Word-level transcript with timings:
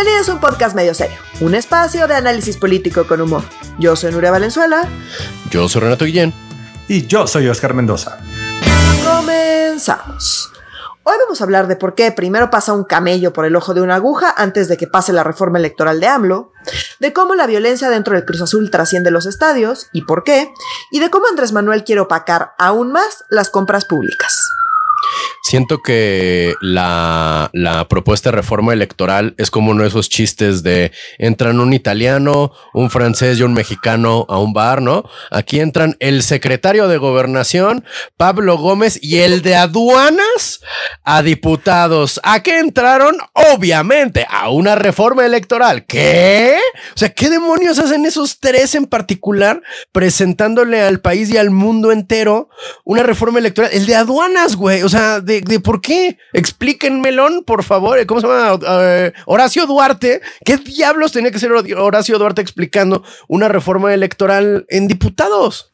Bienvenidos 0.00 0.30
a 0.30 0.32
un 0.32 0.40
podcast 0.40 0.74
medio 0.74 0.94
serio, 0.94 1.18
un 1.42 1.54
espacio 1.54 2.08
de 2.08 2.14
análisis 2.14 2.56
político 2.56 3.06
con 3.06 3.20
humor. 3.20 3.42
Yo 3.78 3.94
soy 3.96 4.10
Nuria 4.10 4.30
Valenzuela. 4.30 4.88
Yo 5.50 5.68
soy 5.68 5.82
Renato 5.82 6.06
Guillén. 6.06 6.32
Y 6.88 7.06
yo 7.06 7.26
soy 7.26 7.46
Oscar 7.48 7.74
Mendoza. 7.74 8.16
Comenzamos. 9.04 10.50
Hoy 11.02 11.16
vamos 11.18 11.42
a 11.42 11.44
hablar 11.44 11.66
de 11.66 11.76
por 11.76 11.94
qué 11.94 12.12
primero 12.12 12.48
pasa 12.48 12.72
un 12.72 12.84
camello 12.84 13.34
por 13.34 13.44
el 13.44 13.54
ojo 13.54 13.74
de 13.74 13.82
una 13.82 13.96
aguja 13.96 14.32
antes 14.34 14.68
de 14.68 14.78
que 14.78 14.86
pase 14.86 15.12
la 15.12 15.22
reforma 15.22 15.58
electoral 15.58 16.00
de 16.00 16.06
AMLO, 16.06 16.54
de 16.98 17.12
cómo 17.12 17.34
la 17.34 17.46
violencia 17.46 17.90
dentro 17.90 18.14
del 18.14 18.24
Cruz 18.24 18.40
Azul 18.40 18.70
trasciende 18.70 19.10
los 19.10 19.26
estadios 19.26 19.88
y 19.92 20.06
por 20.06 20.24
qué, 20.24 20.50
y 20.90 21.00
de 21.00 21.10
cómo 21.10 21.26
Andrés 21.26 21.52
Manuel 21.52 21.84
quiere 21.84 22.00
opacar 22.00 22.54
aún 22.58 22.90
más 22.90 23.24
las 23.28 23.50
compras 23.50 23.84
públicas. 23.84 24.49
Siento 25.50 25.82
que 25.82 26.54
la, 26.60 27.50
la, 27.52 27.88
propuesta 27.88 28.30
de 28.30 28.36
reforma 28.36 28.72
electoral 28.72 29.34
es 29.36 29.50
como 29.50 29.72
uno 29.72 29.82
de 29.82 29.88
esos 29.88 30.08
chistes 30.08 30.62
de 30.62 30.92
entran 31.18 31.58
un 31.58 31.72
italiano, 31.72 32.52
un 32.72 32.88
francés 32.88 33.36
y 33.36 33.42
un 33.42 33.52
mexicano 33.52 34.26
a 34.28 34.38
un 34.38 34.52
bar, 34.52 34.80
¿no? 34.80 35.02
Aquí 35.32 35.58
entran 35.58 35.96
el 35.98 36.22
secretario 36.22 36.86
de 36.86 36.98
gobernación, 36.98 37.84
Pablo 38.16 38.58
Gómez, 38.58 39.00
y 39.02 39.18
el 39.18 39.42
de 39.42 39.56
aduanas 39.56 40.60
a 41.02 41.20
diputados. 41.20 42.20
¿A 42.22 42.44
qué 42.44 42.60
entraron? 42.60 43.16
Obviamente, 43.32 44.28
a 44.30 44.50
una 44.50 44.76
reforma 44.76 45.26
electoral. 45.26 45.84
¿Qué? 45.84 46.58
O 46.94 46.96
sea, 46.96 47.08
¿qué 47.08 47.28
demonios 47.28 47.80
hacen 47.80 48.06
esos 48.06 48.38
tres 48.38 48.76
en 48.76 48.86
particular 48.86 49.62
presentándole 49.90 50.80
al 50.80 51.00
país 51.00 51.28
y 51.28 51.38
al 51.38 51.50
mundo 51.50 51.90
entero 51.90 52.50
una 52.84 53.02
reforma 53.02 53.40
electoral? 53.40 53.72
El 53.72 53.86
de 53.86 53.96
aduanas, 53.96 54.54
güey. 54.54 54.84
O 54.84 54.88
sea, 54.88 55.18
de, 55.18 55.39
de, 55.40 55.60
por 55.60 55.80
qué. 55.80 56.18
Explíquenmelón, 56.32 57.44
por 57.44 57.64
favor. 57.64 58.04
¿Cómo 58.06 58.20
se 58.20 58.26
llama? 58.26 58.54
Uh, 58.54 59.10
Horacio 59.26 59.66
Duarte. 59.66 60.20
¿Qué 60.44 60.56
diablos 60.56 61.12
tenía 61.12 61.30
que 61.30 61.38
ser 61.38 61.52
Horacio 61.52 62.18
Duarte 62.18 62.42
explicando 62.42 63.04
una 63.28 63.48
reforma 63.48 63.92
electoral 63.94 64.66
en 64.68 64.88
diputados? 64.88 65.70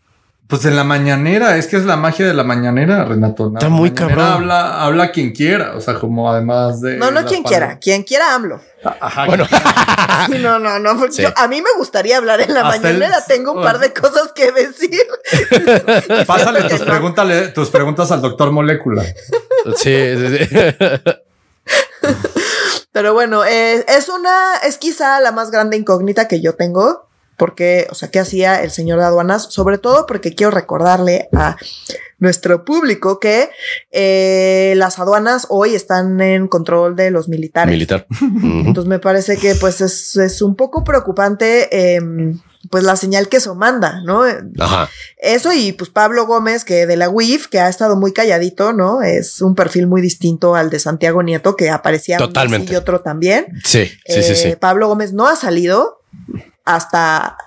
Pues 0.49 0.65
en 0.65 0.77
la 0.77 0.85
mañanera, 0.85 1.57
es 1.57 1.67
que 1.67 1.77
es 1.77 1.85
la 1.85 1.97
magia 1.97 2.25
de 2.27 2.33
la 2.35 2.45
mañanera, 2.45 3.05
Renato. 3.05 3.51
Está 3.53 3.69
muy 3.69 3.91
cabrón. 3.91 4.21
Habla, 4.25 4.85
habla 4.85 5.11
quien 5.11 5.33
quiera, 5.33 5.75
o 5.77 5.81
sea, 5.81 5.95
como 5.95 6.31
además 6.31 6.81
de. 6.81 6.97
No, 6.99 7.11
no 7.11 7.25
quien 7.25 7.43
quiera, 7.43 7.79
quien 7.81 8.05
quiera. 8.05 8.27
Ajá. 9.01 9.27
Bueno. 9.27 9.47
Sí, 10.31 10.39
no, 10.39 10.59
no, 10.59 10.79
no. 10.79 11.13
Sí. 11.13 11.23
Yo, 11.23 11.29
a 11.37 11.47
mí 11.47 11.61
me 11.61 11.69
gustaría 11.77 12.17
hablar 12.17 12.41
en 12.41 12.55
la 12.55 12.67
Hasta 12.69 12.81
mañanera. 12.81 13.19
el- 13.19 13.25
Tengo 13.27 13.53
un 13.53 13.63
par 13.63 13.79
de 13.79 13.93
cosas 13.93 14.33
que 14.35 14.51
decir. 14.51 15.03
Pásale 16.27 16.63
tus, 16.63 16.73
que 16.73 16.79
no. 16.79 16.85
pregúntale, 16.87 17.49
tus 17.49 17.69
preguntas 17.69 18.11
al 18.11 18.23
doctor 18.23 18.51
Molécula. 18.51 19.03
Sí, 19.77 20.15
sí, 20.17 20.39
sí. 20.39 20.49
Pero 22.93 23.13
bueno, 23.13 23.45
eh, 23.45 23.85
es 23.89 24.09
una, 24.09 24.57
es 24.65 24.79
quizá 24.79 25.21
la 25.21 25.33
más 25.33 25.51
grande 25.51 25.77
incógnita 25.77 26.29
que 26.29 26.41
yo 26.41 26.55
tengo. 26.55 27.09
Porque, 27.37 27.87
o 27.91 27.95
sea, 27.95 28.11
¿qué 28.11 28.19
hacía 28.19 28.63
el 28.63 28.71
señor 28.71 28.99
de 28.99 29.05
aduanas? 29.05 29.45
Sobre 29.51 29.79
todo 29.79 30.07
porque 30.07 30.35
quiero 30.35 30.51
recordarle 30.51 31.29
a 31.35 31.57
nuestro 32.19 32.65
público 32.65 33.21
que 33.21 33.51
eh, 33.91 34.73
las 34.77 34.99
aduanas 34.99 35.47
hoy 35.51 35.75
están 35.75 36.21
en 36.21 36.49
control 36.49 36.97
de 36.97 37.11
los 37.11 37.29
militares. 37.29 37.71
Militar. 37.73 38.07
Entonces 38.21 38.89
me 38.89 38.99
parece 38.99 39.37
que 39.37 39.55
pues 39.55 39.81
es, 39.83 40.17
es 40.17 40.41
un 40.41 40.57
poco 40.57 40.83
preocupante 40.83 41.69
eh, 41.71 42.01
pues 42.71 42.83
la 42.85 42.97
señal 42.97 43.29
que 43.29 43.37
eso 43.37 43.55
manda, 43.55 44.01
¿no? 44.05 44.23
Ajá. 44.59 44.89
Eso 45.19 45.53
y 45.53 45.73
pues 45.73 45.91
Pablo 45.91 46.27
Gómez, 46.27 46.65
que 46.65 46.87
de 46.87 46.97
la 46.97 47.09
UIF, 47.11 47.47
que 47.49 47.61
ha 47.61 47.69
estado 47.69 47.97
muy 47.97 48.13
calladito, 48.13 48.73
¿no? 48.73 49.03
Es 49.03 49.41
un 49.43 49.55
perfil 49.55 49.87
muy 49.87 50.01
distinto 50.01 50.55
al 50.57 50.71
de 50.71 50.79
Santiago 50.81 51.23
Nieto, 51.23 51.55
que 51.55 51.71
aparecía 51.71 52.17
un 52.17 52.27
Totalmente. 52.27 52.73
y 52.73 52.77
otro 52.77 53.03
también. 53.03 53.47
Sí, 53.65 53.85
sí, 54.07 54.23
sí, 54.23 54.33
Eh, 54.33 54.37
sí. 54.37 54.57
Pablo 54.59 54.89
Gómez 54.89 55.13
no 55.13 55.29
ha 55.29 55.37
salido 55.37 56.01
hasta 56.67 57.39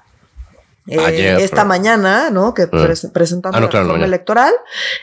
eh, 0.88 0.98
Ayer, 1.00 1.40
esta 1.40 1.58
pero- 1.58 1.68
mañana, 1.68 2.30
¿no? 2.32 2.56
Que 2.56 2.68
pres- 2.68 3.12
presentando 3.12 3.56
Ah, 3.58 3.62
no, 3.62 3.68
la 3.72 3.80
reforma 3.84 4.06
electoral. 4.06 4.54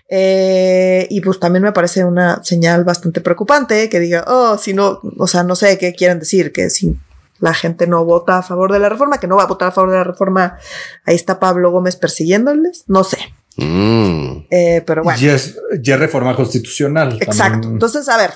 Eh, 0.09 1.07
y 1.11 1.21
pues 1.21 1.39
también 1.39 1.63
me 1.63 1.73
parece 1.73 2.05
una 2.05 2.43
señal 2.43 2.83
bastante 2.85 3.21
preocupante 3.21 3.89
que 3.89 4.01
diga, 4.01 4.25
oh, 4.27 4.59
si 4.59 4.75
no, 4.75 5.01
o 5.19 5.27
sea, 5.29 5.43
no 5.45 5.55
sé 5.55 5.79
qué 5.79 5.93
quieren 5.95 6.19
decir, 6.19 6.53
que 6.53 6.71
si 6.71 6.97
la 7.39 7.55
gente 7.55 7.87
no 7.87 8.05
vota 8.05 8.39
a 8.39 8.43
favor 8.43 8.73
de 8.73 8.79
la 8.79 8.89
reforma, 8.89 9.21
que 9.21 9.27
no 9.27 9.37
va 9.37 9.45
a 9.45 9.47
votar 9.47 9.69
a 9.69 9.73
favor 9.73 9.91
de 9.91 9.99
la 9.99 10.05
reforma, 10.05 10.59
ahí 11.05 11.15
está 11.15 11.39
Pablo 11.39 11.71
Gómez 11.71 11.95
persiguiéndoles, 11.97 12.85
no 12.89 13.05
sé. 13.05 13.19
Mm. 13.59 14.47
Eh, 14.51 14.83
pero 14.87 15.03
bueno. 15.03 15.19
Y 15.21 15.29
es, 15.29 15.57
y 15.83 15.91
es 15.93 15.99
reforma 15.99 16.35
constitucional. 16.35 17.17
Exacto. 17.21 17.53
también. 17.53 17.73
Entonces, 17.75 18.09
a 18.09 18.17
ver, 18.17 18.33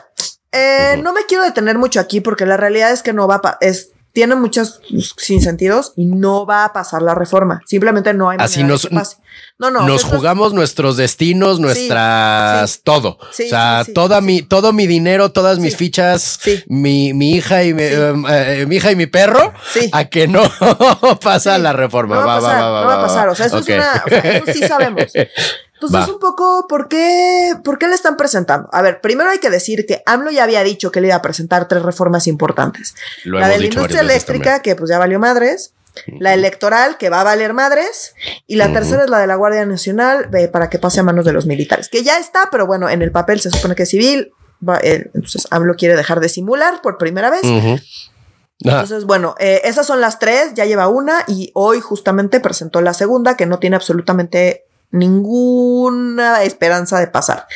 eh, 0.53 1.01
no 1.03 1.13
me 1.13 1.23
quiero 1.27 1.45
detener 1.45 1.79
mucho 1.79 2.01
aquí 2.01 2.21
porque 2.21 2.47
la 2.47 2.57
realidad 2.57 2.91
es 2.93 3.03
que 3.03 3.13
no 3.13 3.27
va 3.27 3.37
a 3.37 3.41
pa- 3.43 3.59
es 3.61 3.90
tiene 4.13 4.35
muchos 4.35 4.81
sinsentidos 5.17 5.93
y 5.97 6.07
no 6.07 6.45
va 6.47 6.65
a 6.65 6.73
pasar 6.73 7.03
la 7.03 7.15
reforma. 7.15 7.61
Simplemente 7.67 8.13
no 8.15 8.29
hay 8.31 8.39
Así 8.41 8.61
manera 8.61 8.73
nos- 8.75 8.87
que 8.87 8.95
pase. 8.95 9.17
No, 9.59 9.71
no. 9.71 9.87
Nos 9.87 10.03
es- 10.05 10.11
jugamos 10.11 10.53
nuestros 10.55 10.97
destinos, 10.97 11.61
nuestras 11.61 12.71
sí. 12.73 12.81
todo. 12.83 13.19
Sí, 13.31 13.45
o 13.47 13.49
sea, 13.51 13.83
sí, 13.85 13.91
sí, 13.91 13.95
toda 13.95 14.19
sí. 14.21 14.25
mi, 14.25 14.43
todo 14.43 14.73
mi 14.73 14.87
dinero, 14.87 15.33
todas 15.33 15.59
mis 15.59 15.73
Sí. 15.73 15.79
fichas, 15.79 16.39
Sí. 16.43 16.65
mi, 16.67 17.13
mi 17.15 17.33
hija 17.33 17.63
y 17.63 17.75
mi, 17.75 17.83
Sí. 17.87 17.95
em, 17.95 18.25
eh, 18.29 18.65
mi 18.67 18.77
hija 18.77 18.91
y 18.93 18.97
mi 18.97 19.07
perro, 19.07 19.53
Sí. 19.73 19.89
a 19.93 20.07
que 20.07 20.27
no 20.27 20.43
pasa 21.21 21.57
Sí. 21.57 21.63
la 21.63 21.73
reforma. 21.73 22.17
No 22.21 22.27
va 22.27 22.37
a 22.37 22.41
pasar, 22.41 22.61
no 22.61 22.73
va 22.73 22.95
a 22.95 23.03
pasar. 23.03 23.29
O 23.29 23.35
sea, 23.35 23.47
eso 23.47 23.59
Ok. 23.59 23.69
es 23.69 23.77
una, 23.77 24.03
o 24.07 24.09
sea, 24.09 24.19
eso 24.19 24.53
sí 24.53 24.59
sabemos. 24.67 25.05
Entonces, 25.81 26.11
Va. 26.11 26.13
un 26.13 26.21
poco, 26.21 26.67
¿por 26.69 26.89
qué, 26.89 27.55
¿por 27.65 27.79
qué 27.79 27.89
le 27.89 27.95
están 27.95 28.19
presentando? 28.19 28.69
A 28.71 28.83
ver, 28.83 29.01
primero 29.01 29.31
hay 29.31 29.39
que 29.39 29.49
decir 29.49 29.87
que 29.87 30.03
AMLO 30.05 30.31
ya 30.31 30.45
había 30.45 30.63
dicho 30.63 30.93
que 30.93 31.01
le 31.01 31.07
iba 31.07 31.17
a 31.17 31.23
presentar 31.23 31.69
tres 31.69 31.83
reformas 31.83 32.27
importantes. 32.27 32.95
Lo 33.25 33.41
la 33.41 33.49
de 33.49 33.59
la 33.59 33.65
industria 33.65 34.03
eléctrica, 34.03 34.61
que 34.61 34.77
pues 34.77 34.91
ya 34.91 34.99
valió 34.99 35.19
madres. 35.19 35.73
La 36.19 36.35
electoral, 36.35 36.99
que 36.99 37.09
va 37.09 37.23
a 37.23 37.25
valer 37.25 37.55
madres. 37.55 38.15
Y 38.47 38.57
la 38.57 38.71
tercera 38.73 39.05
es 39.05 39.11
la 39.11 39.19
de 39.21 39.27
la 39.27 39.37
Guardia 39.37 39.65
Nacional, 39.65 40.29
eh, 40.35 40.49
para 40.49 40.69
que 40.69 40.79
pase 40.79 41.01
a 41.01 41.03
manos 41.03 41.25
de 41.25 41.33
los 41.33 41.47
militares. 41.47 41.89
Que 41.89 42.05
ya 42.05 42.19
está, 42.19 42.49
pero 42.51 42.67
bueno, 42.67 42.91
en 42.91 43.01
el 43.01 43.11
papel 43.11 43.41
se 43.41 43.51
supone 43.51 43.75
que 43.75 43.85
es 43.85 43.89
civil. 43.89 44.33
Va, 44.67 44.79
eh, 44.83 45.11
entonces, 45.15 45.49
AMLO 45.51 45.77
quiere 45.77 45.97
dejar 45.97 46.21
de 46.21 46.29
simular 46.29 46.83
por 46.83 46.99
primera 46.99 47.31
vez. 47.31 47.41
Ah, 47.45 47.79
Entonces, 48.83 49.05
bueno, 49.05 49.35
eh, 49.39 49.63
esas 49.65 49.87
son 49.87 50.03
las 50.03 50.19
tres, 50.19 50.53
ya 50.55 50.67
lleva 50.67 50.89
una 50.89 51.25
y 51.27 51.51
hoy 51.55 51.81
justamente 51.81 52.39
presentó 52.39 52.83
la 52.83 52.93
segunda 52.93 53.35
que 53.35 53.47
no 53.47 53.59
tiene 53.59 53.77
absolutamente 53.77 54.67
ninguna 54.91 56.43
esperanza 56.43 56.99
de 56.99 57.07
pasar. 57.07 57.47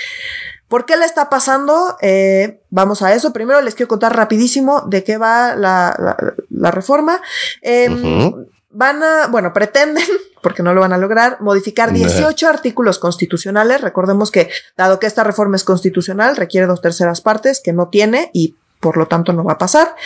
¿Por 0.68 0.86
qué 0.86 0.96
le 0.96 1.04
está 1.04 1.28
pasando? 1.28 1.96
Eh, 2.00 2.62
vamos 2.70 3.02
a 3.02 3.12
eso. 3.14 3.32
Primero 3.32 3.60
les 3.60 3.74
quiero 3.74 3.88
contar 3.88 4.16
rapidísimo 4.16 4.82
de 4.86 5.04
qué 5.04 5.18
va 5.18 5.54
la, 5.54 5.94
la- 5.98 6.34
la 6.50 6.70
reforma. 6.70 7.20
Eh, 7.62 7.90
Ujú. 7.90 8.46
Van 8.76 9.00
a, 9.04 9.28
bueno, 9.28 9.52
pretenden, 9.52 10.02
porque 10.42 10.64
no 10.64 10.74
lo 10.74 10.80
van 10.80 10.92
a 10.92 10.98
lograr, 10.98 11.36
modificar 11.40 11.92
Nah. 11.92 11.98
18 11.98 12.48
artículos 12.48 12.98
constitucionales. 12.98 13.82
Recordemos 13.82 14.32
que, 14.32 14.50
dado 14.76 14.98
que 14.98 15.06
esta 15.06 15.22
reforma 15.22 15.54
es 15.54 15.62
constitucional, 15.62 16.34
requiere 16.34 16.66
dos 16.66 16.80
terceras 16.82 17.20
partes, 17.20 17.60
que 17.62 17.72
no 17.72 17.88
tiene 17.88 18.30
y 18.32 18.56
por 18.84 18.98
lo 18.98 19.06
tanto 19.06 19.32
no 19.32 19.44
va 19.44 19.54
a 19.54 19.58
pasar. 19.58 19.96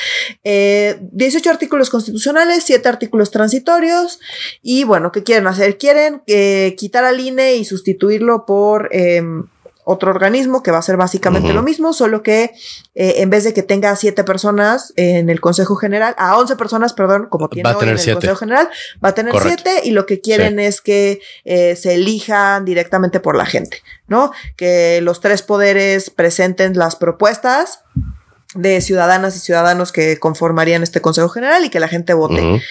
Eh, 0.45 1.01
18 1.11 1.51
artículos 1.51 1.91
constitucionales, 1.91 2.63
7 2.63 2.89
artículos 2.89 3.33
transitorios. 3.33 4.21
Y 4.63 4.85
bueno, 4.85 5.11
¿qué 5.11 5.25
quieren 5.25 5.49
hacer? 5.49 5.79
Quieren 5.79 6.23
eh, 6.29 6.77
quitar 6.79 7.05
al 7.05 7.19
INE 7.19 7.57
y 7.57 7.65
sustituirlo 7.65 8.47
por 8.47 8.89
eh, 8.93 9.21
otro 9.91 10.11
organismo 10.11 10.63
que 10.63 10.71
va 10.71 10.77
a 10.77 10.83
ser 10.83 10.99
básicamente 10.99 11.55
lo 11.55 11.63
mismo, 11.63 11.95
solo 11.95 12.23
que 12.23 12.53
eh, 12.95 13.15
en 13.17 13.31
vez 13.31 13.45
de 13.45 13.55
que 13.55 13.63
tenga 13.63 13.97
7 13.97 14.23
personas 14.23 14.93
en 14.97 15.31
el 15.31 15.41
Consejo 15.41 15.77
General, 15.77 16.15
a 16.19 16.37
11 16.37 16.57
personas, 16.57 16.93
perdón, 16.93 17.29
como 17.31 17.49
tiene 17.49 17.71
hoy 17.71 17.75
tener 17.77 17.89
en 17.89 17.95
el 17.95 17.99
siete. 17.99 18.17
Consejo 18.17 18.37
General, 18.37 18.69
va 19.03 19.09
a 19.09 19.15
tener 19.15 19.33
Correcto. 19.33 19.63
7 19.65 19.89
y 19.89 19.93
lo 19.93 20.05
que 20.05 20.21
quieren 20.21 20.61
es 20.61 20.83
que 20.83 21.23
eh, 21.47 21.75
se 21.75 21.95
elijan 21.95 22.67
directamente 22.67 23.19
por 23.19 23.35
la 23.35 23.47
gente, 23.47 23.83
¿no? 24.09 24.31
Que 24.57 25.01
los 25.01 25.23
tres 25.23 25.41
poderes 25.41 26.11
presenten 26.11 26.77
las 26.77 26.95
propuestas 26.95 27.81
de 28.55 28.81
ciudadanas 28.81 29.37
y 29.37 29.41
ciudadanos 29.41 29.93
que 29.93 30.19
conformarían 30.19 30.83
este 30.83 31.01
Consejo 31.01 31.29
General 31.29 31.65
y 31.65 31.71
que 31.71 31.81
la 31.81 31.89
gente 31.89 32.15
vote. 32.15 32.63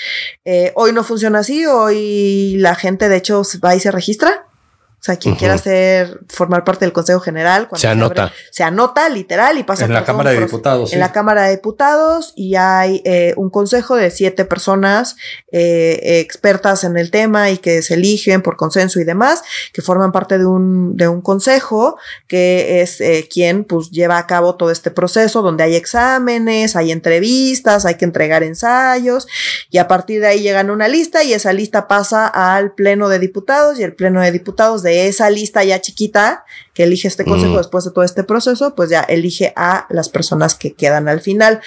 Eh, 0.46 0.72
hoy 0.76 0.92
no 0.92 1.04
funciona 1.04 1.40
así, 1.40 1.66
hoy 1.66 2.56
la 2.58 2.76
gente 2.76 3.10
de 3.10 3.18
hecho 3.18 3.44
va 3.64 3.76
y 3.76 3.80
se 3.80 3.92
registra. 3.92 4.47
O 5.00 5.04
sea, 5.08 5.16
quien 5.16 5.36
quiera 5.36 5.58
ser, 5.58 6.20
formar 6.28 6.64
parte 6.66 6.84
del 6.84 6.92
Consejo 6.92 7.20
General, 7.20 7.68
cuando 7.70 7.82
Se 7.82 7.88
anota. 7.88 8.24
abre, 8.24 8.36
se 8.52 8.64
anota 8.64 9.08
literal 9.10 9.58
y 9.58 9.64
pasa 9.64 9.86
En 9.86 9.94
la 9.94 10.00
por 10.00 10.08
Cámara 10.08 10.32
de 10.32 10.40
Diputados. 10.40 10.90
en 10.92 10.96
sí. 10.96 11.00
la 11.00 11.12
Cámara 11.12 11.44
de 11.44 11.52
Diputados 11.52 12.34
y 12.36 12.56
hay 12.56 13.02
eh, 13.06 13.34
un 13.38 13.50
consejo 13.50 13.96
de 13.96 14.10
siete 14.12 14.44
personas 14.44 15.16
eh, 15.52 16.20
expertas 16.20 16.84
en 16.84 16.98
el 16.98 17.12
tema 17.12 17.52
y 17.52 17.60
que 17.60 17.82
se 17.84 17.94
eligen 17.94 18.42
por 18.42 18.58
consenso 18.58 19.00
y 19.00 19.04
demás, 19.04 19.44
que 19.72 19.82
forman 19.82 20.12
parte 20.12 20.40
de 20.40 20.46
un, 20.46 20.98
de 20.98 21.08
un 21.08 21.22
consejo 21.22 21.98
que 22.28 22.82
es 22.82 23.00
eh, 23.00 23.30
quien 23.32 23.64
pues 23.64 23.92
lleva 23.92 24.18
a 24.18 24.28
cabo 24.28 24.56
todo 24.56 24.72
este 24.72 24.92
proceso 24.92 25.42
donde 25.42 25.64
hay 25.64 25.76
exámenes, 25.76 26.76
hay 26.76 26.92
entrevistas, 26.92 27.86
hay 27.86 27.96
que 27.96 28.06
entregar 28.06 28.44
ensayos 28.44 29.28
y 29.70 29.78
a 29.78 29.88
partir 29.88 30.22
de 30.22 30.28
ahí 30.28 30.42
llegan 30.42 30.70
a 30.70 30.74
una 30.74 30.88
lista 30.88 31.24
y 31.24 31.34
esa 31.34 31.54
lista 31.54 31.88
pasa 31.88 32.28
al 32.28 32.74
Pleno 32.74 33.10
de 33.10 33.20
Diputados 33.20 33.80
y 33.80 33.84
el 33.84 33.94
Pleno 33.94 34.22
de 34.22 34.32
Diputados 34.32 34.84
de 34.88 35.08
esa 35.08 35.30
lista 35.30 35.64
ya 35.64 35.80
chiquita 35.82 36.46
que 36.74 36.84
elige 36.84 37.08
este 37.08 37.26
consejo 37.26 37.54
Mm. 37.54 37.58
después 37.58 37.84
de 37.86 37.92
todo 37.92 38.04
este 38.04 38.24
proceso, 38.24 38.74
pues 38.76 38.90
ya 38.90 39.02
elige 39.02 39.52
a 39.56 39.86
las 39.90 40.10
personas 40.10 40.56
que 40.56 40.74
quedan 40.74 41.08
al 41.08 41.22
final. 41.22 41.60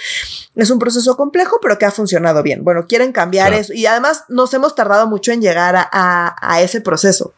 Es 0.55 0.69
un 0.69 0.79
proceso 0.79 1.15
complejo, 1.17 1.59
pero 1.61 1.77
que 1.77 1.85
ha 1.85 1.91
funcionado 1.91 2.43
bien. 2.43 2.63
Bueno, 2.63 2.85
quieren 2.87 3.11
cambiar 3.11 3.47
Claro. 3.49 3.61
eso 3.61 3.73
y 3.73 3.85
además 3.85 4.23
nos 4.29 4.53
hemos 4.53 4.73
tardado 4.75 5.07
mucho 5.07 5.31
en 5.31 5.41
llegar 5.41 5.75
a, 5.75 5.87
a- 5.91 6.35
a 6.41 6.61
ese 6.61 6.81
proceso. 6.81 7.33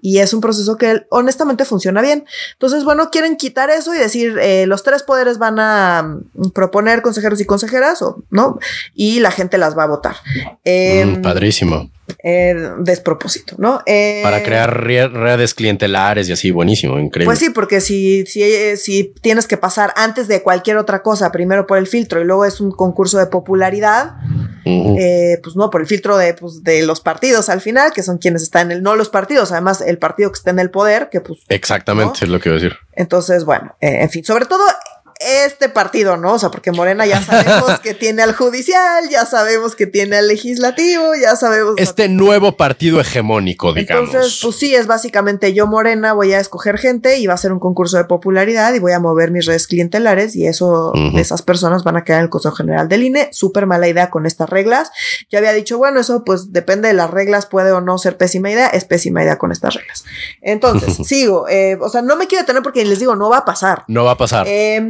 Y 0.00 0.18
es 0.18 0.32
un 0.34 0.40
proceso 0.40 0.76
que 0.76 1.02
honestamente 1.10 1.64
funciona 1.64 2.00
bien. 2.02 2.24
Entonces, 2.52 2.84
bueno, 2.84 3.10
quieren 3.10 3.36
quitar 3.36 3.70
eso 3.70 3.94
y 3.94 3.98
decir, 3.98 4.38
eh, 4.40 4.66
los 4.66 4.82
tres 4.82 5.02
poderes 5.02 5.38
van 5.38 5.58
a 5.58 6.02
mm, 6.34 6.50
proponer 6.50 7.02
consejeros 7.02 7.40
y 7.40 7.44
consejeras, 7.44 8.02
o 8.02 8.22
no, 8.30 8.58
y 8.94 9.20
la 9.20 9.30
gente 9.30 9.58
las 9.58 9.76
va 9.76 9.84
a 9.84 9.88
votar. 9.88 10.16
Eh, 10.64 11.04
Mm, 11.06 11.22
padrísimo. 11.22 11.90
eh, 12.24 12.54
despropósito, 12.78 13.54
¿no? 13.58 13.82
Eh, 13.84 14.20
Para 14.22 14.42
crear 14.42 14.82
re- 14.82 15.08
redes 15.08 15.52
clientelares 15.54 16.26
y 16.28 16.32
así, 16.32 16.50
buenísimo, 16.50 16.98
increíble. 16.98 17.26
Pues 17.26 17.38
sí, 17.38 17.50
porque 17.50 17.80
si, 17.82 18.24
si, 18.26 18.42
si 18.78 19.12
tienes 19.20 19.46
que 19.46 19.58
pasar 19.58 19.92
antes 19.94 20.26
de 20.26 20.42
cualquier 20.42 20.78
otra 20.78 21.02
cosa, 21.02 21.30
primero 21.32 21.66
por 21.66 21.76
el 21.76 21.86
filtro 21.86 22.20
y 22.20 22.24
luego 22.24 22.46
es 22.46 22.60
un 22.62 22.70
concurso 22.72 23.18
de 23.18 23.26
popularidad, 23.26 24.14
eh, 24.64 25.38
pues 25.42 25.54
no, 25.56 25.70
por 25.70 25.80
el 25.80 25.86
filtro 25.86 26.16
de, 26.16 26.34
pues, 26.34 26.62
de 26.64 26.82
los 26.82 27.00
partidos 27.00 27.48
al 27.48 27.60
final, 27.60 27.92
que 27.92 28.02
son 28.02 28.18
quienes 28.18 28.42
están 28.42 28.70
en 28.70 28.78
el, 28.78 28.82
no 28.82 28.96
los 28.96 29.08
partidos, 29.10 29.47
además 29.52 29.80
el 29.80 29.98
partido 29.98 30.30
que 30.30 30.38
está 30.38 30.50
en 30.50 30.58
el 30.58 30.70
poder, 30.70 31.08
que 31.10 31.20
pues 31.20 31.40
Exactamente, 31.48 32.20
¿no? 32.20 32.24
es 32.26 32.28
lo 32.28 32.40
que 32.40 32.48
iba 32.48 32.56
a 32.56 32.60
decir. 32.60 32.78
Entonces, 32.92 33.44
bueno, 33.44 33.76
eh, 33.80 34.02
en 34.02 34.10
fin, 34.10 34.24
sobre 34.24 34.46
todo 34.46 34.64
este 35.20 35.68
partido, 35.68 36.16
¿no? 36.16 36.34
O 36.34 36.38
sea, 36.38 36.50
porque 36.50 36.70
Morena 36.70 37.04
ya 37.04 37.20
sabemos 37.22 37.80
que 37.80 37.94
tiene 37.94 38.22
al 38.22 38.34
judicial, 38.34 39.08
ya 39.10 39.24
sabemos 39.24 39.74
que 39.74 39.86
tiene 39.86 40.16
al 40.16 40.28
legislativo, 40.28 41.14
ya 41.20 41.34
sabemos. 41.34 41.74
Este 41.76 42.08
nuevo 42.08 42.56
partido 42.56 43.00
hegemónico, 43.00 43.72
digamos. 43.72 44.10
Entonces, 44.10 44.38
pues 44.42 44.56
sí, 44.56 44.74
es 44.74 44.86
básicamente 44.86 45.52
yo, 45.52 45.66
Morena, 45.66 46.12
voy 46.12 46.32
a 46.32 46.40
escoger 46.40 46.78
gente 46.78 47.18
y 47.18 47.26
va 47.26 47.34
a 47.34 47.38
ser 47.38 47.52
un 47.52 47.58
concurso 47.58 47.96
de 47.96 48.04
popularidad 48.04 48.72
y 48.74 48.78
voy 48.78 48.92
a 48.92 49.00
mover 49.00 49.30
mis 49.30 49.46
redes 49.46 49.66
clientelares 49.66 50.36
y 50.36 50.46
eso, 50.46 50.92
esas 51.16 51.42
personas 51.42 51.82
van 51.82 51.96
a 51.96 52.04
quedar 52.04 52.20
en 52.20 52.24
el 52.24 52.30
Consejo 52.30 52.54
General 52.54 52.88
del 52.88 53.02
INE. 53.02 53.28
Súper 53.32 53.66
mala 53.66 53.88
idea 53.88 54.10
con 54.10 54.24
estas 54.26 54.48
reglas. 54.48 54.90
Yo 55.30 55.38
había 55.38 55.52
dicho, 55.52 55.78
bueno, 55.78 56.00
eso 56.00 56.24
pues 56.24 56.52
depende 56.52 56.88
de 56.88 56.94
las 56.94 57.10
reglas, 57.10 57.46
puede 57.46 57.72
o 57.72 57.80
no 57.80 57.98
ser 57.98 58.16
pésima 58.16 58.50
idea, 58.50 58.68
es 58.68 58.84
pésima 58.84 59.22
idea 59.22 59.38
con 59.38 59.50
estas 59.50 59.74
reglas. 59.74 60.04
Entonces, 60.42 60.96
sigo, 61.06 61.48
eh, 61.48 61.76
o 61.80 61.88
sea, 61.88 62.02
no 62.02 62.16
me 62.16 62.26
quiero 62.26 62.42
detener 62.42 62.62
porque 62.62 62.84
les 62.84 63.00
digo, 63.00 63.16
no 63.16 63.30
va 63.30 63.38
a 63.38 63.44
pasar. 63.44 63.84
no 63.88 64.04
va 64.04 64.12
a 64.12 64.16
pasar. 64.16 64.46
Eh, 64.48 64.80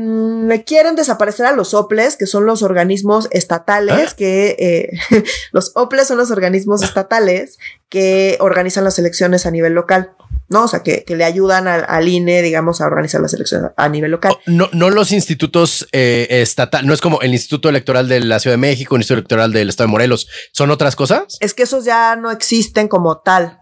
me 0.47 0.65
quieren 0.65 0.97
desaparecer 0.97 1.47
a 1.47 1.53
los 1.53 1.75
OPLES, 1.75 2.17
que 2.17 2.27
son 2.27 2.47
los 2.47 2.63
organismos 2.63 3.29
estatales, 3.31 4.13
¿Eh? 4.13 4.15
que 4.17 4.57
eh, 4.59 5.25
los 5.53 5.73
OPLES 5.75 6.09
son 6.09 6.19
los 6.19 6.31
organismos 6.31 6.83
estatales 6.83 7.59
que 7.89 8.37
organizan 8.41 8.85
las 8.85 8.99
elecciones 8.99 9.47
a 9.47 9.51
nivel 9.51 9.73
local, 9.73 10.13
¿no? 10.49 10.65
O 10.65 10.69
sea, 10.69 10.83
que, 10.83 11.05
que 11.05 11.17
le 11.17 11.25
ayudan 11.25 11.69
al, 11.69 11.85
al 11.89 12.09
INE, 12.09 12.43
digamos, 12.43 12.81
a 12.81 12.87
organizar 12.87 13.21
las 13.21 13.33
elecciones 13.35 13.71
a 13.77 13.89
nivel 13.89 14.11
local. 14.11 14.37
No, 14.47 14.69
no 14.73 14.91
los 14.91 15.13
institutos 15.13 15.89
eh, 15.93 16.27
estatal, 16.31 16.87
no 16.87 16.93
es 16.93 17.01
como 17.01 17.21
el 17.21 17.33
Instituto 17.33 17.69
Electoral 17.69 18.09
de 18.09 18.21
la 18.21 18.39
Ciudad 18.41 18.55
de 18.55 18.59
México, 18.59 18.95
el 18.97 19.01
Instituto 19.01 19.21
Electoral 19.21 19.53
del 19.53 19.69
Estado 19.69 19.87
de 19.87 19.93
Morelos. 19.93 20.29
¿Son 20.53 20.71
otras 20.71 20.97
cosas? 20.97 21.39
Es 21.41 21.55
que 21.55 21.63
esos 21.63 21.85
ya 21.85 22.17
no 22.17 22.31
existen 22.31 22.89
como 22.89 23.19
tal. 23.19 23.61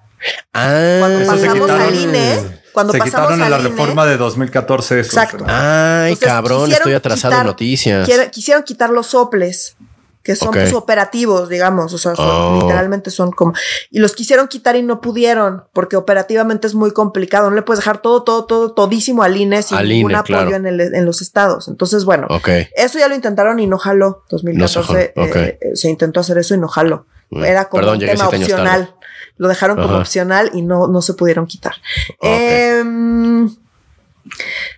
Ah, 0.53 0.97
Cuando 1.01 1.27
pasamos 1.27 1.71
al 1.71 1.95
INE, 1.95 2.41
cuando 2.77 2.93
se 2.93 2.99
pasamos 2.99 3.29
quitaron 3.29 3.43
en 3.47 3.51
la 3.51 3.59
INE, 3.59 3.69
reforma 3.71 4.05
de 4.05 4.19
2014. 4.19 5.01
eso, 5.01 5.09
Exacto. 5.19 5.45
¿verdad? 5.47 6.03
Ay, 6.05 6.13
Entonces, 6.13 6.29
cabrón, 6.29 6.71
estoy 6.71 6.93
atrasado 6.93 7.35
en 7.41 7.47
noticias. 7.47 8.07
quisieron 8.31 8.65
quitar 8.65 8.91
los 8.91 9.07
soples, 9.07 9.77
que 10.23 10.37
son 10.37 10.51
pues, 10.51 10.75
operativos, 10.75 11.49
digamos, 11.49 11.95
o 11.95 11.97
sea, 11.99 12.15
son- 12.17 12.27
Oh. 12.29 12.59
literalmente 12.61 13.11
son 13.11 13.31
como, 13.33 13.55
y 13.91 13.99
los 14.01 14.13
quisieron 14.15 14.47
quitar 14.49 14.77
y 14.77 14.83
no 14.83 15.01
pudieron, 15.01 15.65
porque 15.73 15.97
operativamente 15.97 16.67
es 16.67 16.75
muy 16.75 16.91
complicado, 16.91 17.49
no 17.49 17.57
le 17.57 17.63
puedes 17.63 17.79
dejar 17.79 18.03
todo, 18.03 18.25
todo, 18.25 18.45
todo, 18.45 18.73
todísimo 18.73 19.23
al 19.23 19.37
INE 19.39 19.63
sin 19.63 19.79
Al 19.79 19.89
ningún 19.89 20.11
INE, 20.11 20.19
apoyo 20.19 20.39
claro. 20.49 20.57
en, 20.57 20.67
el- 20.67 20.95
en 20.95 21.05
los 21.07 21.23
estados. 21.23 21.69
Entonces, 21.69 22.05
bueno, 22.05 22.27
Ok. 22.29 22.49
eso 22.77 22.99
ya 22.99 23.09
lo 23.09 23.15
intentaron 23.15 23.59
y 23.59 23.67
no 23.67 23.79
jaló. 23.79 24.25
2014 24.29 24.59
No 24.59 24.69
se 24.69 24.83
jaló, 25.23 25.35
eh, 25.39 25.59
eh, 25.63 25.77
se 25.77 25.89
intentó 25.89 26.21
hacer 26.21 26.37
eso 26.37 26.55
y 26.55 26.59
no 26.59 26.69
jaló. 26.69 27.07
Era 27.31 27.69
como 27.69 27.81
Perdón, 27.83 27.95
un 27.99 28.07
tema 28.07 28.25
tarde. 28.31 28.43
opcional. 28.45 28.95
Lo 29.39 29.49
dejaron 29.49 29.77
como 29.77 29.91
Ajá. 29.91 29.99
opcional 29.99 30.51
y 30.55 30.63
no, 30.63 30.87
no 30.89 31.03
se 31.03 31.15
pudieron 31.15 31.47
quitar. 31.47 31.75
Ok. 32.19 32.25
Em, 32.27 33.47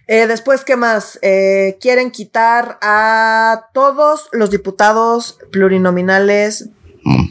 eh, 0.09 0.27
después, 0.27 0.65
¿qué 0.65 0.77
más? 0.77 1.19
Eh, 1.23 1.79
quieren 1.81 2.11
quitar 2.11 2.79
a 2.83 3.67
todos 3.73 4.29
los 4.33 4.51
diputados 4.51 5.39
plurinominales. 5.53 6.69
Mm. 7.05 7.27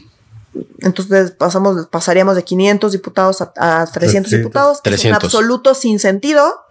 Entonces 0.80 1.32
pasamos, 1.32 1.86
pasaríamos 1.88 2.34
de 2.36 2.44
500 2.44 2.92
diputados 2.92 3.42
a, 3.42 3.52
a 3.56 3.86
300 3.86 3.92
300. 3.92 4.30
diputados. 4.30 4.80
que 4.80 4.90
Es 4.90 4.94
un 5.04 5.10
300. 5.10 5.24
absoluto 5.24 5.74
sin 5.74 5.98
sentido. 5.98 6.62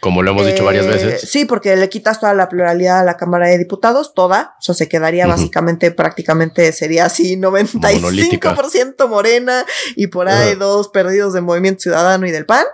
Como 0.00 0.22
lo 0.22 0.30
hemos 0.30 0.46
dicho 0.46 0.64
varias 0.64 0.86
Eh, 0.86 0.88
veces. 0.88 1.30
Sí, 1.30 1.44
porque 1.44 1.76
le 1.76 1.88
quitas 1.88 2.20
toda 2.20 2.32
la 2.34 2.48
pluralidad 2.48 3.00
a 3.00 3.04
la 3.04 3.16
Cámara 3.16 3.48
de 3.48 3.58
Diputados, 3.58 4.14
toda. 4.14 4.54
O 4.58 4.62
sea, 4.62 4.74
se 4.74 4.88
quedaría 4.88 5.26
básicamente, 5.26 5.90
prácticamente 5.90 6.72
sería 6.72 7.04
así 7.04 7.36
95% 7.36 9.08
morena 9.08 9.64
y 9.96 10.06
por 10.08 10.28
ahí 10.28 10.54
dos 10.54 10.88
perdidos 10.88 11.32
de 11.34 11.40
Movimiento 11.40 11.80
Ciudadano 11.82 12.26
y 12.26 12.30
del 12.30 12.46
PAN 12.46 12.64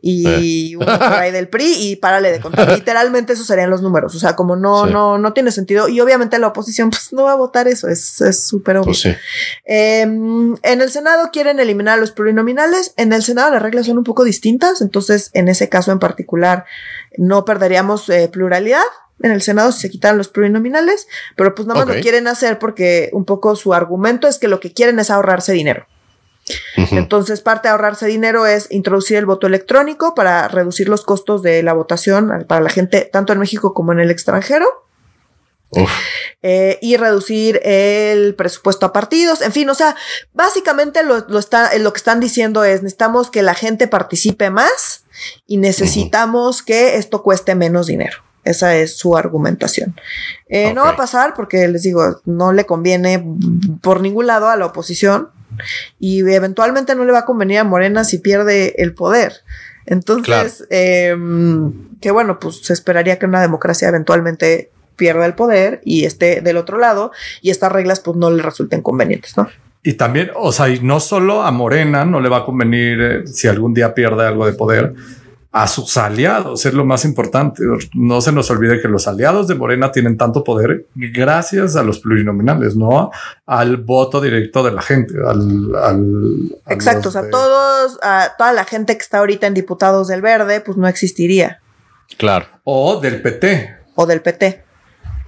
y 0.00 0.74
uno 0.76 0.86
por 0.98 1.12
ahí 1.12 1.30
del 1.30 1.48
PRI 1.48 1.74
y 1.90 1.96
párale 1.96 2.32
de 2.32 2.40
contar. 2.40 2.70
Literalmente 2.72 3.32
esos 3.34 3.46
serían 3.46 3.70
los 3.70 3.82
números. 3.82 4.14
O 4.14 4.18
sea, 4.18 4.34
como 4.36 4.56
no, 4.56 4.86
Sí. 4.86 4.92
no, 4.92 5.18
no 5.18 5.32
tiene 5.32 5.50
sentido. 5.50 5.88
Y 5.88 6.00
obviamente 6.00 6.38
la 6.38 6.48
oposición 6.48 6.90
pues 6.90 7.12
no 7.12 7.24
va 7.24 7.32
a 7.32 7.36
votar 7.36 7.68
eso. 7.68 7.88
Es 7.88 8.20
es 8.20 8.46
súper 8.46 8.76
obvio. 8.78 8.84
Pues 8.86 9.00
sí. 9.00 9.14
Eh, 9.66 10.00
en 10.02 10.58
el 10.80 10.90
Senado 10.90 11.30
quieren 11.32 11.60
eliminar 11.60 11.98
a 11.98 12.00
los 12.00 12.12
plurinominales. 12.12 12.94
En 12.96 13.12
el 13.12 13.22
Senado 13.22 13.50
las 13.50 13.62
reglas 13.62 13.86
son 13.86 13.98
un 13.98 14.04
poco 14.04 14.24
distintas. 14.24 14.80
Entonces, 14.80 15.30
en 15.34 15.48
ese 15.48 15.68
caso 15.68 15.92
en 15.92 15.98
particular, 15.98 16.64
no 17.16 17.44
perderíamos 17.44 18.08
eh, 18.08 18.28
pluralidad. 18.32 18.84
En 19.22 19.32
el 19.32 19.42
Senado 19.42 19.70
si 19.70 19.80
se 19.80 19.90
quitaran 19.90 20.16
los 20.16 20.28
plurinominales, 20.28 21.06
pero 21.36 21.54
pues 21.54 21.68
nada 21.68 21.84
más 21.84 21.94
lo 21.94 22.00
quieren 22.00 22.26
hacer 22.26 22.58
porque 22.58 23.10
un 23.12 23.26
poco 23.26 23.54
su 23.54 23.74
argumento 23.74 24.26
es 24.26 24.38
que 24.38 24.48
lo 24.48 24.60
que 24.60 24.72
quieren 24.72 24.98
es 24.98 25.10
ahorrarse 25.10 25.52
dinero. 25.52 25.86
Entonces, 26.76 27.40
parte 27.40 27.68
de 27.68 27.72
ahorrarse 27.72 28.06
dinero 28.06 28.46
es 28.46 28.68
introducir 28.70 29.18
el 29.18 29.26
voto 29.26 29.46
electrónico 29.46 30.14
para 30.14 30.48
reducir 30.48 30.88
los 30.88 31.04
costos 31.04 31.42
de 31.42 31.62
la 31.62 31.72
votación 31.72 32.44
para 32.48 32.60
la 32.60 32.70
gente 32.70 33.08
tanto 33.12 33.32
en 33.32 33.38
México 33.38 33.74
como 33.74 33.92
en 33.92 34.00
el 34.00 34.10
extranjero. 34.10 34.66
Eh, 36.42 36.78
y 36.80 36.96
reducir 36.96 37.60
el 37.64 38.34
presupuesto 38.34 38.86
a 38.86 38.92
partidos. 38.92 39.42
En 39.42 39.52
fin, 39.52 39.68
o 39.68 39.74
sea, 39.74 39.96
básicamente 40.32 41.02
lo, 41.02 41.26
lo, 41.28 41.38
está, 41.38 41.76
lo 41.78 41.92
que 41.92 41.98
están 41.98 42.20
diciendo 42.20 42.64
es 42.64 42.82
necesitamos 42.82 43.30
que 43.30 43.42
la 43.42 43.54
gente 43.54 43.86
participe 43.86 44.50
más 44.50 45.04
y 45.46 45.58
necesitamos 45.58 46.62
que 46.62 46.96
esto 46.96 47.22
cueste 47.22 47.54
menos 47.54 47.86
dinero. 47.86 48.18
Esa 48.42 48.74
es 48.74 48.96
su 48.96 49.16
argumentación. 49.16 49.94
Eh, 50.48 50.72
No 50.72 50.82
va 50.82 50.90
a 50.90 50.96
pasar 50.96 51.34
porque 51.34 51.68
les 51.68 51.82
digo, 51.82 52.22
no 52.24 52.52
le 52.52 52.64
conviene 52.64 53.22
por 53.82 54.00
ningún 54.00 54.26
lado 54.26 54.48
a 54.48 54.56
la 54.56 54.66
oposición 54.66 55.28
y 55.98 56.20
eventualmente 56.20 56.94
no 56.94 57.04
le 57.04 57.12
va 57.12 57.20
a 57.20 57.24
convenir 57.26 57.58
a 57.58 57.64
Morena 57.64 58.02
si 58.04 58.18
pierde 58.18 58.74
el 58.78 58.94
poder. 58.94 59.42
Entonces, 59.84 60.66
eh, 60.70 61.14
que 62.00 62.10
bueno, 62.10 62.38
pues 62.38 62.60
se 62.62 62.72
esperaría 62.72 63.18
que 63.18 63.26
una 63.26 63.40
democracia 63.42 63.88
eventualmente 63.88 64.70
pierda 64.96 65.26
el 65.26 65.34
poder 65.34 65.80
y 65.84 66.04
esté 66.04 66.40
del 66.40 66.56
otro 66.56 66.78
lado 66.78 67.12
y 67.40 67.50
estas 67.50 67.72
reglas 67.72 68.00
pues 68.00 68.16
no 68.16 68.30
le 68.30 68.42
resulten 68.42 68.82
convenientes, 68.82 69.36
¿no? 69.36 69.48
Y 69.82 69.94
también, 69.94 70.30
o 70.36 70.52
sea, 70.52 70.68
y 70.68 70.80
no 70.80 71.00
solo 71.00 71.42
a 71.42 71.50
Morena 71.50 72.04
no 72.04 72.20
le 72.20 72.28
va 72.28 72.38
a 72.38 72.44
convenir 72.44 73.00
eh, 73.00 73.26
si 73.26 73.48
algún 73.48 73.72
día 73.72 73.94
pierde 73.94 74.26
algo 74.26 74.44
de 74.44 74.52
poder, 74.52 74.92
a 75.52 75.66
sus 75.66 75.96
aliados 75.96 76.64
es 76.66 76.74
lo 76.74 76.84
más 76.84 77.04
importante. 77.04 77.62
No 77.94 78.20
se 78.20 78.30
nos 78.30 78.50
olvide 78.52 78.80
que 78.80 78.86
los 78.88 79.08
aliados 79.08 79.48
de 79.48 79.56
Morena 79.56 79.90
tienen 79.90 80.16
tanto 80.16 80.44
poder 80.44 80.86
gracias 80.94 81.74
a 81.76 81.82
los 81.82 81.98
plurinominales, 81.98 82.76
no 82.76 83.10
al 83.46 83.78
voto 83.78 84.20
directo 84.20 84.62
de 84.62 84.70
la 84.70 84.82
gente. 84.82 85.14
Al, 85.26 85.74
al- 85.74 86.56
a 86.66 86.72
Exacto, 86.74 87.00
o 87.00 87.04
los 87.04 87.12
sea, 87.14 87.22
de- 87.22 87.30
todos, 87.30 87.98
a 88.02 88.32
toda 88.38 88.52
la 88.52 88.64
gente 88.64 88.96
que 88.96 89.02
está 89.02 89.18
ahorita 89.18 89.46
en 89.48 89.54
diputados 89.54 90.06
del 90.08 90.20
Verde, 90.22 90.60
pues 90.60 90.76
no 90.76 90.86
existiría, 90.86 91.60
Claro. 92.16 92.46
O 92.64 93.00
del 93.00 93.22
PT. 93.22 93.76
o 93.96 94.06
del 94.06 94.20
PT. 94.20 94.62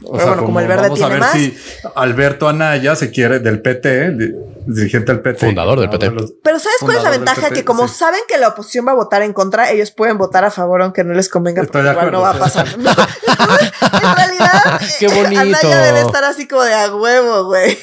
O 0.04 0.12
bueno, 0.16 0.44
como 0.44 0.60
el 0.60 0.66
verde 0.66 0.82
vamos 0.82 0.98
tiene 0.98 1.10
a 1.14 1.14
ver 1.14 1.20
más. 1.20 1.32
si 1.32 1.56
Alberto 1.94 2.48
Anaya 2.48 2.96
se 2.96 3.10
quiere 3.10 3.38
del 3.38 3.60
PT, 3.62 4.10
di- 4.12 4.32
dirigente 4.66 5.12
del 5.12 5.20
PT. 5.22 5.46
Fundador 5.46 5.80
del 5.80 5.90
PT. 5.90 6.10
los- 6.10 6.32
Pero 6.42 6.58
¿sabes 6.58 6.76
cuál 6.80 6.96
es 6.96 7.02
la 7.02 7.10
ventaja? 7.10 7.42
PT, 7.48 7.54
que 7.54 7.64
como 7.64 7.88
sí. 7.88 7.94
saben 7.98 8.20
que 8.28 8.38
la 8.38 8.48
oposición 8.48 8.86
va 8.86 8.92
a 8.92 8.94
votar 8.94 9.22
en 9.22 9.32
contra, 9.32 9.70
ellos 9.70 9.90
pueden 9.90 10.18
votar 10.18 10.44
a 10.44 10.50
favor 10.50 10.82
aunque 10.82 11.04
no 11.04 11.14
les 11.14 11.28
convenga, 11.28 11.62
Estoy 11.62 11.82
porque 11.82 11.86
de 11.88 11.92
igual 11.92 12.12
no 12.12 12.20
va 12.20 12.30
a 12.30 12.38
pasar. 12.38 12.66
No, 12.78 14.08
en 14.10 14.16
realidad, 14.16 14.80
Qué 14.98 15.06
eh, 15.06 15.22
bonito. 15.22 15.40
Anaya 15.40 15.82
debe 15.82 16.00
estar 16.00 16.24
así 16.24 16.46
como 16.48 16.62
de 16.62 16.74
a 16.74 16.94
huevo, 16.94 17.44
güey. 17.44 17.76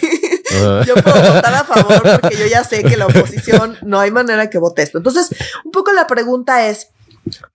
Ah. 0.61 0.83
Yo 0.85 0.95
puedo 0.95 1.33
votar 1.33 1.53
a 1.53 1.63
favor 1.63 2.01
porque 2.21 2.35
yo 2.38 2.45
ya 2.47 2.63
sé 2.63 2.83
que 2.83 2.97
la 2.97 3.07
oposición 3.07 3.77
no 3.83 3.99
hay 3.99 4.11
manera 4.11 4.49
que 4.49 4.57
vote 4.57 4.81
esto. 4.81 4.97
Entonces, 4.97 5.29
un 5.65 5.71
poco 5.71 5.91
la 5.93 6.07
pregunta 6.07 6.67
es, 6.67 6.88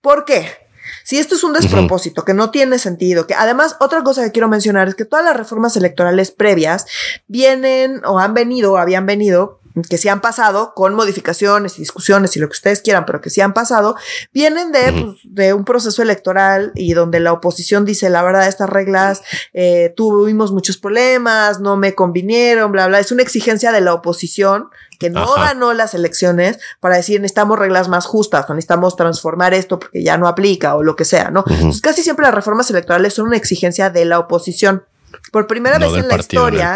¿por 0.01 0.25
qué? 0.25 0.49
Si 1.05 1.19
esto 1.19 1.35
es 1.35 1.43
un 1.43 1.53
despropósito, 1.53 2.25
que 2.25 2.33
no 2.33 2.49
tiene 2.49 2.79
sentido, 2.79 3.27
que 3.27 3.35
además 3.35 3.75
otra 3.79 4.01
cosa 4.01 4.23
que 4.23 4.31
quiero 4.31 4.49
mencionar 4.49 4.87
es 4.87 4.95
que 4.95 5.05
todas 5.05 5.23
las 5.23 5.37
reformas 5.37 5.77
electorales 5.77 6.31
previas 6.31 6.87
vienen 7.27 8.01
o 8.05 8.17
han 8.17 8.33
venido 8.33 8.73
o 8.73 8.77
habían 8.77 9.05
venido 9.05 9.59
que 9.83 9.97
sí 9.97 10.07
han 10.07 10.21
pasado 10.21 10.73
con 10.73 10.93
modificaciones 10.93 11.77
y 11.77 11.81
discusiones 11.81 12.35
y 12.35 12.39
lo 12.39 12.47
que 12.47 12.53
ustedes 12.53 12.81
quieran, 12.81 13.05
pero 13.05 13.21
que 13.21 13.29
sí 13.29 13.41
han 13.41 13.53
pasado, 13.53 13.95
vienen 14.33 14.71
de, 14.71 14.91
pues, 14.91 15.17
de 15.23 15.53
un 15.53 15.65
proceso 15.65 16.01
electoral 16.01 16.71
y 16.75 16.93
donde 16.93 17.19
la 17.19 17.33
oposición 17.33 17.85
dice, 17.85 18.09
la 18.09 18.23
verdad, 18.23 18.47
estas 18.47 18.69
reglas 18.69 19.21
eh, 19.53 19.93
tuvimos 19.95 20.51
muchos 20.51 20.77
problemas, 20.77 21.59
no 21.59 21.75
me 21.75 21.93
convinieron, 21.95 22.71
bla, 22.71 22.87
bla. 22.87 22.99
Es 22.99 23.11
una 23.11 23.23
exigencia 23.23 23.71
de 23.71 23.81
la 23.81 23.93
oposición 23.93 24.69
que 24.97 25.09
no 25.09 25.33
ganó 25.35 25.73
las 25.73 25.93
elecciones 25.93 26.57
para 26.79 26.95
decir 26.95 27.19
necesitamos 27.19 27.59
reglas 27.59 27.89
más 27.89 28.05
justas 28.05 28.49
o 28.49 28.53
necesitamos 28.53 28.95
transformar 28.95 29.53
esto 29.53 29.77
porque 29.79 30.03
ya 30.03 30.17
no 30.17 30.27
aplica 30.27 30.75
o 30.75 30.83
lo 30.83 30.95
que 30.95 31.05
sea, 31.05 31.31
¿no? 31.31 31.43
Entonces 31.49 31.81
casi 31.81 32.01
siempre 32.01 32.25
las 32.25 32.33
reformas 32.33 32.69
electorales 32.69 33.13
son 33.13 33.27
una 33.27 33.37
exigencia 33.37 33.89
de 33.89 34.05
la 34.05 34.19
oposición. 34.19 34.85
Por 35.31 35.47
primera 35.47 35.77
vez 35.77 35.93
en 35.93 36.07
la 36.07 36.15
historia, 36.17 36.75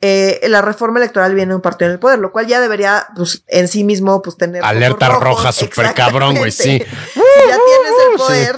eh, 0.00 0.40
la 0.48 0.62
reforma 0.62 0.98
electoral 0.98 1.34
viene 1.34 1.50
de 1.50 1.56
un 1.56 1.62
partido 1.62 1.88
en 1.88 1.92
el 1.94 1.98
poder, 1.98 2.18
lo 2.18 2.32
cual 2.32 2.46
ya 2.46 2.60
debería, 2.60 3.06
pues, 3.16 3.44
en 3.46 3.68
sí 3.68 3.84
mismo, 3.84 4.20
pues, 4.22 4.36
tener. 4.36 4.64
Alerta 4.64 5.08
roja, 5.08 5.52
súper 5.52 5.94
cabrón, 5.94 6.36
güey, 6.36 6.50
sí. 6.50 6.78
ya 6.78 6.84
tienes 7.16 7.92
el 8.10 8.16
poder, 8.16 8.56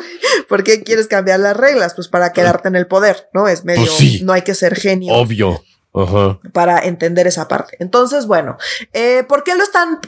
¿por 0.48 0.64
qué 0.64 0.82
quieres 0.82 1.06
cambiar 1.06 1.40
las 1.40 1.56
reglas? 1.56 1.94
Pues 1.94 2.08
para 2.08 2.32
quedarte 2.32 2.68
en 2.68 2.76
el 2.76 2.86
poder, 2.86 3.28
¿no? 3.32 3.48
Es 3.48 3.64
medio. 3.64 3.86
Pues 3.86 4.22
no 4.22 4.32
hay 4.32 4.42
que 4.42 4.54
ser 4.54 4.75
genio. 4.75 5.14
Obvio 5.14 5.62
para 6.52 6.80
entender 6.80 7.26
esa 7.26 7.48
parte. 7.48 7.76
Entonces, 7.80 8.26
bueno, 8.26 8.58
eh, 8.92 9.24
¿por 9.26 9.44
qué 9.44 9.54
lo 9.54 9.62
están? 9.62 9.98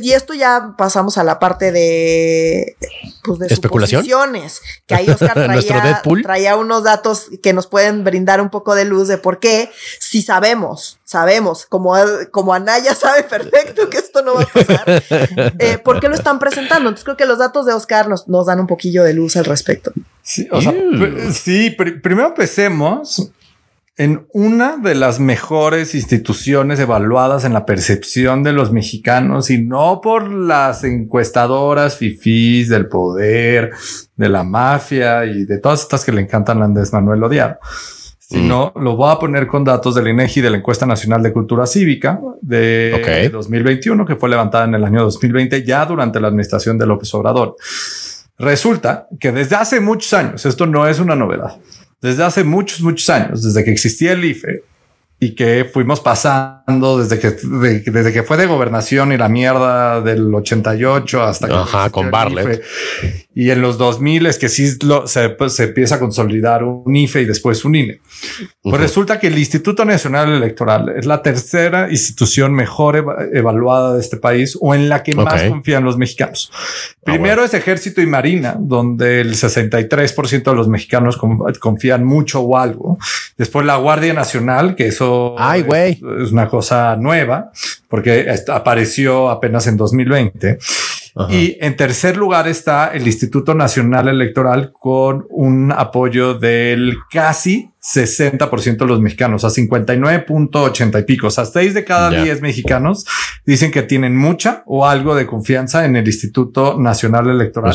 Y 0.00 0.12
esto 0.12 0.32
ya 0.34 0.74
pasamos 0.78 1.18
a 1.18 1.24
la 1.24 1.40
parte 1.40 1.72
de, 1.72 2.76
pues 3.24 3.40
de 3.40 3.46
especulaciones. 3.48 4.60
Que 4.86 4.94
ahí 4.94 5.10
Oscar 5.10 5.34
traía, 5.34 6.02
traía 6.22 6.56
unos 6.56 6.84
datos 6.84 7.30
que 7.42 7.52
nos 7.52 7.66
pueden 7.66 8.04
brindar 8.04 8.40
un 8.40 8.48
poco 8.48 8.74
de 8.76 8.84
luz 8.84 9.08
de 9.08 9.18
por 9.18 9.40
qué, 9.40 9.70
si 9.98 10.22
sabemos, 10.22 10.98
sabemos, 11.04 11.66
como, 11.66 11.94
como 12.30 12.54
Anaya 12.54 12.94
sabe 12.94 13.24
perfecto 13.24 13.90
que 13.90 13.98
esto 13.98 14.22
no 14.22 14.34
va 14.34 14.42
a 14.42 14.46
pasar, 14.46 15.02
eh, 15.58 15.78
¿por 15.78 15.98
qué 15.98 16.08
lo 16.08 16.14
están 16.14 16.38
presentando? 16.38 16.88
Entonces 16.88 17.04
creo 17.04 17.16
que 17.16 17.26
los 17.26 17.38
datos 17.38 17.66
de 17.66 17.72
Oscar 17.72 18.08
nos, 18.08 18.28
nos 18.28 18.46
dan 18.46 18.60
un 18.60 18.68
poquillo 18.68 19.02
de 19.02 19.14
luz 19.14 19.36
al 19.36 19.46
respecto. 19.46 19.92
Sí, 20.22 20.48
o 20.50 20.60
sea, 20.60 20.72
sí 21.32 21.70
primero 21.70 22.28
empecemos 22.28 23.30
en 23.96 24.26
una 24.32 24.76
de 24.76 24.96
las 24.96 25.20
mejores 25.20 25.94
instituciones 25.94 26.80
evaluadas 26.80 27.44
en 27.44 27.52
la 27.52 27.64
percepción 27.64 28.42
de 28.42 28.52
los 28.52 28.72
mexicanos 28.72 29.50
y 29.50 29.62
no 29.62 30.00
por 30.00 30.28
las 30.28 30.82
encuestadoras 30.82 31.96
fifís 31.96 32.68
del 32.68 32.88
poder, 32.88 33.70
de 34.16 34.28
la 34.28 34.42
mafia 34.42 35.26
y 35.26 35.44
de 35.44 35.58
todas 35.58 35.82
estas 35.82 36.04
que 36.04 36.10
le 36.10 36.22
encantan 36.22 36.60
a 36.60 36.64
Andrés 36.64 36.92
Manuel 36.92 37.22
odiar, 37.22 37.60
sino 38.18 38.72
mm. 38.74 38.82
lo 38.82 38.96
voy 38.96 39.12
a 39.12 39.18
poner 39.20 39.46
con 39.46 39.62
datos 39.62 39.94
del 39.94 40.08
INEGI 40.08 40.40
de 40.40 40.50
la 40.50 40.56
encuesta 40.56 40.86
nacional 40.86 41.22
de 41.22 41.32
cultura 41.32 41.64
cívica 41.64 42.20
de 42.42 43.30
2021 43.32 44.04
que 44.04 44.16
fue 44.16 44.28
levantada 44.28 44.64
en 44.64 44.74
el 44.74 44.84
año 44.84 45.02
2020 45.02 45.64
ya 45.64 45.86
durante 45.86 46.20
la 46.20 46.28
administración 46.28 46.78
de 46.78 46.86
López 46.86 47.14
Obrador. 47.14 47.54
Resulta 48.38 49.06
que 49.20 49.30
desde 49.30 49.54
hace 49.54 49.78
muchos 49.78 50.12
años, 50.12 50.44
esto 50.44 50.66
no 50.66 50.88
es 50.88 50.98
una 50.98 51.14
novedad, 51.14 51.56
desde 52.04 52.22
hace 52.22 52.44
muchos, 52.44 52.82
muchos 52.82 53.08
años, 53.08 53.42
desde 53.42 53.64
que 53.64 53.70
existía 53.70 54.12
el 54.12 54.22
IFE 54.22 54.62
y 55.24 55.34
que 55.34 55.64
fuimos 55.64 56.00
pasando 56.00 56.98
desde 56.98 57.18
que, 57.18 57.30
desde 57.30 58.12
que 58.12 58.22
fue 58.24 58.36
de 58.36 58.44
gobernación 58.44 59.10
y 59.10 59.16
la 59.16 59.30
mierda 59.30 60.02
del 60.02 60.34
88 60.34 61.22
hasta 61.22 61.48
que 61.48 61.90
con 61.90 62.10
Barlet. 62.10 62.62
Y 63.34 63.50
en 63.50 63.62
los 63.62 63.78
2000 63.78 64.26
es 64.26 64.38
que 64.38 64.50
sí 64.50 64.68
se, 65.06 65.28
pues, 65.30 65.54
se, 65.54 65.64
empieza 65.64 65.94
a 65.94 65.98
consolidar 65.98 66.62
un 66.62 66.94
IFE 66.94 67.22
y 67.22 67.24
después 67.24 67.64
un 67.64 67.74
INE. 67.74 68.00
Pues 68.62 68.80
resulta 68.80 69.18
que 69.18 69.28
el 69.28 69.38
Instituto 69.38 69.84
Nacional 69.86 70.30
Electoral 70.30 70.92
es 70.96 71.06
la 71.06 71.22
tercera 71.22 71.90
institución 71.90 72.54
mejor 72.54 72.96
evaluada 73.32 73.94
de 73.94 74.00
este 74.00 74.18
país 74.18 74.56
o 74.60 74.74
en 74.74 74.90
la 74.90 75.02
que 75.02 75.14
más 75.14 75.42
confían 75.44 75.84
los 75.84 75.96
mexicanos. 75.96 76.50
Ah, 76.52 77.00
Primero 77.04 77.44
es 77.44 77.54
Ejército 77.54 78.02
y 78.02 78.06
Marina, 78.06 78.56
donde 78.58 79.20
el 79.22 79.34
63% 79.34 80.44
de 80.44 80.54
los 80.54 80.68
mexicanos 80.68 81.18
confían 81.60 82.04
mucho 82.04 82.40
o 82.40 82.56
algo. 82.56 82.98
Después 83.36 83.66
la 83.66 83.76
Guardia 83.76 84.12
Nacional, 84.12 84.76
que 84.76 84.86
eso 84.86 85.13
Ay, 85.38 85.62
es, 85.62 86.00
es 86.22 86.32
una 86.32 86.48
cosa 86.48 86.96
nueva 86.96 87.50
porque 87.88 88.26
apareció 88.48 89.30
apenas 89.30 89.66
en 89.66 89.76
2020. 89.76 90.58
Y 91.28 91.56
en 91.60 91.76
tercer 91.76 92.16
lugar 92.16 92.48
está 92.48 92.88
el 92.88 93.06
Instituto 93.06 93.54
Nacional 93.54 94.08
Electoral 94.08 94.72
con 94.72 95.26
un 95.30 95.70
apoyo 95.70 96.34
del 96.34 96.96
casi 97.08 97.70
60% 97.80 98.78
de 98.78 98.86
los 98.86 99.00
mexicanos, 99.00 99.44
a 99.44 99.48
59.80 99.48 101.00
y 101.00 101.02
pico. 101.04 101.28
O 101.28 101.30
sea, 101.30 101.44
6 101.44 101.74
de 101.74 101.84
cada 101.84 102.10
10 102.10 102.40
mexicanos 102.40 103.04
dicen 103.46 103.70
que 103.70 103.82
tienen 103.82 104.16
mucha 104.16 104.64
o 104.66 104.86
algo 104.86 105.14
de 105.14 105.26
confianza 105.26 105.84
en 105.84 105.94
el 105.94 106.04
Instituto 106.04 106.80
Nacional 106.80 107.28
Electoral. 107.28 107.70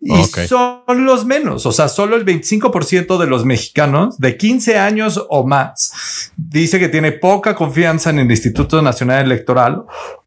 Y 0.00 0.22
son 0.24 1.04
los 1.04 1.24
menos. 1.24 1.66
O 1.66 1.72
sea, 1.72 1.88
solo 1.88 2.14
el 2.14 2.24
25% 2.24 3.18
de 3.18 3.26
los 3.26 3.44
mexicanos 3.44 4.18
de 4.18 4.36
15 4.36 4.78
años 4.78 5.26
o 5.28 5.44
más 5.44 6.30
dice 6.36 6.78
que 6.78 6.88
tiene 6.88 7.12
poca 7.12 7.56
confianza 7.56 8.10
en 8.10 8.20
el 8.20 8.30
Instituto 8.30 8.80
Nacional 8.80 9.24
Electoral 9.24 9.84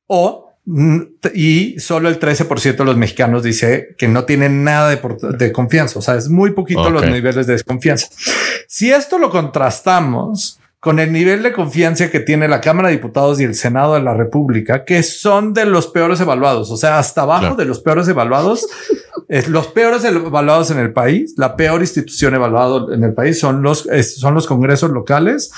o 0.07 0.48
y 1.33 1.79
solo 1.79 2.09
el 2.09 2.19
13% 2.19 2.77
de 2.77 2.85
los 2.85 2.95
mexicanos 2.95 3.41
dice 3.41 3.95
que 3.97 4.07
no 4.07 4.25
tienen 4.25 4.63
nada 4.63 4.89
de, 4.89 5.51
confianza. 5.51 5.97
O 5.97 6.01
sea, 6.01 6.15
es 6.15 6.29
muy 6.29 6.51
poquito 6.51 6.89
los 6.91 7.05
niveles 7.07 7.47
de 7.47 7.53
desconfianza. 7.53 8.07
Si 8.67 8.91
esto 8.91 9.17
lo 9.17 9.31
contrastamos 9.31 10.59
con 10.79 10.99
el 10.99 11.11
nivel 11.11 11.43
de 11.43 11.51
confianza 11.51 12.09
que 12.09 12.19
tiene 12.19 12.47
la 12.47 12.61
Cámara 12.61 12.89
de 12.89 12.95
Diputados 12.95 13.41
y 13.41 13.43
el 13.43 13.55
Senado 13.55 13.95
de 13.95 14.01
la 14.01 14.13
República, 14.13 14.85
que 14.85 15.01
son 15.01 15.53
de 15.53 15.65
los 15.65 15.87
peores 15.87 16.21
evaluados, 16.21 16.69
o 16.71 16.77
sea, 16.77 16.99
hasta 16.99 17.23
abajo 17.23 17.55
de 17.55 17.65
los 17.65 17.79
peores 17.79 18.07
evaluados, 18.07 18.67
los 19.47 19.67
peores 19.67 20.03
evaluados 20.05 20.71
en 20.71 20.79
el 20.79 20.93
país, 20.93 21.33
la 21.35 21.55
peor 21.55 21.81
institución 21.81 22.35
evaluada 22.35 22.93
en 22.93 23.03
el 23.03 23.13
país 23.13 23.39
son 23.39 23.63
los, 23.63 23.87
son 24.15 24.35
los 24.35 24.45
congresos 24.45 24.91
locales 24.91 25.51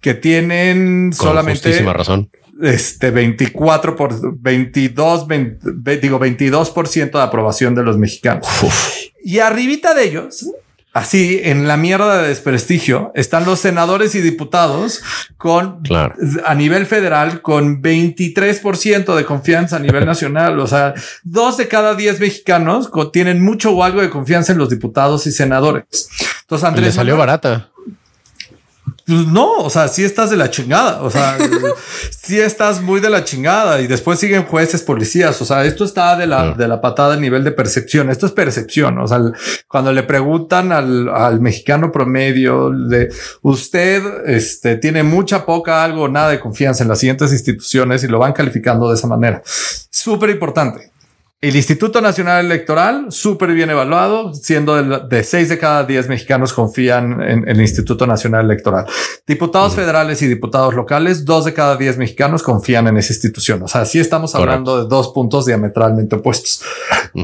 que 0.00 0.14
tienen 0.14 1.12
solamente 1.12 1.80
razón 1.92 2.28
este 2.62 3.10
24 3.10 3.96
por 3.96 4.40
22, 4.40 5.26
digo 5.28 6.20
22% 6.20 7.10
de 7.10 7.22
aprobación 7.22 7.74
de 7.74 7.82
los 7.82 7.98
mexicanos. 7.98 8.46
Y 9.24 9.40
arribita 9.40 9.94
de 9.94 10.04
ellos, 10.04 10.46
así 10.92 11.40
en 11.42 11.66
la 11.66 11.76
mierda 11.76 12.22
de 12.22 12.28
desprestigio, 12.28 13.10
están 13.14 13.44
los 13.44 13.58
senadores 13.58 14.14
y 14.14 14.20
diputados 14.20 15.02
con 15.36 15.82
a 16.44 16.54
nivel 16.54 16.86
federal 16.86 17.42
con 17.42 17.82
23% 17.82 19.14
de 19.16 19.24
confianza 19.24 19.76
a 19.76 19.80
nivel 19.80 20.06
nacional. 20.06 20.60
O 20.60 20.66
sea, 20.66 20.94
dos 21.24 21.56
de 21.56 21.66
cada 21.66 21.94
diez 21.94 22.20
mexicanos 22.20 22.90
tienen 23.12 23.42
mucho 23.42 23.72
o 23.72 23.82
algo 23.82 24.00
de 24.00 24.10
confianza 24.10 24.52
en 24.52 24.58
los 24.58 24.70
diputados 24.70 25.26
y 25.26 25.32
senadores. 25.32 26.08
Entonces, 26.42 26.64
Andrés. 26.68 26.86
Le 26.86 26.92
salió 26.92 27.16
barata. 27.16 27.70
Pues 29.12 29.26
no, 29.26 29.58
o 29.58 29.68
sea, 29.68 29.88
sí 29.88 30.04
estás 30.04 30.30
de 30.30 30.38
la 30.38 30.48
chingada, 30.48 31.02
o 31.02 31.10
sea, 31.10 31.36
sí 32.22 32.40
estás 32.40 32.80
muy 32.80 32.98
de 32.98 33.10
la 33.10 33.24
chingada 33.24 33.82
y 33.82 33.86
después 33.86 34.18
siguen 34.18 34.44
jueces, 34.44 34.80
policías, 34.80 35.40
o 35.42 35.44
sea, 35.44 35.66
esto 35.66 35.84
está 35.84 36.16
de 36.16 36.26
la, 36.26 36.54
de 36.54 36.66
la 36.66 36.80
patada 36.80 37.12
a 37.12 37.16
nivel 37.18 37.44
de 37.44 37.52
percepción, 37.52 38.08
esto 38.08 38.24
es 38.24 38.32
percepción, 38.32 38.98
o 38.98 39.06
sea, 39.06 39.20
cuando 39.68 39.92
le 39.92 40.02
preguntan 40.04 40.72
al, 40.72 41.10
al 41.10 41.42
mexicano 41.42 41.92
promedio 41.92 42.70
de 42.70 43.12
usted, 43.42 44.02
este, 44.24 44.76
tiene 44.76 45.02
mucha, 45.02 45.44
poca, 45.44 45.84
algo, 45.84 46.08
nada 46.08 46.30
de 46.30 46.40
confianza 46.40 46.82
en 46.82 46.88
las 46.88 46.98
siguientes 46.98 47.32
instituciones 47.32 48.02
y 48.04 48.08
lo 48.08 48.18
van 48.18 48.32
calificando 48.32 48.88
de 48.88 48.94
esa 48.94 49.08
manera. 49.08 49.42
Súper 49.44 50.30
importante. 50.30 50.91
El 51.42 51.56
Instituto 51.56 52.00
Nacional 52.00 52.44
Electoral, 52.46 53.06
súper 53.08 53.50
bien 53.52 53.68
evaluado, 53.68 54.32
siendo 54.32 54.80
de, 54.80 55.24
seis 55.24 55.48
de 55.48 55.58
cada 55.58 55.82
diez 55.82 56.08
mexicanos 56.08 56.52
confían 56.52 57.20
en, 57.20 57.48
el 57.48 57.60
Instituto 57.60 58.06
Nacional 58.06 58.44
Electoral. 58.44 58.86
Diputados 59.26 59.74
federales 59.74 60.22
y 60.22 60.28
diputados 60.28 60.72
locales, 60.72 61.24
dos 61.24 61.44
de 61.44 61.52
cada 61.52 61.76
diez 61.76 61.98
mexicanos 61.98 62.44
confían 62.44 62.86
en 62.86 62.96
esa 62.96 63.12
institución. 63.12 63.60
O 63.64 63.66
sea, 63.66 63.84
sí 63.86 63.98
estamos 63.98 64.36
hablando 64.36 64.84
de 64.84 64.88
dos 64.88 65.08
puntos 65.08 65.44
diametralmente 65.44 66.14
opuestos. 66.14 66.62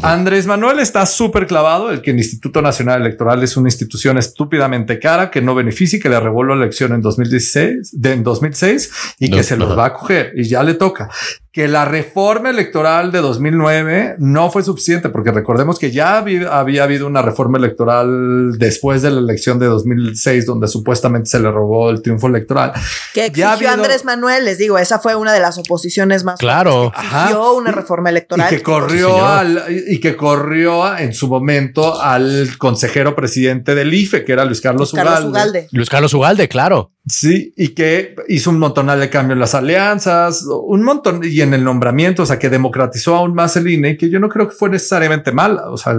Andrés 0.02 0.48
Manuel 0.48 0.80
está 0.80 1.06
súper 1.06 1.46
clavado 1.46 1.92
el 1.92 2.02
que 2.02 2.10
el 2.10 2.18
Instituto 2.18 2.60
Nacional 2.60 3.02
Electoral 3.02 3.40
es 3.44 3.56
una 3.56 3.68
institución 3.68 4.18
estúpidamente 4.18 4.98
cara 4.98 5.30
que 5.30 5.40
no 5.40 5.54
beneficia 5.54 5.96
y 5.96 6.00
que 6.00 6.08
le 6.08 6.18
revuelve 6.18 6.56
la 6.56 6.62
elección 6.64 6.92
en 6.92 7.02
2016, 7.02 7.90
de, 7.92 8.14
en 8.14 8.24
2006 8.24 8.90
y 9.20 9.30
que 9.30 9.44
se 9.44 9.56
los 9.56 9.78
va 9.78 9.86
a 9.86 9.94
coger 9.94 10.32
y 10.34 10.42
ya 10.42 10.64
le 10.64 10.74
toca 10.74 11.08
que 11.52 11.66
la 11.66 11.86
reforma 11.86 12.50
electoral 12.50 13.10
de 13.10 13.20
2009 13.20 14.16
no 14.18 14.50
fue 14.50 14.62
suficiente, 14.62 15.08
porque 15.08 15.30
recordemos 15.30 15.78
que 15.78 15.90
ya 15.90 16.18
había, 16.18 16.82
habido 16.82 17.06
una 17.06 17.22
reforma 17.22 17.56
electoral 17.58 18.58
después 18.58 19.00
de 19.02 19.10
la 19.10 19.20
elección 19.20 19.58
de 19.58 19.66
2006, 19.66 20.44
donde 20.44 20.68
supuestamente 20.68 21.30
se 21.30 21.40
le 21.40 21.50
robó 21.50 21.90
el 21.90 22.02
triunfo 22.02 22.26
electoral. 22.26 22.72
Que 23.14 23.26
exigió 23.26 23.70
Andrés 23.70 24.04
Manuel, 24.04 24.44
les 24.44 24.58
digo, 24.58 24.78
esa 24.78 24.98
fue 24.98 25.16
una 25.16 25.32
de 25.32 25.40
las 25.40 25.56
oposiciones 25.58 26.22
más. 26.22 26.38
Claro. 26.38 26.92
Exigió 26.94 27.54
una 27.54 27.72
reforma 27.72 28.10
electoral. 28.10 28.52
Y 28.52 28.56
que 28.56 28.62
corrió 28.62 29.26
al, 29.26 29.64
y 29.68 30.00
que 30.00 30.16
corrió 30.16 30.96
en 30.98 31.14
su 31.14 31.28
momento 31.28 32.00
al 32.00 32.58
consejero 32.58 33.16
presidente 33.16 33.74
del 33.74 33.94
IFE, 33.94 34.24
que 34.24 34.32
era 34.32 34.44
Luis 34.44 34.60
Carlos, 34.60 34.92
Luis 34.92 35.04
Carlos 35.04 35.30
Ugalde. 35.30 35.68
Luis 35.72 35.88
Carlos 35.88 36.12
Ugalde, 36.12 36.46
claro. 36.46 36.92
Sí, 37.08 37.54
y 37.56 37.68
que 37.68 38.16
hizo 38.28 38.50
un 38.50 38.58
montón 38.58 38.86
de 38.86 39.08
cambios 39.08 39.36
en 39.36 39.40
las 39.40 39.54
alianzas, 39.54 40.44
un 40.44 40.82
montón 40.82 41.20
y 41.24 41.40
en 41.40 41.54
el 41.54 41.64
nombramiento, 41.64 42.24
o 42.24 42.26
sea, 42.26 42.38
que 42.38 42.50
democratizó 42.50 43.14
aún 43.14 43.34
más 43.34 43.56
el 43.56 43.68
INE, 43.68 43.96
que 43.96 44.10
yo 44.10 44.20
no 44.20 44.28
creo 44.28 44.48
que 44.48 44.54
fue 44.54 44.68
necesariamente 44.68 45.32
mala. 45.32 45.70
O 45.70 45.78
sea, 45.78 45.94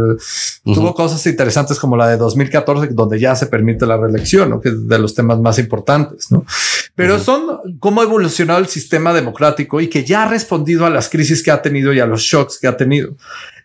tuvo 0.64 0.94
cosas 0.94 1.26
interesantes 1.26 1.80
como 1.80 1.98
la 1.98 2.08
de 2.08 2.18
2014, 2.18 2.90
donde 2.92 3.20
ya 3.20 3.36
se 3.36 3.48
permite 3.48 3.88
la 3.88 3.98
reelección, 3.98 4.52
¿no? 4.52 4.62
que 4.62 4.70
es 4.70 4.88
de 4.88 5.00
los 5.00 5.16
temas 5.16 5.40
más 5.40 5.58
importantes, 5.58 6.32
¿no? 6.32 6.46
Pero 6.96 7.18
son 7.18 7.80
cómo 7.80 8.02
ha 8.02 8.04
evolucionado 8.04 8.60
el 8.60 8.68
sistema 8.68 9.14
democrático 9.14 9.80
y 9.80 9.88
que 9.88 10.04
ya 10.04 10.24
ha 10.24 10.30
respondido 10.30 10.86
a 10.86 10.90
las 10.90 11.10
crisis 11.10 11.42
que 11.42 11.50
ha 11.50 11.62
tenido 11.62 11.94
y 11.94 12.00
a 12.00 12.06
los 12.06 12.22
shocks 12.22 12.60
que 12.60 12.68
ha 12.68 12.76
tenido. 12.78 13.16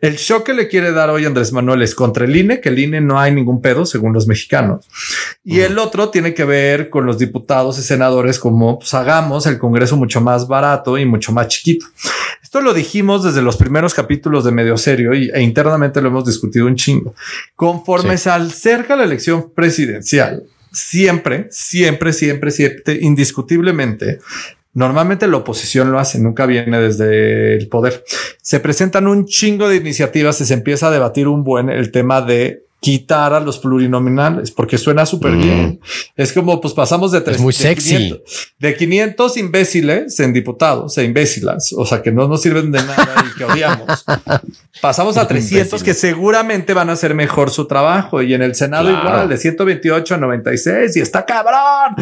El 0.01 0.17
shock 0.17 0.45
que 0.45 0.55
le 0.55 0.69
quiere 0.69 0.93
dar 0.93 1.11
hoy 1.11 1.25
Andrés 1.25 1.53
Manuel 1.53 1.83
es 1.83 1.95
contra 1.95 2.25
el 2.25 2.37
INE, 2.37 2.61
que 2.61 2.69
el 2.69 2.79
INE 2.79 3.01
no 3.01 3.19
hay 3.19 3.33
ningún 3.33 3.61
pedo, 3.61 3.87
según 3.87 4.13
los 4.13 4.27
mexicanos. 4.27 4.87
Y 5.45 5.61
el 5.61 5.79
otro 5.79 6.11
tiene 6.11 6.35
que 6.35 6.45
ver 6.45 6.91
con 6.91 7.07
los 7.07 7.19
diputados 7.19 7.79
y 7.79 7.83
senadores, 7.83 8.39
como 8.39 8.79
pues, 8.79 8.95
hagamos 8.95 9.47
el 9.47 9.59
Congreso 9.59 9.97
mucho 9.97 10.21
más 10.21 10.49
barato 10.49 10.99
y 10.99 11.05
mucho 11.05 11.33
más 11.33 11.49
chiquito. 11.49 11.87
Esto 12.43 12.61
lo 12.61 12.75
dijimos 12.75 13.25
desde 13.25 13.43
los 13.43 13.57
primeros 13.57 13.95
capítulos 13.95 14.45
de 14.45 14.53
Medio 14.53 14.77
Serio 14.77 15.15
y, 15.15 15.31
e 15.31 15.43
internamente 15.43 16.01
lo 16.01 16.09
hemos 16.09 16.25
discutido 16.25 16.67
un 16.67 16.77
chingo. 16.77 17.15
Conforme 17.57 18.17
se 18.17 18.31
acerca 18.31 18.97
la 18.97 19.05
elección 19.05 19.51
presidencial, 19.51 20.45
siempre, 20.75 21.49
siempre, 21.51 22.13
siempre, 22.13 22.51
siempre, 22.51 22.99
indiscutiblemente, 23.01 24.19
Normalmente 24.75 25.28
la 25.28 25.37
oposición 25.37 25.93
lo 25.93 26.00
hace, 26.00 26.19
nunca 26.19 26.47
viene 26.47 26.81
desde 26.81 27.57
el 27.57 27.69
poder. 27.69 28.04
Se 28.43 28.59
presentan 28.61 29.07
un 29.07 29.25
chingo 29.25 29.69
de 29.69 29.76
iniciativas 29.76 30.40
y 30.40 30.45
se 30.45 30.54
empieza 30.54 30.88
a 30.88 30.90
debatir 30.90 31.28
un 31.28 31.45
buen 31.45 31.71
el 31.71 31.93
tema 31.93 32.21
de 32.21 32.63
quitar 32.85 33.33
a 33.33 33.41
los 33.41 33.59
plurinominales 33.59 34.50
porque 34.50 34.76
suena 34.76 35.07
súper 35.07 35.37
bien. 35.37 35.81
Es 36.17 36.35
como 36.35 36.61
pues 36.61 36.75
pasamos 36.75 37.12
de 37.12 37.23
tres, 37.23 37.41
muy 37.41 37.55
de 37.55 37.59
sexy 37.59 37.97
500, 37.97 38.53
de 38.59 38.76
500 38.76 39.37
imbéciles 39.38 40.21
en 40.21 40.35
diputados 40.35 40.99
e 40.99 41.05
imbécilas, 41.05 41.73
o 41.73 41.87
sea 41.87 42.03
que 42.03 42.12
no 42.12 42.29
nos 42.29 42.43
sirven 42.43 42.71
de 42.73 42.83
nada 42.83 43.25
y 43.26 43.38
que 43.38 43.45
odiamos. 43.47 44.05
Pasamos 44.83 45.17
a 45.17 45.26
300 45.26 45.83
que 45.83 45.95
seguramente 45.95 46.75
van 46.75 46.91
a 46.91 46.93
hacer 46.93 47.14
mejor 47.14 47.49
su 47.49 47.67
trabajo 47.67 48.21
y 48.21 48.35
en 48.35 48.43
el 48.43 48.55
Senado 48.55 48.91
Claro. 48.91 49.09
igual 49.09 49.29
de 49.31 49.38
128 49.38 50.17
a 50.17 50.19
96 50.19 50.95
y 50.97 51.00
está 51.00 51.25
cabrón. 51.25 51.97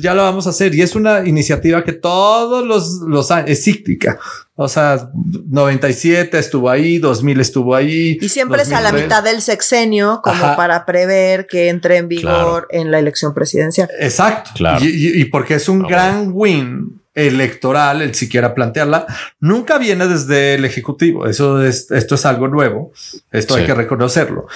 Ya 0.00 0.14
lo 0.14 0.22
vamos 0.22 0.46
a 0.46 0.50
hacer 0.50 0.72
y 0.76 0.82
es 0.82 0.94
una 0.94 1.26
iniciativa 1.26 1.82
que 1.82 1.92
todos 1.92 2.64
los 2.64 3.00
los 3.08 3.32
años 3.32 3.50
es 3.50 3.64
cíclica. 3.64 4.20
O 4.62 4.68
sea, 4.68 5.08
97 5.48 6.38
estuvo 6.38 6.68
ahí, 6.68 6.98
2000 6.98 7.40
estuvo 7.40 7.74
ahí. 7.74 8.18
Y 8.20 8.28
siempre 8.28 8.60
es 8.60 8.68
a 8.72 8.82
la 8.82 8.90
2003. 8.90 9.04
mitad 9.04 9.22
del 9.24 9.40
sexenio 9.40 10.20
como 10.22 10.44
Ajá. 10.44 10.56
para 10.56 10.84
prever 10.84 11.46
que 11.46 11.68
entre 11.70 11.96
en 11.96 12.08
vigor 12.08 12.66
Claro. 12.66 12.66
en 12.70 12.90
la 12.90 12.98
elección 12.98 13.32
presidencial. 13.32 13.88
Exacto. 13.98 14.50
Claro. 14.54 14.84
Y, 14.84 14.88
y- 14.88 15.20
y 15.22 15.24
porque 15.26 15.54
es 15.54 15.66
un 15.68 15.86
Ah, 15.86 15.88
gran 15.88 16.30
win 16.34 17.00
electoral 17.14 18.02
el 18.02 18.14
siquiera 18.14 18.54
plantearla, 18.54 19.06
nunca 19.40 19.78
viene 19.78 20.06
desde 20.06 20.54
el 20.56 20.64
Ejecutivo. 20.66 21.26
Eso 21.26 21.62
es, 21.64 21.90
esto 21.90 22.14
es 22.14 22.26
algo 22.26 22.46
nuevo. 22.48 22.92
Esto 23.32 23.54
hay 23.54 23.62
Sí. 23.62 23.66
que 23.66 23.74
reconocerlo. 23.74 24.46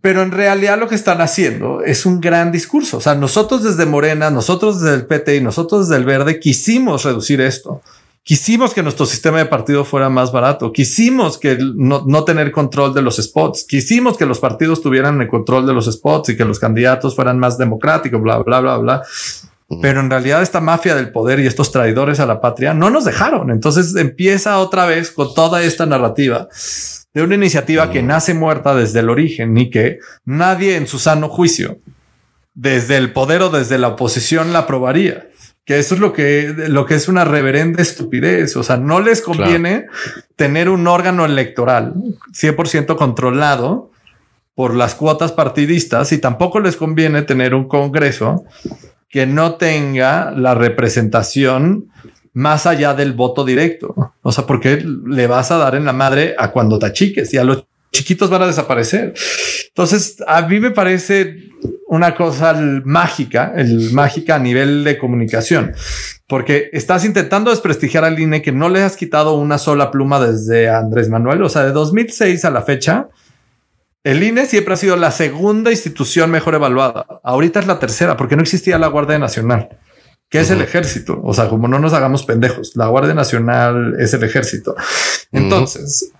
Pero 0.00 0.22
en 0.22 0.30
realidad 0.32 0.78
lo 0.78 0.86
que 0.88 0.94
están 0.94 1.20
haciendo 1.20 1.82
es 1.82 2.06
un 2.06 2.20
gran 2.20 2.52
discurso. 2.52 2.98
O 2.98 3.00
sea, 3.00 3.14
nosotros 3.14 3.62
desde 3.64 3.86
Morena, 3.86 4.30
nosotros 4.30 4.80
desde 4.80 4.94
el 4.96 5.06
PT 5.06 5.36
y 5.36 5.40
nosotros 5.40 5.88
desde 5.88 5.98
el 5.98 6.04
Verde 6.06 6.38
quisimos 6.38 7.04
reducir 7.04 7.40
esto. 7.40 7.82
Quisimos 8.24 8.72
que 8.72 8.82
nuestro 8.82 9.04
sistema 9.04 9.36
de 9.36 9.44
partido 9.44 9.84
fuera 9.84 10.08
más 10.08 10.32
barato. 10.32 10.72
Quisimos 10.72 11.36
que 11.36 11.58
no, 11.60 12.04
no 12.06 12.24
tener 12.24 12.50
control 12.52 12.94
de 12.94 13.02
los 13.02 13.16
spots. 13.16 13.66
Quisimos 13.68 14.16
que 14.16 14.24
los 14.24 14.40
partidos 14.40 14.80
tuvieran 14.80 15.20
el 15.20 15.28
control 15.28 15.66
de 15.66 15.74
los 15.74 15.92
spots 15.92 16.30
y 16.30 16.36
que 16.36 16.46
los 16.46 16.58
candidatos 16.58 17.14
fueran 17.14 17.38
más 17.38 17.58
democráticos, 17.58 18.22
bla, 18.22 18.38
bla, 18.38 18.60
bla, 18.60 18.78
bla. 18.78 19.02
Pero 19.82 20.00
en 20.00 20.08
realidad 20.08 20.40
esta 20.40 20.62
mafia 20.62 20.94
del 20.94 21.12
poder 21.12 21.38
y 21.40 21.46
estos 21.46 21.70
traidores 21.70 22.18
a 22.18 22.24
la 22.24 22.40
patria 22.40 22.72
no 22.72 22.88
nos 22.88 23.04
dejaron. 23.04 23.50
Entonces 23.50 23.94
empieza 23.94 24.58
otra 24.58 24.86
vez 24.86 25.10
con 25.10 25.34
toda 25.34 25.62
esta 25.62 25.84
narrativa 25.84 26.48
de 27.12 27.22
una 27.22 27.34
iniciativa 27.34 27.90
que 27.90 28.02
nace 28.02 28.32
muerta 28.32 28.74
desde 28.74 29.00
el 29.00 29.10
origen 29.10 29.56
y 29.58 29.68
que 29.68 29.98
nadie 30.24 30.76
en 30.76 30.86
su 30.86 30.98
sano 30.98 31.28
juicio, 31.28 31.78
desde 32.54 32.96
el 32.96 33.12
poder 33.12 33.42
o 33.42 33.50
desde 33.50 33.76
la 33.76 33.88
oposición, 33.88 34.54
la 34.54 34.60
aprobaría. 34.60 35.28
Que 35.64 35.78
eso 35.78 35.94
es 35.94 36.00
lo 36.00 36.12
que, 36.12 36.54
lo 36.68 36.84
que 36.84 36.94
es 36.94 37.08
una 37.08 37.24
reverenda 37.24 37.80
estupidez. 37.80 38.56
O 38.56 38.62
sea, 38.62 38.76
no 38.76 39.00
les 39.00 39.22
conviene 39.22 39.86
tener 40.36 40.68
un 40.68 40.86
órgano 40.86 41.24
electoral 41.24 41.94
100% 42.32 42.96
controlado 42.96 43.90
por 44.54 44.74
las 44.74 44.94
cuotas 44.94 45.32
partidistas 45.32 46.12
y 46.12 46.18
tampoco 46.18 46.60
les 46.60 46.76
conviene 46.76 47.22
tener 47.22 47.54
un 47.54 47.66
Congreso 47.66 48.44
que 49.08 49.26
no 49.26 49.54
tenga 49.54 50.30
la 50.32 50.54
representación 50.54 51.88
más 52.32 52.66
allá 52.66 52.94
del 52.94 53.12
voto 53.12 53.44
directo. 53.44 54.12
O 54.22 54.32
sea, 54.32 54.44
porque 54.44 54.84
le 55.06 55.26
vas 55.26 55.50
a 55.50 55.56
dar 55.56 55.76
en 55.76 55.84
la 55.84 55.92
madre 55.92 56.34
a 56.36 56.50
cuando 56.50 56.78
te 56.78 56.86
achiques 56.86 57.32
y 57.32 57.38
a 57.38 57.44
los 57.44 57.64
chiquitos 57.94 58.28
van 58.28 58.42
a 58.42 58.46
desaparecer. 58.46 59.14
Entonces, 59.68 60.16
a 60.26 60.42
mí 60.42 60.60
me 60.60 60.70
parece 60.70 61.36
una 61.86 62.14
cosa 62.14 62.52
mágica, 62.84 63.52
el 63.56 63.92
mágica 63.92 64.34
a 64.34 64.38
nivel 64.38 64.84
de 64.84 64.98
comunicación, 64.98 65.72
porque 66.26 66.68
estás 66.72 67.04
intentando 67.04 67.50
desprestigiar 67.50 68.04
al 68.04 68.18
INE 68.18 68.42
que 68.42 68.52
no 68.52 68.68
le 68.68 68.82
has 68.82 68.96
quitado 68.96 69.34
una 69.34 69.58
sola 69.58 69.90
pluma 69.90 70.20
desde 70.20 70.68
Andrés 70.68 71.08
Manuel. 71.08 71.42
O 71.42 71.48
sea, 71.48 71.64
de 71.64 71.72
2006 71.72 72.44
a 72.44 72.50
la 72.50 72.62
fecha, 72.62 73.08
el 74.02 74.22
INE 74.22 74.46
siempre 74.46 74.74
ha 74.74 74.76
sido 74.76 74.96
la 74.96 75.10
segunda 75.10 75.70
institución 75.70 76.30
mejor 76.30 76.54
evaluada. 76.54 77.06
Ahorita 77.22 77.60
es 77.60 77.66
la 77.66 77.78
tercera 77.78 78.16
porque 78.16 78.36
no 78.36 78.42
existía 78.42 78.78
la 78.78 78.88
Guardia 78.88 79.18
Nacional, 79.18 79.78
que 80.28 80.40
es 80.40 80.50
el 80.50 80.60
ejército. 80.60 81.20
O 81.22 81.32
sea, 81.32 81.48
como 81.48 81.68
no 81.68 81.78
nos 81.78 81.92
hagamos 81.92 82.24
pendejos, 82.24 82.72
la 82.74 82.88
Guardia 82.88 83.14
Nacional 83.14 83.94
es 83.98 84.12
el 84.12 84.24
ejército. 84.24 84.74
Entonces, 85.32 86.12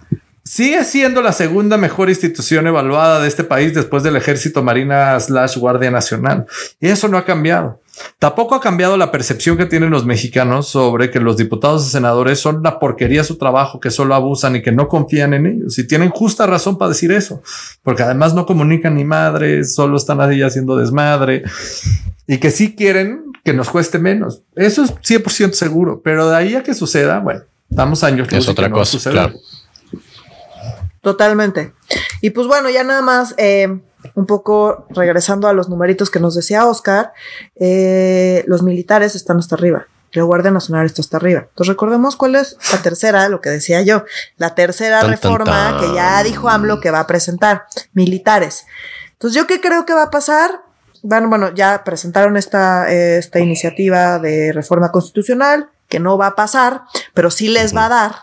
sigue 0.45 0.85
siendo 0.85 1.23
la 1.23 1.33
segunda 1.33 1.77
mejor 1.77 2.11
institución 2.11 2.67
evaluada 2.67 3.21
de 3.21 3.29
este 3.29 3.45
país 3.45 3.75
después 3.75 4.03
del 4.03 4.17
ejército, 4.17 4.63
Marina 4.63 5.19
slash 5.19 5.57
Guardia 5.57 5.91
Nacional. 5.91 6.47
Y 6.81 6.89
eso 6.89 7.09
no 7.09 7.17
ha 7.17 7.25
cambiado. 7.25 7.81
Tampoco 8.19 8.55
ha 8.57 8.61
cambiado 8.61 8.97
la 8.97 9.13
percepción 9.13 9.57
que 9.57 9.67
tienen 9.67 9.91
los 9.91 10.05
mexicanos 10.05 10.69
sobre 10.69 11.11
que 11.11 11.21
los 11.21 11.37
diputados 11.37 11.87
y 11.87 11.91
senadores 11.91 12.41
son 12.41 12.57
una 12.57 12.79
porquería 12.79 13.23
su 13.23 13.37
trabajo, 13.37 13.79
que 13.79 13.91
solo 13.91 14.15
abusan 14.15 14.57
y 14.57 14.63
que 14.63 14.73
no 14.73 14.89
confían 14.89 15.33
en 15.33 15.47
ellos. 15.47 15.79
Y 15.79 15.87
tienen 15.87 16.11
justa 16.11 16.47
razón 16.47 16.77
para 16.77 16.91
decir 16.91 17.13
eso, 17.13 17.43
porque 17.83 18.03
además 18.03 18.35
no 18.35 18.47
comunican 18.47 18.97
ni 18.97 19.05
madres, 19.05 19.75
solo 19.75 19.97
están 19.97 20.21
ahí 20.21 20.43
haciendo 20.43 20.77
desmadre 20.77 21.45
y 22.27 22.39
que 22.39 22.51
sí 22.51 22.75
quieren 22.75 23.33
que 23.45 23.53
nos 23.53 23.71
cueste 23.71 23.99
menos. 23.99 24.43
Eso 24.57 24.83
es 24.83 24.95
100% 24.95 25.53
seguro, 25.53 26.01
pero 26.03 26.29
de 26.29 26.37
ahí 26.37 26.55
a 26.57 26.63
que 26.65 26.75
suceda, 26.75 27.21
bueno, 27.21 27.43
damos 27.69 28.03
años 28.03 28.31
luz 28.31 28.41
Es 28.41 28.45
que 28.47 28.51
otra 28.51 28.69
no 28.69 28.77
cosa, 28.77 28.93
suceder. 28.93 29.15
claro. 29.15 29.35
Totalmente. 31.05 31.75
Y 32.23 32.31
pues 32.31 32.47
bueno, 32.47 32.71
ya 32.71 32.83
nada 32.83 33.03
más, 33.03 33.35
eh, 33.37 33.69
un 34.15 34.27
poco 34.27 34.87
regresando 34.89 35.49
a 35.49 35.53
los 35.53 35.69
numeritos 35.69 36.09
que 36.09 36.19
nos 36.19 36.35
decía 36.35 36.65
Oscar, 36.67 37.13
eh, 37.57 38.43
los 38.47 38.63
militares 38.63 39.15
están 39.15 39.39
hasta 39.39 39.55
arriba. 39.55 39.87
La 40.13 40.23
Guardia 40.23 40.51
Nacional 40.51 40.87
está 40.87 41.03
hasta 41.03 41.19
arriba. 41.19 41.41
Entonces 41.41 41.69
recordemos 41.69 42.17
cuál 42.17 42.37
es 42.37 42.57
la 42.73 42.81
tercera, 42.81 43.29
lo 43.29 43.43
que 43.43 43.51
decía 43.51 43.83
yo, 43.83 44.05
la 44.39 44.55
tercera 44.55 45.01
Tan, 45.01 45.11
tan, 45.11 45.21
reforma 45.21 45.45
tan. 45.45 45.81
que 45.81 45.95
ya 45.95 46.23
dijo 46.23 46.49
AMLO 46.49 46.81
que 46.81 46.91
va 46.91 47.01
a 47.01 47.07
presentar, 47.07 47.67
militares. 47.93 48.65
Entonces 49.13 49.37
yo 49.37 49.47
qué 49.47 49.61
creo 49.61 49.85
que 49.85 49.93
va 49.93 50.05
a 50.05 50.11
pasar, 50.11 50.63
bueno, 51.03 51.29
bueno, 51.29 51.53
ya 51.53 51.85
presentaron 51.85 52.39
esta, 52.39 52.91
eh, 52.91 53.19
esta 53.19 53.41
iniciativa 53.41 54.19
de 54.19 54.53
reforma 54.55 54.91
constitucional, 54.91 55.69
que 55.89 56.01
no 56.01 56.17
va 56.17 56.29
a 56.29 56.35
pasar, 56.35 56.83
pero 57.13 57.31
sí 57.31 57.49
les 57.49 57.77
va 57.77 57.87
a 57.87 57.89
dar 57.91 58.15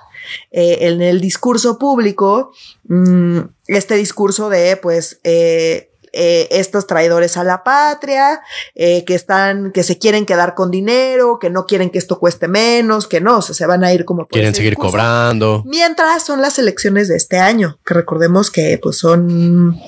eh, 0.52 0.78
en 0.82 1.02
el 1.02 1.22
discurso 1.22 1.78
público 1.78 2.52
mm, 2.88 3.40
este 3.68 3.96
discurso 3.96 4.50
de, 4.50 4.78
pues, 4.78 5.20
eh, 5.24 5.92
eh, 6.14 6.50
estos 6.52 6.88
traidores 6.88 7.38
a 7.38 7.46
la 7.46 7.64
patria, 7.64 8.42
eh, 8.76 9.06
que 9.06 9.16
están, 9.16 9.72
que 9.72 9.82
se 9.82 9.98
quieren 9.98 10.26
quedar 10.26 10.56
con 10.56 10.70
dinero, 10.70 11.40
que 11.40 11.50
no 11.50 11.66
quieren 11.66 11.90
que 11.90 12.00
esto 12.00 12.20
cueste 12.20 12.50
menos, 12.50 13.08
que 13.08 13.22
no, 13.22 13.38
o 13.38 13.42
sea, 13.42 13.56
se 13.56 13.66
van 13.66 13.86
a 13.86 13.94
ir 13.94 14.04
como 14.04 14.24
por 14.24 14.34
Quieren 14.34 14.54
seguir 14.54 14.72
discurso. 14.72 14.92
cobrando. 14.92 15.64
Mientras 15.66 16.26
son 16.26 16.42
las 16.42 16.60
elecciones 16.60 17.08
de 17.08 17.16
este 17.16 17.38
año, 17.38 17.80
que 17.86 17.94
recordemos 17.94 18.52
que 18.52 18.78
pues 18.82 18.98
son 18.98 19.80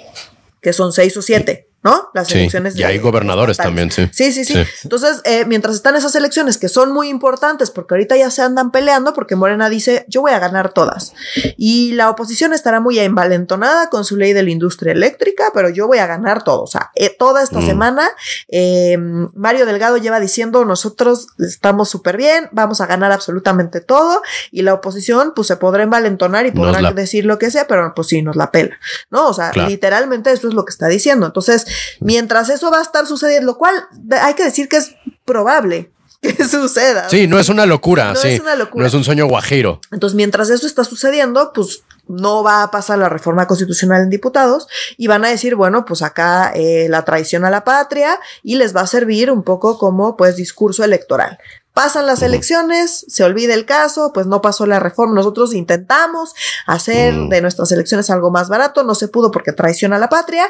que 0.61 0.71
son 0.71 0.93
seis 0.93 1.17
o 1.17 1.21
siete, 1.21 1.67
¿no? 1.83 2.09
Las 2.13 2.27
Sí, 2.29 2.35
elecciones 2.39 2.75
y 2.75 2.83
hay 2.83 2.97
gobernadores 2.99 3.57
también, 3.57 3.91
sí. 3.91 4.09
Sí, 4.11 4.31
sí, 4.31 4.45
sí. 4.45 4.53
Sí. 4.53 4.63
Entonces, 4.83 5.21
eh, 5.25 5.45
mientras 5.45 5.75
están 5.75 5.95
esas 5.95 6.15
elecciones 6.15 6.57
que 6.57 6.69
son 6.69 6.91
muy 6.91 7.09
importantes, 7.09 7.71
porque 7.71 7.93
ahorita 7.95 8.15
ya 8.17 8.29
se 8.31 8.41
andan 8.41 8.71
peleando, 8.71 9.13
porque 9.13 9.35
Morena 9.35 9.69
dice, 9.69 10.05
yo 10.07 10.21
voy 10.21 10.31
a 10.31 10.39
ganar 10.39 10.71
todas. 10.73 11.13
Y 11.57 11.91
la 11.93 12.09
oposición 12.09 12.53
estará 12.53 12.79
muy 12.79 12.99
envalentonada 12.99 13.89
con 13.89 14.05
su 14.05 14.15
ley 14.17 14.33
de 14.33 14.43
la 14.43 14.49
industria 14.49 14.93
eléctrica, 14.93 15.51
pero 15.53 15.69
yo 15.69 15.87
voy 15.87 15.97
a 15.97 16.07
ganar 16.07 16.43
todo. 16.43 16.63
O 16.63 16.67
sea, 16.67 16.91
eh, 16.95 17.09
toda 17.09 17.43
esta 17.43 17.59
Mm. 17.59 17.65
semana, 17.65 18.09
eh, 18.47 18.97
Mario 19.33 19.65
Delgado 19.65 19.97
lleva 19.97 20.19
diciendo, 20.19 20.65
nosotros 20.65 21.27
estamos 21.39 21.89
súper 21.89 22.17
bien, 22.17 22.49
vamos 22.51 22.81
a 22.81 22.85
ganar 22.85 23.11
absolutamente 23.11 23.81
todo, 23.81 24.21
y 24.51 24.61
la 24.61 24.73
oposición, 24.73 25.33
pues 25.35 25.47
se 25.47 25.57
podrá 25.57 25.83
envalentonar 25.83 26.45
y 26.45 26.51
podrá 26.51 26.81
la- 26.81 26.91
decir 26.93 27.25
lo 27.25 27.39
que 27.39 27.51
sea, 27.51 27.67
pero 27.67 27.93
pues 27.95 28.07
sí, 28.07 28.21
nos 28.21 28.35
la 28.35 28.51
pela, 28.51 28.77
¿no? 29.09 29.27
O 29.27 29.33
sea, 29.33 29.51
Claro. 29.51 29.69
literalmente 29.69 30.31
eso 30.31 30.47
es 30.47 30.53
lo 30.53 30.63
que 30.65 30.71
está 30.71 30.87
diciendo. 30.87 31.25
Entonces, 31.25 31.65
mientras 31.99 32.49
eso 32.49 32.71
va 32.71 32.79
a 32.79 32.83
estar 32.83 33.05
sucediendo, 33.05 33.53
lo 33.53 33.57
cual 33.57 33.75
hay 34.21 34.33
que 34.33 34.43
decir 34.43 34.69
que 34.69 34.77
es 34.77 34.95
probable 35.25 35.91
que 36.21 36.47
suceda. 36.47 37.09
Sí, 37.09 37.27
no 37.27 37.37
es 37.39 37.49
una 37.49 37.65
locura, 37.65 38.13
no 38.13 38.19
sí. 38.19 38.29
Es 38.29 38.39
una 38.39 38.55
locura. 38.55 38.83
No 38.83 38.87
es 38.87 38.93
un 38.93 39.03
sueño 39.03 39.25
guajiro. 39.27 39.81
Entonces, 39.91 40.15
mientras 40.15 40.49
eso 40.49 40.65
está 40.65 40.83
sucediendo, 40.83 41.51
pues 41.53 41.83
no 42.07 42.43
va 42.43 42.63
a 42.63 42.71
pasar 42.71 42.97
la 42.97 43.09
reforma 43.09 43.47
constitucional 43.47 44.01
en 44.01 44.09
diputados 44.09 44.67
y 44.97 45.07
van 45.07 45.23
a 45.25 45.29
decir, 45.29 45.55
bueno, 45.55 45.85
pues 45.85 46.01
acá 46.01 46.51
eh, 46.53 46.87
la 46.89 47.05
traición 47.05 47.45
a 47.45 47.49
la 47.49 47.63
patria 47.63 48.19
y 48.41 48.55
les 48.55 48.75
va 48.75 48.81
a 48.81 48.87
servir 48.87 49.31
un 49.31 49.43
poco 49.43 49.77
como 49.77 50.17
pues 50.17 50.35
discurso 50.35 50.83
electoral. 50.83 51.37
Pasan 51.73 52.05
las 52.05 52.21
elecciones, 52.21 53.03
se 53.07 53.23
olvida 53.23 53.55
el 53.55 53.65
caso, 53.65 54.11
pues 54.13 54.27
no 54.27 54.41
pasó 54.41 54.67
la 54.67 54.79
reforma. 54.79 55.15
Nosotros 55.15 55.55
intentamos 55.55 56.35
hacer 56.67 57.15
de 57.29 57.41
nuestras 57.41 57.71
elecciones 57.71 58.11
algo 58.11 58.29
más 58.29 58.47
barato, 58.47 58.83
no 58.83 58.93
se 58.93 59.07
pudo 59.07 59.31
porque 59.31 59.53
traiciona 59.53 59.95
a 59.95 59.99
la 59.99 60.09
patria, 60.09 60.45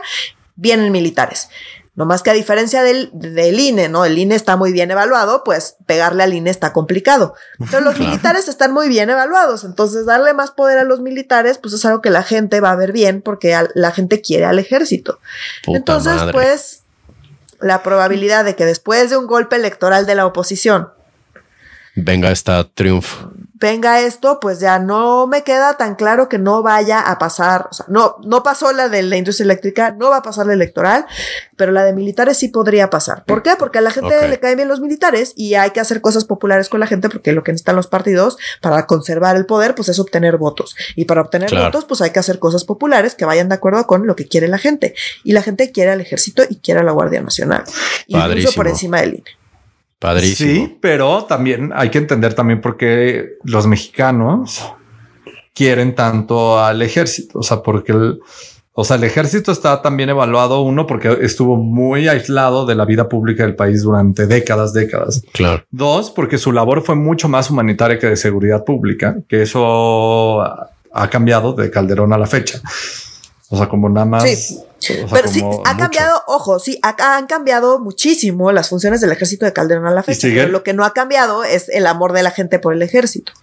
vienen 0.55 0.91
militares. 0.91 1.49
No 1.95 2.05
más 2.05 2.23
que 2.23 2.31
a 2.31 2.33
diferencia 2.33 2.81
del, 2.81 3.11
del, 3.13 3.59
INE, 3.59 3.87
¿no? 3.87 4.03
El 4.03 4.17
INE 4.17 4.33
está 4.33 4.55
muy 4.55 4.71
bien 4.71 4.89
evaluado, 4.89 5.43
pues 5.43 5.75
pegarle 5.85 6.23
al 6.23 6.33
INE 6.33 6.49
está 6.49 6.73
complicado. 6.73 7.35
Pero 7.69 7.81
los 7.81 7.99
militares 7.99 8.47
están 8.47 8.71
muy 8.71 8.89
bien 8.89 9.11
evaluados, 9.11 9.63
entonces 9.63 10.07
darle 10.07 10.33
más 10.33 10.49
poder 10.49 10.79
a 10.79 10.85
los 10.85 11.01
militares, 11.01 11.59
pues 11.59 11.75
es 11.75 11.85
algo 11.85 12.01
que 12.01 12.09
la 12.09 12.23
gente 12.23 12.61
va 12.61 12.71
a 12.71 12.75
ver 12.75 12.93
bien 12.93 13.21
porque 13.21 13.55
la 13.75 13.91
gente 13.91 14.21
quiere 14.21 14.45
al 14.45 14.57
ejército. 14.57 15.19
entonces, 15.67 16.19
pues, 16.31 16.81
la 17.59 17.83
probabilidad 17.83 18.43
de 18.43 18.55
que 18.55 18.65
después 18.65 19.11
de 19.11 19.17
un 19.17 19.27
golpe 19.27 19.55
electoral 19.55 20.07
de 20.07 20.15
la 20.15 20.25
oposición 20.25 20.89
venga 21.95 22.31
esta 22.31 22.67
triunfo 22.67 23.31
venga 23.63 24.01
esto, 24.01 24.41
pues 24.41 24.59
ya 24.59 24.77
no 24.77 25.25
me 25.25 25.43
queda 25.43 25.77
tan 25.77 25.95
claro 25.95 26.27
que 26.27 26.37
no 26.37 26.61
vaya 26.63 26.99
a 26.99 27.17
pasar, 27.17 27.69
o 27.71 27.73
sea, 27.73 27.85
no, 27.87 28.17
no 28.21 28.43
pasó 28.43 28.73
la 28.73 28.89
de 28.89 29.03
la 29.03 29.15
industria 29.15 29.45
eléctrica, 29.45 29.91
no 29.91 30.09
va 30.09 30.17
a 30.17 30.21
pasar 30.21 30.47
la 30.47 30.53
electoral, 30.53 31.05
pero 31.55 31.71
la 31.71 31.85
de 31.85 31.93
militares 31.93 32.37
sí 32.37 32.49
podría 32.49 32.89
pasar. 32.89 33.23
¿Por 33.23 33.41
qué? 33.41 33.51
Porque 33.57 33.77
a 33.77 33.81
la 33.81 33.91
gente 33.91 34.27
le 34.27 34.37
caen 34.41 34.57
bien 34.57 34.67
los 34.67 34.81
militares 34.81 35.31
y 35.37 35.53
hay 35.53 35.71
que 35.71 35.79
hacer 35.79 36.01
cosas 36.01 36.25
populares 36.25 36.67
con 36.67 36.81
la 36.81 36.87
gente 36.87 37.07
porque 37.07 37.31
lo 37.31 37.41
que 37.41 37.53
necesitan 37.53 37.77
los 37.77 37.87
partidos 37.87 38.37
para 38.59 38.85
conservar 38.85 39.37
el 39.37 39.45
poder, 39.45 39.75
pues 39.75 39.87
es 39.87 39.97
obtener 39.97 40.35
votos. 40.35 40.75
Y 40.97 41.05
para 41.05 41.21
obtener 41.21 41.49
votos, 41.55 41.85
pues 41.85 42.01
hay 42.01 42.09
que 42.09 42.19
hacer 42.19 42.39
cosas 42.39 42.65
populares 42.65 43.15
que 43.15 43.23
vayan 43.23 43.47
de 43.47 43.55
acuerdo 43.55 43.87
con 43.87 44.05
lo 44.05 44.17
que 44.17 44.27
quiere 44.27 44.49
la 44.49 44.57
gente. 44.57 44.93
Y 45.23 45.31
la 45.31 45.41
gente 45.41 45.71
quiere 45.71 45.91
al 45.91 46.01
ejército 46.01 46.43
y 46.49 46.57
quiere 46.57 46.81
a 46.81 46.83
la 46.83 46.91
Guardia 46.91 47.21
Nacional. 47.21 47.63
Incluso 48.07 48.51
por 48.51 48.67
encima 48.67 48.99
del 48.99 49.13
INE. 49.13 49.42
Sí, 50.35 50.77
pero 50.81 51.25
también 51.25 51.71
hay 51.75 51.89
que 51.89 51.97
entender 51.97 52.33
también 52.33 52.61
por 52.61 52.77
qué 52.77 53.37
los 53.43 53.67
mexicanos 53.67 54.73
quieren 55.53 55.95
tanto 55.95 56.59
al 56.59 56.81
ejército. 56.81 57.39
O 57.39 57.43
sea, 57.43 57.61
porque 57.61 57.91
el, 57.91 58.19
o 58.73 58.83
sea, 58.83 58.97
el 58.97 59.03
ejército 59.03 59.51
está 59.51 59.81
también 59.81 60.09
evaluado, 60.09 60.61
uno, 60.61 60.87
porque 60.87 61.19
estuvo 61.21 61.57
muy 61.57 62.07
aislado 62.07 62.65
de 62.65 62.75
la 62.75 62.85
vida 62.85 63.07
pública 63.07 63.43
del 63.43 63.55
país 63.55 63.83
durante 63.83 64.25
décadas, 64.25 64.73
décadas. 64.73 65.23
Claro. 65.31 65.63
Dos, 65.69 66.09
porque 66.09 66.37
su 66.37 66.51
labor 66.51 66.81
fue 66.81 66.95
mucho 66.95 67.29
más 67.29 67.49
humanitaria 67.49 67.99
que 67.99 68.07
de 68.07 68.15
seguridad 68.15 68.63
pública, 68.65 69.17
que 69.27 69.43
eso 69.43 70.41
ha 70.41 71.09
cambiado 71.09 71.53
de 71.53 71.69
Calderón 71.69 72.13
a 72.13 72.17
la 72.17 72.25
fecha. 72.25 72.61
O 73.49 73.57
sea, 73.57 73.69
como 73.69 73.89
nada 73.89 74.05
más. 74.05 74.23
Sí. 74.23 74.59
Pero 75.11 75.27
sí, 75.27 75.43
ha 75.65 75.77
cambiado, 75.77 76.23
ojo, 76.27 76.59
sí, 76.59 76.79
han 76.81 77.27
cambiado 77.27 77.79
muchísimo 77.79 78.51
las 78.51 78.69
funciones 78.69 79.01
del 79.01 79.11
ejército 79.11 79.45
de 79.45 79.53
Calderón 79.53 79.85
a 79.87 79.91
la 79.91 80.03
fecha. 80.03 80.27
Pero 80.27 80.49
lo 80.49 80.63
que 80.63 80.73
no 80.73 80.83
ha 80.83 80.93
cambiado 80.93 81.43
es 81.43 81.69
el 81.69 81.87
amor 81.87 82.13
de 82.13 82.23
la 82.23 82.31
gente 82.31 82.59
por 82.59 82.73
el 82.73 82.81
ejército. 82.81 83.33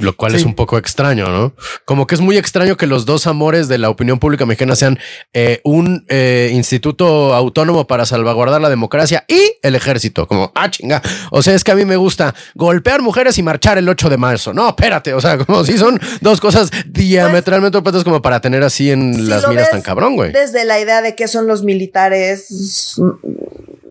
Lo 0.00 0.16
cual 0.16 0.34
es 0.34 0.44
un 0.44 0.54
poco 0.54 0.78
extraño, 0.78 1.28
¿no? 1.28 1.54
Como 1.84 2.06
que 2.06 2.14
es 2.14 2.20
muy 2.20 2.36
extraño 2.36 2.76
que 2.76 2.86
los 2.86 3.06
dos 3.06 3.26
amores 3.26 3.68
de 3.68 3.78
la 3.78 3.90
opinión 3.90 4.18
pública 4.18 4.46
mexicana 4.46 4.76
sean 4.76 4.98
eh, 5.32 5.60
un 5.64 6.04
eh, 6.08 6.50
instituto 6.52 7.34
autónomo 7.34 7.86
para 7.86 8.06
salvaguardar 8.06 8.60
la 8.60 8.68
democracia 8.68 9.24
y 9.28 9.56
el 9.62 9.74
ejército. 9.74 10.26
Como, 10.26 10.52
ah, 10.54 10.70
chinga. 10.70 11.02
O 11.30 11.42
sea, 11.42 11.54
es 11.54 11.64
que 11.64 11.72
a 11.72 11.74
mí 11.74 11.84
me 11.84 11.96
gusta 11.96 12.34
golpear 12.54 13.02
mujeres 13.02 13.38
y 13.38 13.42
marchar 13.42 13.78
el 13.78 13.88
8 13.88 14.08
de 14.08 14.16
marzo. 14.16 14.52
No, 14.52 14.68
espérate. 14.68 15.14
O 15.14 15.20
sea, 15.20 15.38
como 15.38 15.64
si 15.64 15.78
son 15.78 16.00
dos 16.20 16.40
cosas 16.40 16.70
diametralmente 16.86 17.78
opuestas 17.78 18.04
como 18.04 18.22
para 18.22 18.40
tener 18.40 18.62
así 18.62 18.90
en 18.90 19.28
las 19.28 19.48
miras 19.48 19.70
tan 19.70 19.82
cabrón, 19.82 20.16
güey. 20.16 20.32
Desde 20.32 20.64
la 20.64 20.80
idea 20.80 21.02
de 21.02 21.14
que 21.14 21.28
son 21.28 21.46
los 21.46 21.62
militares 21.62 22.98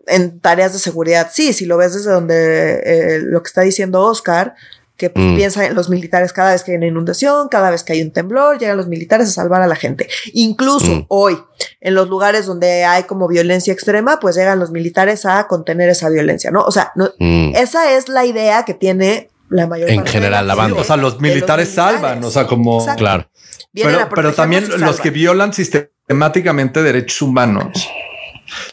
en 0.08 0.40
tareas 0.40 0.72
de 0.72 0.78
seguridad. 0.78 1.30
Sí, 1.32 1.52
si 1.52 1.66
lo 1.66 1.76
ves 1.76 1.94
desde 1.94 2.10
donde 2.10 2.80
eh, 2.84 3.20
lo 3.22 3.42
que 3.42 3.48
está 3.48 3.62
diciendo 3.62 4.02
Oscar, 4.02 4.54
que 4.98 5.10
pues, 5.10 5.24
mm. 5.24 5.36
piensa 5.36 5.64
en 5.64 5.74
los 5.76 5.88
militares 5.88 6.32
cada 6.32 6.52
vez 6.52 6.64
que 6.64 6.72
hay 6.72 6.76
una 6.76 6.88
inundación, 6.88 7.48
cada 7.48 7.70
vez 7.70 7.84
que 7.84 7.92
hay 7.92 8.02
un 8.02 8.10
temblor, 8.10 8.58
llegan 8.58 8.76
los 8.76 8.88
militares 8.88 9.28
a 9.28 9.30
salvar 9.30 9.62
a 9.62 9.68
la 9.68 9.76
gente. 9.76 10.08
Incluso 10.32 10.86
mm. 10.86 11.04
hoy, 11.08 11.38
en 11.80 11.94
los 11.94 12.08
lugares 12.08 12.46
donde 12.46 12.84
hay 12.84 13.04
como 13.04 13.28
violencia 13.28 13.72
extrema, 13.72 14.18
pues 14.18 14.36
llegan 14.36 14.58
los 14.58 14.72
militares 14.72 15.24
a 15.24 15.46
contener 15.46 15.88
esa 15.88 16.10
violencia, 16.10 16.50
¿no? 16.50 16.64
O 16.64 16.72
sea, 16.72 16.92
mm. 16.96 17.52
esa 17.54 17.92
es 17.92 18.08
la 18.08 18.26
idea 18.26 18.64
que 18.64 18.74
tiene 18.74 19.30
la 19.48 19.68
mayor 19.68 19.88
En 19.88 20.04
general, 20.04 20.46
la 20.46 20.56
banda. 20.56 20.80
o 20.80 20.84
sea, 20.84 20.96
los 20.96 21.20
militares, 21.20 21.70
salvan, 21.70 22.22
o 22.24 22.30
sea, 22.30 22.46
como. 22.46 22.84
Claro. 22.96 23.30
Pero, 23.72 24.08
pero 24.12 24.34
también 24.34 24.68
los 24.80 25.00
que 25.00 25.10
violan 25.10 25.52
sistemáticamente 25.52 26.82
derechos 26.82 27.22
humanos 27.22 27.88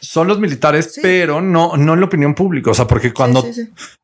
son 0.00 0.28
los 0.28 0.38
militares, 0.38 0.98
pero 1.02 1.40
no, 1.40 1.76
no 1.76 1.94
en 1.94 2.00
la 2.00 2.06
opinión 2.06 2.34
pública. 2.34 2.70
O 2.70 2.74
sea, 2.74 2.86
porque 2.86 3.12
cuando, 3.12 3.46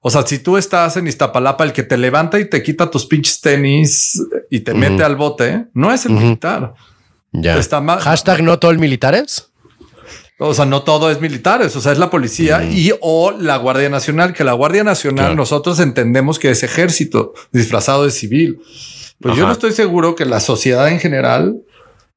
o 0.00 0.10
sea, 0.10 0.26
si 0.26 0.38
tú 0.38 0.56
estás 0.56 0.96
en 0.96 1.06
Iztapalapa, 1.06 1.64
el 1.64 1.72
que 1.72 1.82
te 1.82 1.96
levanta 1.96 2.38
y 2.38 2.48
te 2.48 2.62
quita 2.62 2.90
tus 2.90 3.06
pinches 3.06 3.40
tenis 3.40 4.22
y 4.50 4.60
te 4.60 4.74
mete 4.74 5.02
al 5.02 5.16
bote, 5.16 5.66
no 5.74 5.92
es 5.92 6.06
el 6.06 6.12
militar. 6.12 6.74
Ya. 7.32 7.56
Está 7.56 7.80
más. 7.80 8.02
Hashtag 8.02 8.42
no 8.42 8.58
todo 8.58 8.70
el 8.70 8.78
militares. 8.78 9.48
O 10.38 10.54
sea, 10.54 10.64
no 10.64 10.82
todo 10.82 11.10
es 11.10 11.20
militares, 11.20 11.76
o 11.76 11.80
sea, 11.80 11.92
es 11.92 11.98
la 11.98 12.10
policía 12.10 12.64
y 12.64 12.92
o 13.00 13.30
la 13.30 13.58
Guardia 13.58 13.88
Nacional, 13.88 14.32
que 14.32 14.42
la 14.42 14.54
Guardia 14.54 14.82
Nacional 14.82 15.36
nosotros 15.36 15.78
entendemos 15.78 16.40
que 16.40 16.50
es 16.50 16.64
ejército 16.64 17.32
disfrazado 17.52 18.04
de 18.04 18.10
civil. 18.10 18.60
Pues 19.20 19.36
yo 19.36 19.46
no 19.46 19.52
estoy 19.52 19.70
seguro 19.70 20.16
que 20.16 20.24
la 20.24 20.40
sociedad 20.40 20.88
en 20.88 20.98
general 20.98 21.62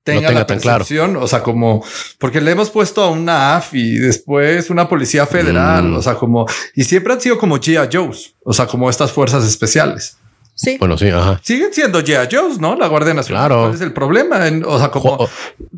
tenga, 0.05 0.31
la 0.31 0.45
percepción, 0.45 1.17
o 1.17 1.27
sea, 1.27 1.41
como 1.41 1.83
porque 2.19 2.39
le 2.39 2.51
hemos 2.51 2.69
puesto 2.69 3.03
a 3.03 3.09
una 3.09 3.57
AFI, 3.57 3.97
después 3.97 4.69
una 4.69 4.87
policía 4.87 5.25
federal, 5.25 5.89
mm. 5.89 5.95
o 5.97 6.01
sea, 6.01 6.13
como 6.13 6.45
y 6.75 6.83
siempre 6.83 7.13
han 7.13 7.19
sido 7.19 7.37
como 7.37 7.57
G.I. 7.57 7.89
Joe's, 7.91 8.35
o 8.43 8.53
sea, 8.53 8.67
como 8.67 8.89
estas 8.89 9.11
fuerzas 9.11 9.43
especiales. 9.45 10.17
Sí. 10.53 10.77
Bueno, 10.79 10.97
sí, 10.97 11.09
ajá. 11.09 11.41
Siguen 11.43 11.73
siendo 11.73 12.01
G.I. 12.01 12.33
Joe's, 12.33 12.59
¿no? 12.59 12.77
La 12.77 12.87
Guardia 12.87 13.13
Nacional. 13.13 13.47
Claro. 13.47 13.61
¿Cuál 13.63 13.75
es 13.75 13.81
el 13.81 13.91
problema? 13.91 14.39
o 14.65 14.79
sea, 14.79 14.89
como, 14.89 15.27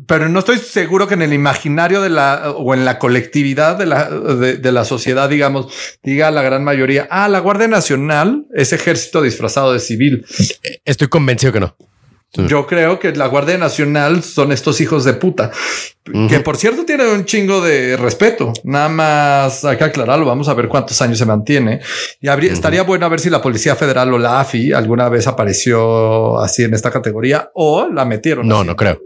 pero 0.06 0.28
no 0.28 0.38
estoy 0.38 0.58
seguro 0.58 1.08
que 1.08 1.14
en 1.14 1.22
el 1.22 1.32
imaginario 1.32 2.00
de 2.00 2.10
la 2.10 2.52
o 2.54 2.74
en 2.74 2.84
la 2.84 2.98
colectividad 2.98 3.76
de 3.76 3.86
la, 3.86 4.10
de 4.10 4.72
la 4.72 4.84
sociedad, 4.84 5.28
digamos, 5.28 5.72
diga 6.02 6.30
la 6.30 6.42
gran 6.42 6.62
mayoría, 6.62 7.08
ah, 7.10 7.28
la 7.28 7.40
Guardia 7.40 7.66
Nacional 7.66 8.46
es 8.54 8.72
ejército 8.74 9.22
disfrazado 9.22 9.72
de 9.72 9.80
civil. 9.80 10.26
Estoy 10.84 11.08
convencido 11.08 11.52
que 11.52 11.60
no. 11.60 11.74
Yo 12.34 12.66
creo 12.66 12.98
que 12.98 13.12
la 13.12 13.26
Guardia 13.26 13.56
Nacional 13.56 14.22
son 14.22 14.52
estos 14.52 14.80
hijos 14.82 15.04
de 15.04 15.14
puta, 15.14 15.50
que 16.28 16.40
por 16.40 16.58
cierto 16.58 16.84
tienen 16.84 17.08
un 17.08 17.24
chingo 17.24 17.62
de 17.62 17.96
respeto. 17.96 18.52
Nada 18.64 18.90
más 18.90 19.64
hay 19.64 19.78
que 19.78 19.84
aclararlo. 19.84 20.26
Vamos 20.26 20.48
a 20.48 20.54
ver 20.54 20.68
cuántos 20.68 21.00
años 21.00 21.16
se 21.16 21.24
mantiene. 21.24 21.80
Y 22.20 22.28
habría, 22.28 22.52
estaría 22.52 22.82
bueno 22.82 23.06
a 23.06 23.08
ver 23.08 23.20
si 23.20 23.30
la 23.30 23.40
Policía 23.40 23.76
Federal 23.76 24.12
o 24.12 24.18
la 24.18 24.40
AFI 24.40 24.74
alguna 24.74 25.08
vez 25.08 25.26
apareció 25.26 26.38
así 26.38 26.64
en 26.64 26.74
esta 26.74 26.90
categoría 26.90 27.50
o 27.54 27.88
la 27.88 28.04
metieron. 28.04 28.46
No, 28.46 28.62
no 28.62 28.76
creo. 28.76 29.00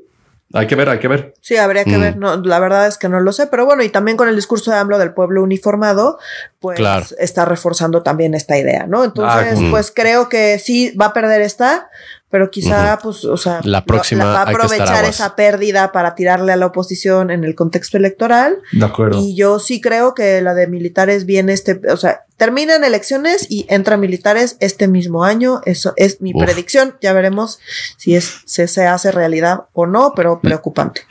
Hay 0.55 0.67
que 0.67 0.75
ver, 0.75 0.89
hay 0.91 0.99
que 0.99 1.09
ver. 1.09 1.35
Sí, 1.41 1.57
habría 1.57 1.85
que 1.85 1.97
ver. 1.97 2.19
No, 2.19 2.37
la 2.37 2.59
verdad 2.59 2.87
es 2.87 2.99
que 2.99 3.09
no 3.09 3.21
lo 3.21 3.33
sé, 3.33 3.47
pero 3.47 3.65
bueno, 3.65 3.83
y 3.83 3.89
también 3.89 4.19
con 4.19 4.29
el 4.29 4.37
discurso 4.37 4.71
de 4.71 4.77
AMLO 4.77 4.99
del 4.99 5.15
pueblo 5.15 5.43
uniformado, 5.43 6.19
pues 6.61 6.79
está 7.19 7.47
reforzando 7.47 8.03
también 8.03 8.35
esta 8.35 8.59
idea, 8.59 8.87
¿no? 8.87 9.03
Entonces, 9.03 9.59
ah, 9.59 9.69
pues 9.71 9.91
creo 9.95 10.29
que 10.29 10.59
sí 10.59 10.95
va 10.95 11.07
a 11.07 11.13
perder 11.15 11.41
esta, 11.41 11.89
pero 12.33 12.51
quizá, 12.51 12.99
pues, 13.03 13.27
o 13.27 13.37
sea, 13.37 13.61
la 13.63 13.85
próxima 13.85 14.25
va 14.25 14.41
a 14.41 14.49
aprovechar 14.49 15.05
esa 15.05 15.37
pérdida 15.37 15.93
para 15.93 16.15
tirarle 16.15 16.51
a 16.51 16.57
la 16.57 16.65
oposición 16.65 17.31
en 17.31 17.45
el 17.45 17.55
contexto 17.55 17.99
electoral. 17.99 18.57
De 18.73 18.87
acuerdo. 18.87 19.21
Y 19.21 19.37
yo 19.37 19.59
sí 19.59 19.83
creo 19.83 20.15
que 20.15 20.41
la 20.41 20.55
de 20.55 20.67
militares 20.67 21.27
viene 21.27 21.53
este, 21.53 21.79
o 21.91 21.97
sea, 21.99 22.23
terminan 22.39 22.85
elecciones 22.85 23.47
y 23.51 23.67
entra 23.69 23.99
militares 23.99 24.57
este 24.61 24.89
mismo 24.89 25.25
año. 25.25 25.61
Eso 25.67 25.93
es 25.97 26.23
mi 26.23 26.33
predicción. 26.33 26.97
Ya 27.03 27.13
veremos 27.13 27.61
si 27.99 28.17
es, 28.17 28.39
si 28.47 28.67
se 28.67 28.87
hace 28.87 29.13
realidad 29.13 29.67
o 29.75 29.85
no, 29.87 30.15
pero 30.17 30.41
preocupante. 30.41 31.03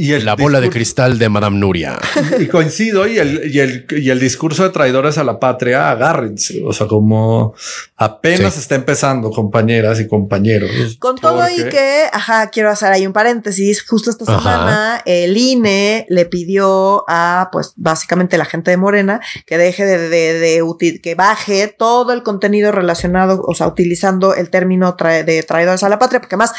Y 0.00 0.16
la 0.20 0.36
bola 0.36 0.60
de 0.60 0.70
cristal 0.70 1.18
de 1.18 1.28
Madame 1.28 1.58
Nuria. 1.58 1.98
Y 2.38 2.46
coincido, 2.46 3.08
y 3.08 3.18
el, 3.18 3.52
y 3.52 3.58
el, 3.58 3.84
y 3.90 4.10
el 4.10 4.20
discurso 4.20 4.62
de 4.62 4.70
traidores 4.70 5.18
a 5.18 5.24
la 5.24 5.40
patria, 5.40 5.90
agárrense. 5.90 6.62
O 6.64 6.72
sea, 6.72 6.86
como 6.86 7.52
apenas 7.96 8.56
está 8.56 8.76
empezando, 8.76 9.32
compañeras 9.32 9.98
y 9.98 10.06
compañeros. 10.06 10.70
Con 11.00 11.16
todo 11.16 11.42
y 11.50 11.64
que, 11.64 12.04
ajá, 12.12 12.48
quiero 12.50 12.70
hacer 12.70 12.92
ahí 12.92 13.08
un 13.08 13.12
paréntesis. 13.12 13.84
Justo 13.84 14.10
esta 14.10 14.24
semana, 14.24 15.02
el 15.04 15.36
INE 15.36 16.06
le 16.08 16.26
pidió 16.26 17.04
a, 17.08 17.48
pues, 17.50 17.72
básicamente 17.74 18.38
la 18.38 18.44
gente 18.44 18.70
de 18.70 18.76
Morena 18.76 19.20
que 19.46 19.58
deje 19.58 19.84
de, 19.84 20.08
de, 20.08 20.38
de, 20.38 21.00
que 21.02 21.16
baje 21.16 21.74
todo 21.76 22.12
el 22.12 22.22
contenido 22.22 22.70
relacionado, 22.70 23.42
o 23.44 23.54
sea, 23.56 23.66
utilizando 23.66 24.32
el 24.32 24.48
término 24.48 24.96
de 25.26 25.42
traidores 25.42 25.82
a 25.82 25.88
la 25.88 25.98
patria, 25.98 26.20
porque 26.20 26.36
más 26.36 26.52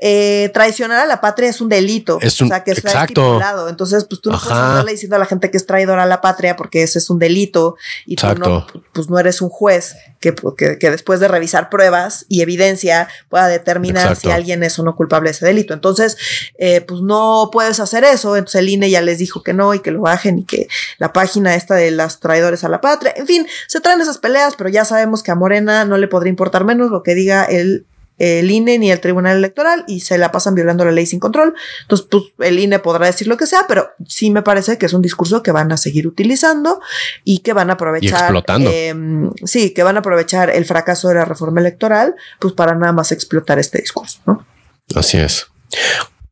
eh, 0.00 0.52
traicionar 0.54 1.00
a 1.00 1.06
la 1.06 1.20
patria 1.20 1.48
es 1.48 1.60
un 1.60 1.68
delito. 1.68 2.20
Es 2.20 2.40
un, 2.40 2.46
o 2.46 2.48
sea, 2.50 2.62
que 2.62 2.70
es 2.70 2.83
estipulado. 2.92 3.68
Entonces, 3.68 4.04
pues 4.04 4.20
tú 4.20 4.30
no 4.30 4.38
puedes 4.38 4.58
andarle 4.58 4.92
diciendo 4.92 5.16
a 5.16 5.18
la 5.18 5.26
gente 5.26 5.50
que 5.50 5.56
es 5.56 5.66
traidora 5.66 6.02
a 6.02 6.06
la 6.06 6.20
patria 6.20 6.56
porque 6.56 6.82
ese 6.82 6.98
es 6.98 7.10
un 7.10 7.18
delito 7.18 7.76
y 8.06 8.16
tú 8.16 8.26
no, 8.38 8.66
pues 8.92 9.08
no 9.08 9.18
eres 9.18 9.40
un 9.42 9.48
juez 9.48 9.96
que, 10.20 10.34
que, 10.78 10.90
después 10.90 11.20
de 11.20 11.28
revisar 11.28 11.68
pruebas 11.68 12.24
y 12.28 12.40
evidencia 12.42 13.08
pueda 13.28 13.48
determinar 13.48 14.16
si 14.16 14.30
alguien 14.30 14.62
es 14.62 14.78
o 14.78 14.82
no 14.82 14.96
culpable 14.96 15.28
de 15.28 15.32
ese 15.32 15.46
delito. 15.46 15.74
Entonces, 15.74 16.16
eh, 16.58 16.80
pues 16.80 17.00
no 17.00 17.50
puedes 17.52 17.80
hacer 17.80 18.04
eso. 18.04 18.36
Entonces 18.36 18.60
el 18.60 18.68
INE 18.68 18.90
ya 18.90 19.02
les 19.02 19.18
dijo 19.18 19.42
que 19.42 19.52
no 19.52 19.74
y 19.74 19.80
que 19.80 19.90
lo 19.90 20.00
bajen 20.02 20.38
y 20.38 20.44
que 20.44 20.68
la 20.98 21.12
página 21.12 21.54
esta 21.54 21.74
de 21.74 21.90
las 21.90 22.20
traidores 22.20 22.64
a 22.64 22.68
la 22.68 22.80
patria. 22.80 23.12
En 23.16 23.26
fin, 23.26 23.46
se 23.66 23.80
traen 23.80 24.00
esas 24.00 24.18
peleas, 24.18 24.54
pero 24.56 24.70
ya 24.70 24.84
sabemos 24.84 25.22
que 25.22 25.30
a 25.30 25.34
Morena 25.34 25.84
no 25.84 25.98
le 25.98 26.08
podría 26.08 26.30
importar 26.30 26.64
menos 26.64 26.90
lo 26.90 27.02
que 27.02 27.14
diga 27.14 27.44
el 27.44 27.86
el 28.18 28.50
INE 28.50 28.78
ni 28.78 28.90
el 28.90 29.00
Tribunal 29.00 29.36
Electoral 29.36 29.84
y 29.88 30.00
se 30.00 30.18
la 30.18 30.30
pasan 30.30 30.54
violando 30.54 30.84
la 30.84 30.92
ley 30.92 31.06
sin 31.06 31.20
control. 31.20 31.54
Entonces, 31.82 32.06
pues 32.10 32.24
el 32.40 32.58
INE 32.58 32.78
podrá 32.78 33.06
decir 33.06 33.26
lo 33.26 33.36
que 33.36 33.46
sea, 33.46 33.64
pero 33.66 33.90
sí 34.06 34.30
me 34.30 34.42
parece 34.42 34.78
que 34.78 34.86
es 34.86 34.92
un 34.92 35.02
discurso 35.02 35.42
que 35.42 35.52
van 35.52 35.72
a 35.72 35.76
seguir 35.76 36.06
utilizando 36.06 36.80
y 37.24 37.38
que 37.40 37.52
van 37.52 37.70
a 37.70 37.74
aprovechar. 37.74 38.20
explotando. 38.20 38.70
Em, 38.72 39.30
sí, 39.44 39.70
que 39.70 39.82
van 39.82 39.96
a 39.96 40.00
aprovechar 40.00 40.50
el 40.50 40.64
fracaso 40.64 41.08
de 41.08 41.14
la 41.14 41.24
reforma 41.24 41.60
electoral, 41.60 42.14
pues 42.38 42.54
para 42.54 42.74
nada 42.74 42.92
más 42.92 43.12
explotar 43.12 43.58
este 43.58 43.80
discurso, 43.80 44.20
¿no? 44.26 44.46
Así 44.94 45.18
es. 45.18 45.46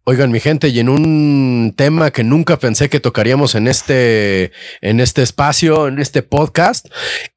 Oigan, 0.05 0.33
mi 0.33 0.41
gente, 0.41 0.67
y 0.67 0.81
en 0.81 0.89
un 0.89 1.75
tema 1.77 2.11
que 2.11 2.25
nunca 2.25 2.59
pensé 2.59 2.89
que 2.89 2.99
tocaríamos 2.99 3.55
en 3.55 3.69
este, 3.69 4.51
en 4.81 4.99
este 4.99 5.23
espacio, 5.23 5.87
en 5.87 6.01
este 6.01 6.25
podcast, 6.25 6.87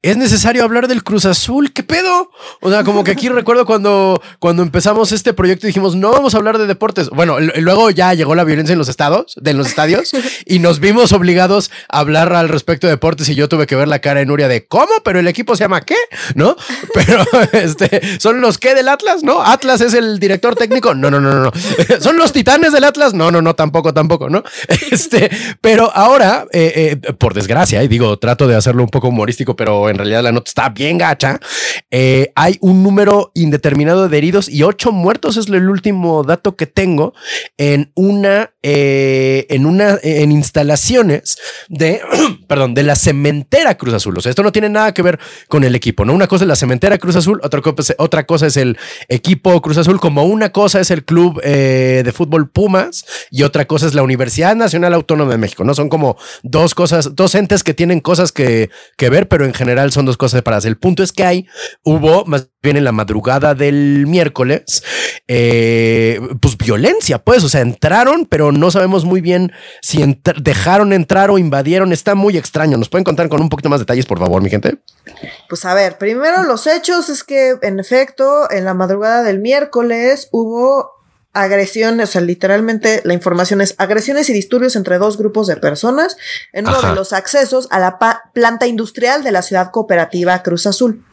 es 0.02 0.16
necesario 0.16 0.64
hablar 0.64 0.88
del 0.88 1.04
Cruz 1.04 1.26
Azul. 1.26 1.72
¿Qué 1.72 1.84
pedo? 1.84 2.28
O 2.60 2.68
sea, 2.68 2.82
como 2.82 3.04
que 3.04 3.12
aquí 3.12 3.28
recuerdo 3.28 3.66
cuando, 3.66 4.20
cuando 4.40 4.64
empezamos 4.64 5.12
este 5.12 5.32
proyecto 5.32 5.68
dijimos, 5.68 5.94
no 5.94 6.10
vamos 6.10 6.34
a 6.34 6.38
hablar 6.38 6.58
de 6.58 6.66
deportes. 6.66 7.08
Bueno, 7.10 7.38
luego 7.38 7.90
ya 7.90 8.14
llegó 8.14 8.34
la 8.34 8.42
violencia 8.42 8.72
en 8.72 8.80
los 8.80 8.88
estados, 8.88 9.36
de 9.40 9.54
los 9.54 9.68
estadios, 9.68 10.10
y 10.44 10.58
nos 10.58 10.80
vimos 10.80 11.12
obligados 11.12 11.70
a 11.88 12.00
hablar 12.00 12.32
al 12.32 12.48
respecto 12.48 12.88
de 12.88 12.94
deportes. 12.94 13.28
Y 13.28 13.36
yo 13.36 13.48
tuve 13.48 13.68
que 13.68 13.76
ver 13.76 13.86
la 13.86 14.00
cara 14.00 14.18
de 14.18 14.26
Nuria 14.26 14.48
de 14.48 14.66
cómo, 14.66 15.04
pero 15.04 15.20
el 15.20 15.28
equipo 15.28 15.54
se 15.54 15.62
llama 15.62 15.82
qué, 15.82 15.98
no? 16.34 16.56
Pero 16.94 17.24
este 17.52 18.18
son 18.18 18.40
los 18.40 18.58
qué 18.58 18.74
del 18.74 18.88
Atlas, 18.88 19.22
no? 19.22 19.40
Atlas 19.42 19.80
es 19.80 19.94
el 19.94 20.18
director 20.18 20.56
técnico. 20.56 20.96
No, 20.96 21.12
no, 21.12 21.20
no, 21.20 21.32
no. 21.32 21.52
Son 22.00 22.16
los 22.16 22.32
titanes 22.32 22.55
del 22.62 22.84
Atlas? 22.84 23.14
No, 23.14 23.30
no, 23.30 23.42
no, 23.42 23.54
tampoco, 23.54 23.92
tampoco, 23.92 24.28
¿no? 24.28 24.42
Este, 24.90 25.30
pero 25.60 25.90
ahora, 25.94 26.46
eh, 26.52 26.98
eh, 27.04 27.12
por 27.12 27.34
desgracia, 27.34 27.82
y 27.82 27.88
digo, 27.88 28.18
trato 28.18 28.46
de 28.46 28.56
hacerlo 28.56 28.82
un 28.82 28.88
poco 28.88 29.08
humorístico, 29.08 29.56
pero 29.56 29.88
en 29.90 29.96
realidad 29.96 30.22
la 30.22 30.32
nota 30.32 30.48
está 30.48 30.68
bien 30.68 30.98
gacha. 30.98 31.38
Eh, 31.90 32.32
hay 32.34 32.56
un 32.60 32.82
número 32.82 33.32
indeterminado 33.34 34.08
de 34.08 34.18
heridos 34.18 34.48
y 34.48 34.62
ocho 34.62 34.92
muertos 34.92 35.36
es 35.36 35.48
el 35.48 35.68
último 35.68 36.22
dato 36.22 36.56
que 36.56 36.66
tengo 36.66 37.14
en 37.56 37.90
una, 37.94 38.52
en 38.62 39.66
una, 39.66 39.98
en 40.02 40.32
instalaciones 40.32 41.38
de, 41.68 42.00
perdón, 42.48 42.74
de 42.74 42.82
la 42.82 42.96
cementera 42.96 43.76
Cruz 43.76 43.94
Azul. 43.94 44.16
O 44.16 44.20
sea, 44.20 44.30
esto 44.30 44.42
no 44.42 44.52
tiene 44.52 44.68
nada 44.68 44.94
que 44.94 45.02
ver 45.02 45.18
con 45.48 45.64
el 45.64 45.74
equipo, 45.74 46.04
¿no? 46.04 46.14
Una 46.14 46.26
cosa 46.26 46.44
es 46.44 46.48
la 46.48 46.56
cementera 46.56 46.98
Cruz 46.98 47.16
Azul, 47.16 47.40
otra 47.42 47.60
cosa, 47.60 47.94
otra 47.98 48.24
cosa 48.24 48.46
es 48.46 48.56
el 48.56 48.78
equipo 49.08 49.60
Cruz 49.60 49.78
Azul, 49.78 50.00
como 50.00 50.24
una 50.24 50.50
cosa 50.52 50.80
es 50.80 50.90
el 50.90 51.04
club 51.04 51.40
de 51.42 52.12
fútbol 52.14 52.45
Pumas 52.46 53.04
y 53.30 53.42
otra 53.42 53.66
cosa 53.66 53.86
es 53.86 53.94
la 53.94 54.02
Universidad 54.02 54.56
Nacional 54.56 54.94
Autónoma 54.94 55.32
de 55.32 55.38
México, 55.38 55.64
¿no? 55.64 55.74
Son 55.74 55.88
como 55.88 56.16
dos 56.42 56.74
cosas, 56.74 57.14
dos 57.14 57.34
entes 57.34 57.62
que 57.62 57.74
tienen 57.74 58.00
cosas 58.00 58.32
que, 58.32 58.70
que 58.96 59.10
ver, 59.10 59.28
pero 59.28 59.44
en 59.44 59.54
general 59.54 59.92
son 59.92 60.06
dos 60.06 60.16
cosas 60.16 60.38
separadas. 60.38 60.64
El 60.64 60.76
punto 60.76 61.02
es 61.02 61.12
que 61.12 61.24
hay, 61.24 61.46
hubo 61.82 62.24
más 62.24 62.48
bien 62.62 62.76
en 62.76 62.84
la 62.84 62.92
madrugada 62.92 63.54
del 63.54 64.06
miércoles, 64.06 64.82
eh, 65.28 66.20
pues 66.40 66.56
violencia, 66.56 67.18
pues, 67.18 67.44
o 67.44 67.48
sea, 67.48 67.60
entraron, 67.60 68.26
pero 68.26 68.50
no 68.52 68.70
sabemos 68.70 69.04
muy 69.04 69.20
bien 69.20 69.52
si 69.82 70.20
dejaron 70.42 70.92
entrar 70.92 71.30
o 71.30 71.38
invadieron. 71.38 71.92
Está 71.92 72.14
muy 72.14 72.36
extraño. 72.36 72.76
¿Nos 72.76 72.88
pueden 72.88 73.04
contar 73.04 73.28
con 73.28 73.40
un 73.40 73.48
poquito 73.48 73.68
más 73.68 73.80
detalles, 73.80 74.06
por 74.06 74.18
favor, 74.18 74.42
mi 74.42 74.50
gente? 74.50 74.78
Pues 75.48 75.64
a 75.64 75.74
ver, 75.74 75.98
primero 75.98 76.42
los 76.42 76.66
hechos 76.66 77.08
es 77.08 77.22
que, 77.22 77.54
en 77.62 77.78
efecto, 77.78 78.50
en 78.50 78.64
la 78.64 78.74
madrugada 78.74 79.22
del 79.22 79.38
miércoles 79.38 80.28
hubo 80.32 80.95
agresiones, 81.36 82.08
o 82.08 82.12
sea, 82.12 82.20
literalmente 82.20 83.02
la 83.04 83.14
información 83.14 83.60
es 83.60 83.74
agresiones 83.78 84.28
y 84.30 84.32
disturbios 84.32 84.76
entre 84.76 84.98
dos 84.98 85.18
grupos 85.18 85.46
de 85.46 85.56
personas 85.56 86.16
en 86.52 86.66
uno 86.66 86.80
de 86.80 86.94
los 86.94 87.12
accesos 87.12 87.68
a 87.70 87.78
la 87.78 87.98
planta 88.32 88.66
industrial 88.66 89.22
de 89.22 89.32
la 89.32 89.42
ciudad 89.42 89.70
cooperativa 89.70 90.42
Cruz 90.42 90.66
Azul. 90.66 91.04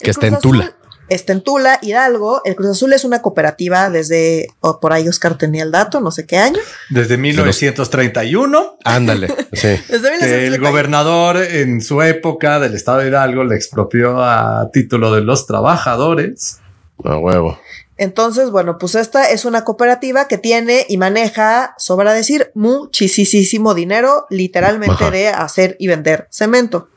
que 0.00 0.10
está 0.10 0.26
en 0.26 0.38
Tula. 0.38 0.74
Está 1.08 1.32
en 1.32 1.42
Tula, 1.42 1.78
Hidalgo. 1.82 2.40
El 2.44 2.54
Cruz 2.54 2.70
Azul 2.70 2.92
es 2.92 3.04
una 3.04 3.20
cooperativa 3.20 3.90
desde, 3.90 4.48
o 4.60 4.80
por 4.80 4.92
ahí 4.92 5.06
Oscar 5.08 5.36
tenía 5.36 5.62
el 5.62 5.70
dato, 5.70 6.00
no 6.00 6.10
sé 6.10 6.26
qué 6.26 6.38
año. 6.38 6.58
Desde 6.88 7.18
1931. 7.18 8.78
Ándale, 8.84 9.28
sí. 9.52 9.68
Desde 9.88 10.46
El 10.46 10.58
gobernador 10.58 11.36
en 11.36 11.82
su 11.82 12.00
época 12.00 12.60
del 12.60 12.74
estado 12.74 12.98
de 12.98 13.08
Hidalgo 13.08 13.44
le 13.44 13.56
expropió 13.56 14.22
a 14.22 14.70
título 14.72 15.12
de 15.12 15.20
los 15.20 15.46
trabajadores. 15.46 16.60
A 17.04 17.18
huevo. 17.18 17.58
Entonces, 18.02 18.50
bueno, 18.50 18.78
pues 18.78 18.96
esta 18.96 19.30
es 19.30 19.44
una 19.44 19.62
cooperativa 19.62 20.26
que 20.26 20.36
tiene 20.36 20.84
y 20.88 20.96
maneja, 20.96 21.74
sobra 21.78 22.12
decir, 22.12 22.50
muchísimo 22.54 23.74
dinero, 23.74 24.26
literalmente, 24.28 25.08
de 25.12 25.28
hacer 25.28 25.76
y 25.78 25.86
vender 25.86 26.26
cemento. 26.28 26.88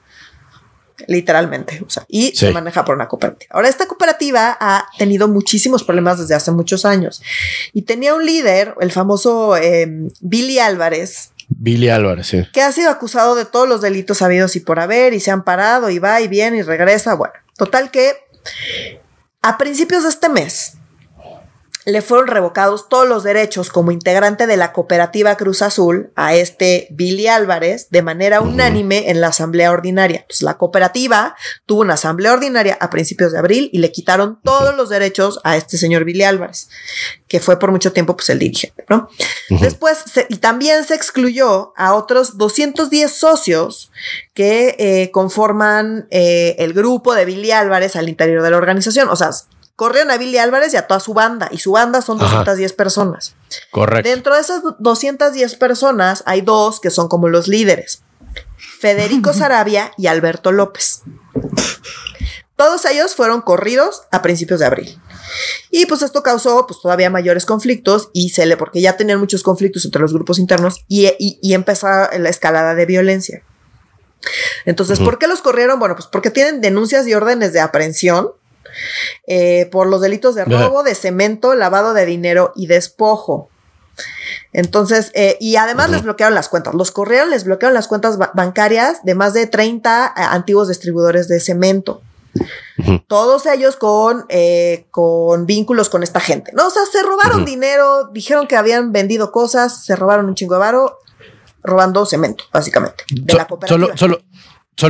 Literalmente, 1.08 1.84
o 1.86 1.90
sea, 1.92 2.06
y 2.08 2.36
se 2.36 2.52
maneja 2.52 2.84
por 2.84 2.96
una 2.96 3.08
cooperativa. 3.08 3.54
Ahora, 3.54 3.70
esta 3.70 3.86
cooperativa 3.86 4.58
ha 4.60 4.88
tenido 4.98 5.28
muchísimos 5.28 5.84
problemas 5.84 6.18
desde 6.18 6.34
hace 6.34 6.52
muchos 6.52 6.86
años 6.86 7.22
y 7.72 7.84
tenía 7.84 8.16
un 8.16 8.26
líder, 8.26 8.74
el 8.80 8.92
famoso 8.92 9.58
em, 9.58 10.10
Billy 10.22 10.58
Álvarez, 10.58 11.34
Billy 11.50 11.90
Álvarez, 11.90 12.26
sí. 12.26 12.48
Que 12.52 12.64
ha 12.64 12.72
sido 12.72 12.90
acusado 12.90 13.36
de 13.36 13.46
todos 13.46 13.70
los 13.70 13.82
delitos 13.82 14.24
habidos 14.24 14.56
y 14.56 14.62
por 14.62 14.80
haber, 14.80 15.14
y 15.14 15.20
se 15.20 15.30
han 15.30 15.44
parado, 15.44 15.92
y 15.92 16.00
va 16.00 16.20
y 16.22 16.28
viene 16.28 16.58
y 16.58 16.62
regresa. 16.64 17.14
Bueno, 17.14 17.36
total 17.56 17.92
que 17.92 18.14
a 19.44 19.60
principios 19.60 20.02
de 20.02 20.10
este 20.10 20.28
mes, 20.28 20.78
le 21.86 22.02
fueron 22.02 22.28
revocados 22.28 22.90
todos 22.90 23.08
los 23.08 23.24
derechos 23.24 23.70
como 23.70 23.92
integrante 23.92 24.48
de 24.48 24.58
la 24.58 24.74
cooperativa 24.74 25.38
Cruz 25.38 25.62
Azul 25.62 26.12
a 26.16 26.34
este 26.34 26.88
Billy 26.90 27.28
Álvarez 27.28 27.90
de 27.92 28.02
manera 28.02 28.42
unánime 28.42 29.12
en 29.12 29.22
la 29.22 29.28
asamblea 29.28 29.72
ordinaria. 29.72 30.26
Pues 30.28 30.42
la 30.42 30.58
cooperativa 30.58 31.36
tuvo 31.68 31.82
una 31.82 31.94
asamblea 31.94 32.34
ordinaria 32.34 32.78
a 32.82 32.90
principios 32.90 33.32
de 33.32 33.38
abril 33.38 33.70
y 33.72 33.78
le 33.78 33.92
quitaron 33.92 34.40
todos 34.44 34.76
los 34.76 34.90
derechos 34.90 35.40
a 35.44 35.58
este 35.58 35.78
señor 35.78 36.06
Billy 36.06 36.24
Álvarez, 36.24 36.70
que 37.28 37.40
fue 37.40 37.60
por 37.60 37.72
mucho 37.72 37.94
tiempo 37.94 38.16
pues 38.16 38.30
el 38.30 38.40
dirigente, 38.40 38.84
¿no? 38.90 39.08
Después, 39.50 40.04
y 40.30 40.38
también 40.38 40.84
se 40.86 40.96
excluyó 40.96 41.74
a 41.78 41.94
otros 41.94 42.38
210 42.38 43.12
socios 43.12 43.92
que 44.34 44.76
eh, 44.80 45.12
conforman 45.12 46.08
eh, 46.10 46.56
el 46.60 46.74
grupo 46.74 47.14
de 47.14 47.26
Billy 47.26 47.52
Álvarez 47.52 47.96
al 47.96 48.10
interior 48.10 48.42
de 48.42 48.50
la 48.50 48.58
organización. 48.58 49.08
O 49.10 49.16
sea, 49.16 49.30
corrieron 49.76 50.12
a 50.12 50.18
Billy 50.18 50.38
Álvarez 50.38 50.74
y 50.74 50.78
a 50.78 50.88
toda 50.88 51.00
su 51.00 51.14
banda, 51.14 51.50
y 51.52 51.58
su 51.58 51.72
banda 51.72 52.02
son 52.02 52.18
210 52.18 52.74
personas. 52.74 53.36
Correcto. 53.72 54.10
Dentro 54.10 54.36
de 54.36 54.42
esas 54.42 54.62
210 54.80 55.56
personas 55.56 56.24
hay 56.26 56.42
dos 56.42 56.80
que 56.80 56.90
son 56.90 57.08
como 57.08 57.28
los 57.28 57.48
líderes, 57.48 58.04
Federico 58.58 59.34
Sarabia 59.34 59.92
y 59.98 60.08
Alberto 60.08 60.52
López. 60.52 61.04
Todos 62.56 62.86
ellos 62.86 63.16
fueron 63.16 63.42
corridos 63.42 64.04
a 64.12 64.22
principios 64.22 64.62
de 64.62 64.66
abril. 64.66 65.02
Y 65.72 65.88
pues 65.88 66.02
esto 66.02 66.24
causó 66.24 66.66
pues 66.68 66.80
todavía 66.82 67.10
mayores 67.10 67.46
conflictos 67.46 68.10
y 68.14 68.30
se 68.30 68.46
le, 68.46 68.56
porque 68.56 68.80
ya 68.80 68.96
tenían 68.96 69.20
muchos 69.20 69.44
conflictos 69.44 69.84
entre 69.84 70.02
los 70.02 70.14
grupos 70.14 70.40
internos 70.40 70.86
y, 70.88 71.12
y, 71.20 71.54
empezó 71.54 71.88
la 71.88 72.30
escalada 72.30 72.74
de 72.76 72.86
violencia. 72.86 73.44
Entonces, 74.64 75.00
¿por 75.00 75.20
qué 75.20 75.28
los 75.28 75.42
corrieron? 75.42 75.80
Bueno, 75.80 75.96
pues 75.96 76.08
porque 76.08 76.32
tienen 76.32 76.62
denuncias 76.62 77.06
y 77.08 77.14
órdenes 77.14 77.52
de 77.52 77.60
aprehensión 77.60 78.32
eh, 79.28 79.68
por 79.72 79.88
los 79.88 80.02
delitos 80.02 80.36
de 80.36 80.46
robo 80.46 80.84
de 80.84 80.96
cemento, 80.96 81.56
lavado 81.56 81.94
de 81.94 82.06
dinero 82.06 82.52
y 82.56 82.68
despojo. 82.68 83.50
Entonces, 84.52 85.12
eh, 85.14 85.38
y 85.40 85.56
además 85.58 85.90
les 85.90 86.04
bloquearon 86.04 86.36
las 86.36 86.50
cuentas. 86.50 86.74
Los 86.74 86.92
corrieron, 86.92 87.30
les 87.30 87.44
bloquearon 87.44 87.74
las 87.74 87.88
cuentas 87.88 88.18
bancarias 88.18 89.04
de 89.04 89.16
más 89.16 89.34
de 89.34 89.48
30 89.48 90.14
eh, 90.16 90.22
antiguos 90.22 90.68
distribuidores 90.68 91.28
de 91.28 91.40
cemento. 91.40 92.02
Todos 93.08 93.46
ellos 93.46 93.78
con, 93.78 94.26
con 94.92 95.46
vínculos 95.46 95.90
con 95.90 96.04
esta 96.04 96.20
gente. 96.20 96.52
No, 96.54 96.68
o 96.68 96.70
sea, 96.70 96.82
se 96.92 97.02
robaron 97.02 97.46
dinero, 97.46 98.10
dijeron 98.12 98.48
que 98.48 98.58
habían 98.58 98.92
vendido 98.92 99.32
cosas, 99.32 99.86
se 99.86 99.96
robaron 99.96 100.26
un 100.26 100.36
chingo 100.36 100.56
de 100.56 100.60
varo, 100.60 101.00
robando 101.64 102.06
cemento, 102.06 102.44
básicamente, 102.52 103.06
de 103.10 103.34
la 103.34 103.48
cooperativa. 103.48 103.96
Solo, 103.96 103.98
Solo 103.98 104.22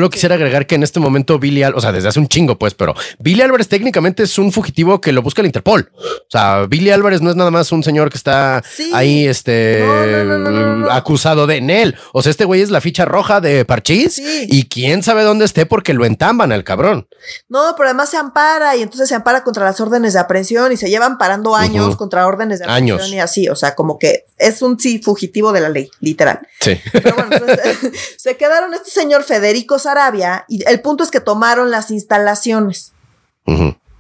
quisiera 0.10 0.36
agregar 0.36 0.68
que 0.68 0.76
en 0.76 0.84
este 0.84 1.00
momento 1.00 1.40
Billy 1.40 1.64
Álvarez, 1.64 1.78
o 1.78 1.82
sea, 1.82 1.92
desde 1.92 2.10
hace 2.10 2.20
un 2.20 2.28
chingo, 2.28 2.58
pues, 2.58 2.74
pero 2.74 2.96
Billy 3.20 3.42
Álvarez 3.42 3.68
técnicamente 3.68 4.24
es 4.24 4.38
un 4.38 4.52
fugitivo 4.52 5.00
que 5.02 5.12
lo 5.12 5.22
busca 5.22 5.42
el 5.42 5.46
Interpol. 5.48 5.92
O 5.98 6.30
sea, 6.30 6.66
Billy 6.68 6.90
Álvarez 6.92 7.22
no 7.22 7.30
es 7.30 7.36
nada 7.36 7.52
más 7.52 7.72
un 7.72 7.84
señor 7.84 8.10
que 8.10 8.18
está 8.18 8.64
Sí. 8.70 8.92
ahí, 8.94 9.28
este, 9.28 9.84
No, 9.86 10.38
no, 10.40 10.76
no, 10.78 10.92
acusado 10.92 11.48
de 11.48 11.62
Nel. 11.62 11.96
O 12.14 12.22
sea, 12.22 12.30
este 12.32 12.46
güey 12.46 12.62
es 12.62 12.70
la 12.72 12.82
ficha 12.82 13.06
roja 13.06 13.42
de 13.42 13.66
Parchís 13.66 14.14
Sí. 14.16 14.48
y 14.50 14.64
quién 14.68 15.04
sabe 15.04 15.24
dónde 15.24 15.46
esté 15.46 15.66
porque 15.66 15.94
lo 15.94 16.06
entamban 16.06 16.52
al 16.52 16.64
cabrón. 16.64 17.08
No, 17.50 17.74
pero 17.78 17.90
además 17.90 18.10
se 18.10 18.18
ampara 18.18 18.76
y 18.76 18.82
entonces 18.82 19.08
se 19.10 19.16
ampara 19.16 19.44
contra 19.44 19.64
las 19.66 19.80
órdenes 19.80 20.14
de 20.14 20.20
aprehensión 20.20 20.72
y 20.72 20.78
se 20.78 20.90
llevan 20.90 21.18
parando 21.18 21.56
años 21.56 21.96
contra 21.96 22.28
órdenes 22.28 22.60
de 22.60 22.66
aprehensión 22.66 23.00
Años. 23.00 23.12
y 23.12 23.20
así. 23.20 23.50
O 23.50 23.56
sea, 23.56 23.76
como 23.76 23.98
que 24.00 24.26
es 24.38 24.62
un 24.62 24.80
sí 24.80 25.00
fugitivo 25.00 25.52
de 25.54 25.62
la 25.62 25.70
ley, 25.70 25.90
literal. 26.02 26.40
Sí. 26.60 26.80
Pero 26.92 27.16
bueno, 27.16 27.30
entonces, 27.36 27.78
se 28.18 28.36
quedaron 28.38 28.74
este 28.74 28.90
señor 28.92 29.24
Federico 29.24 29.75
Sarabia 29.80 30.46
y 30.48 30.64
el 30.70 30.82
punto 30.82 31.04
es 31.04 31.12
que 31.12 31.20
tomaron 31.20 31.72
las 31.72 31.92
instalaciones. 31.92 32.94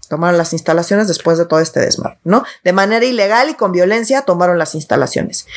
Tomaron 0.09 0.37
las 0.37 0.53
instalaciones 0.53 1.07
después 1.07 1.37
de 1.39 1.45
todo 1.45 1.59
este 1.59 1.79
desmadre, 1.79 2.19
¿no? 2.23 2.43
De 2.63 2.73
manera 2.73 3.03
ilegal 3.05 3.49
y 3.49 3.55
con 3.55 3.71
violencia 3.71 4.21
tomaron 4.21 4.59
las 4.59 4.75
instalaciones. 4.75 5.47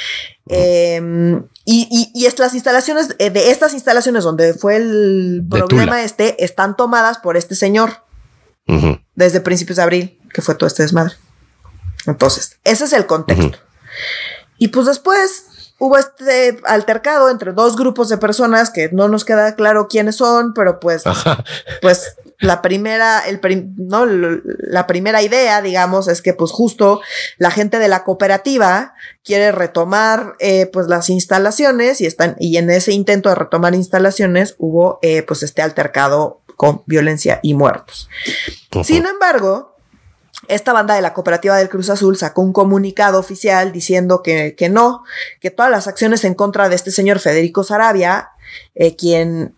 Eh, 0.49 1.41
y, 1.67 1.87
y, 1.91 2.11
y 2.19 2.25
es- 2.27 2.39
las 2.39 2.55
instalaciones, 2.55 3.15
eh, 3.19 3.29
de 3.29 3.51
estas 3.51 3.75
instalaciones 3.75 4.25
donde 4.25 4.55
fue 4.55 4.77
el 4.77 5.43
De 5.45 5.59
problema 5.59 5.93
Tula. 5.93 6.03
este, 6.03 6.43
están 6.43 6.77
tomadas 6.77 7.19
por 7.19 7.37
este 7.37 7.55
señor 7.55 8.05
desde 9.15 9.41
principios 9.41 9.77
de 9.77 9.83
abril, 9.83 10.19
que 10.33 10.41
fue 10.43 10.55
todo 10.55 10.67
este 10.67 10.83
desmadre. 10.83 11.15
Entonces, 12.07 12.59
ese 12.65 12.85
es 12.85 12.93
el 12.95 13.07
contexto. 13.07 13.59
Y 14.59 14.69
pues 14.69 14.87
después 14.87 15.45
hubo 15.79 15.97
este 15.97 16.59
altercado 16.65 17.31
entre 17.31 17.53
dos 17.53 17.77
grupos 17.77 18.09
de 18.09 18.19
personas 18.19 18.71
que 18.71 18.91
no 18.93 19.09
nos 19.09 19.25
queda 19.25 19.55
claro 19.55 19.89
quiénes 19.89 20.17
son, 20.17 20.53
pero 20.55 20.81
pues, 20.81 21.07
Ajá. 21.07 21.45
pues 21.81 22.17
la 22.41 22.63
primera, 22.63 23.21
el 23.27 23.41
prim- 23.41 23.75
no, 23.77 24.07
la 24.07 24.87
primera 24.87 25.23
idea, 25.23 25.61
digamos, 25.63 26.07
es 26.09 26.23
que 26.23 26.35
pues 26.35 26.51
justo 26.53 27.01
la 27.37 27.51
gente 27.51 27.79
de 27.79 27.89
la 27.89 28.05
cooperativa 28.05 28.95
quiere 29.25 29.51
retomar 29.53 30.35
eh, 30.39 30.67
pues 30.73 30.87
las 30.89 31.11
instalaciones 31.11 32.01
y 32.01 32.07
están, 32.07 32.37
y 32.39 32.57
en 32.57 32.71
ese 32.71 32.93
intento 32.93 33.29
de 33.29 33.35
retomar 33.37 33.75
instalaciones 33.75 34.55
hubo 34.59 34.99
eh, 35.03 35.23
pues 35.23 35.43
este 35.43 35.63
altercado 35.63 36.43
con 36.57 36.83
violencia 36.87 37.39
y 37.43 37.55
muertos. 37.55 38.09
Sin 38.83 39.07
embargo, 39.07 39.77
esta 40.47 40.73
banda 40.73 40.95
de 40.95 41.03
la 41.03 41.15
cooperativa 41.15 41.57
del 41.57 41.69
Cruz 41.69 41.91
Azul 41.91 42.17
sacó 42.17 42.43
un 42.43 42.53
comunicado 42.53 43.19
oficial 43.19 43.73
diciendo 43.73 44.23
que, 44.23 44.55
que 44.57 44.69
no, 44.69 45.05
que 45.41 45.51
todas 45.51 45.71
las 45.71 45.89
acciones 45.89 46.25
en 46.25 46.35
contra 46.35 46.69
de 46.69 46.77
este 46.77 46.93
señor 46.93 47.19
Federico 47.19 47.65
Sarabia, 47.65 48.31
eh, 48.75 48.95
quien, 48.95 49.55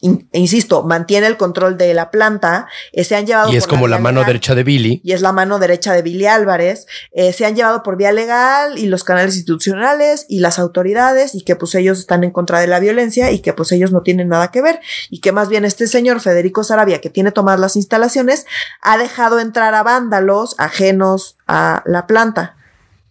in- 0.00 0.28
insisto, 0.32 0.82
mantiene 0.84 1.26
el 1.26 1.36
control 1.36 1.76
de 1.76 1.92
la 1.94 2.10
planta, 2.10 2.66
eh, 2.92 3.02
se 3.04 3.16
han 3.16 3.26
llevado 3.26 3.52
Y 3.52 3.56
es 3.56 3.64
por 3.64 3.70
como 3.74 3.88
la 3.88 3.98
mano 3.98 4.20
legal 4.20 4.26
derecha 4.34 4.54
de 4.54 4.62
Billy. 4.64 5.00
y 5.04 5.12
es 5.12 5.20
la 5.22 5.32
mano 5.32 5.58
derecha 5.58 5.92
de 5.92 6.02
Billy 6.02 6.26
Álvarez, 6.26 6.86
eh, 7.12 7.32
se 7.32 7.44
han 7.46 7.56
llevado 7.56 7.82
por 7.82 7.96
vía 7.96 8.12
legal 8.12 8.78
y 8.78 8.86
los 8.86 9.02
canales 9.04 9.34
institucionales 9.36 10.26
y 10.28 10.40
las 10.40 10.58
autoridades 10.58 11.34
y 11.34 11.42
que 11.42 11.56
pues 11.56 11.74
ellos 11.74 11.98
están 11.98 12.22
en 12.24 12.30
contra 12.30 12.60
de 12.60 12.66
la 12.68 12.78
violencia 12.80 13.30
y 13.32 13.40
que 13.40 13.52
pues 13.52 13.72
ellos 13.72 13.90
no 13.92 14.02
tienen 14.02 14.28
nada 14.28 14.50
que 14.50 14.62
ver 14.62 14.80
y 15.10 15.20
que 15.20 15.32
más 15.32 15.48
bien 15.48 15.64
este 15.64 15.86
señor 15.86 16.20
Federico 16.20 16.62
Sarabia 16.64 17.00
que 17.00 17.10
tiene 17.10 17.32
tomadas 17.32 17.58
las 17.60 17.74
instalaciones 17.76 18.46
ha 18.82 18.98
dejado 18.98 19.40
entrar 19.40 19.74
a 19.74 19.82
vándalos 19.82 20.54
ajenos 20.58 21.36
a 21.46 21.82
la 21.86 22.06
planta 22.06 22.54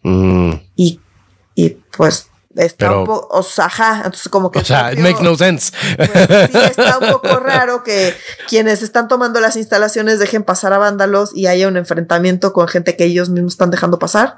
Mm. 0.04 0.52
y, 0.76 1.02
y 1.56 1.70
pues 1.98 2.30
está 2.58 2.88
Pero- 2.88 3.00
un 3.02 3.06
poco, 3.06 3.28
o 3.38 3.44
sea, 3.44 3.66
ajá, 3.66 3.96
entonces 3.98 4.30
como 4.30 4.52
que 4.52 4.60
O 4.60 4.66
sea, 4.66 4.92
it 4.92 5.00
makes 5.00 5.22
no 5.24 5.36
sense. 5.38 5.72
pues, 5.96 6.10
sí, 6.52 6.58
está 6.70 6.98
un 7.00 7.12
poco 7.12 7.40
raro 7.40 7.84
que 7.84 8.16
quienes 8.48 8.82
están 8.82 9.08
tomando 9.08 9.40
las 9.40 9.56
instalaciones 9.56 10.20
dejen 10.20 10.44
pasar 10.44 10.74
a 10.74 10.78
vándalos 10.78 11.36
y 11.36 11.48
haya 11.48 11.68
un 11.68 11.78
enfrentamiento 11.78 12.54
con 12.54 12.68
gente 12.68 12.96
que 12.96 13.06
ellos 13.06 13.30
mismos 13.30 13.54
están 13.54 13.72
dejando 13.72 14.00
pasar. 14.00 14.36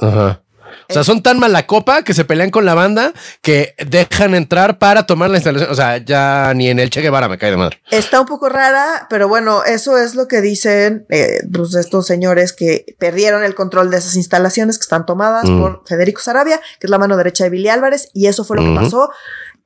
Ajá. 0.00 0.40
O 0.88 0.92
sea, 0.92 1.04
son 1.04 1.22
tan 1.22 1.38
mala 1.38 1.66
copa 1.66 2.02
que 2.02 2.14
se 2.14 2.24
pelean 2.24 2.50
con 2.50 2.64
la 2.64 2.74
banda 2.74 3.12
que 3.42 3.74
dejan 3.86 4.34
entrar 4.34 4.78
para 4.78 5.06
tomar 5.06 5.30
la 5.30 5.36
instalación. 5.38 5.70
O 5.70 5.74
sea, 5.74 5.98
ya 5.98 6.52
ni 6.54 6.68
en 6.68 6.78
el 6.78 6.90
Che 6.90 7.00
Guevara 7.00 7.28
me 7.28 7.38
cae 7.38 7.50
de 7.50 7.56
madre. 7.56 7.80
Está 7.90 8.20
un 8.20 8.26
poco 8.26 8.48
rara, 8.48 9.06
pero 9.08 9.28
bueno, 9.28 9.64
eso 9.64 9.98
es 9.98 10.14
lo 10.14 10.28
que 10.28 10.40
dicen 10.40 11.06
eh, 11.10 11.40
pues, 11.52 11.74
estos 11.74 12.06
señores 12.06 12.52
que 12.52 12.96
perdieron 12.98 13.44
el 13.44 13.54
control 13.54 13.90
de 13.90 13.98
esas 13.98 14.16
instalaciones 14.16 14.78
que 14.78 14.82
están 14.82 15.06
tomadas 15.06 15.44
Mm. 15.44 15.60
por 15.60 15.82
Federico 15.86 16.20
Sarabia, 16.20 16.60
que 16.78 16.86
es 16.86 16.90
la 16.90 16.98
mano 16.98 17.16
derecha 17.16 17.44
de 17.44 17.50
Billy 17.50 17.68
Álvarez, 17.68 18.08
y 18.12 18.26
eso 18.26 18.44
fue 18.44 18.56
lo 18.56 18.62
que 18.62 18.80
pasó. 18.80 19.10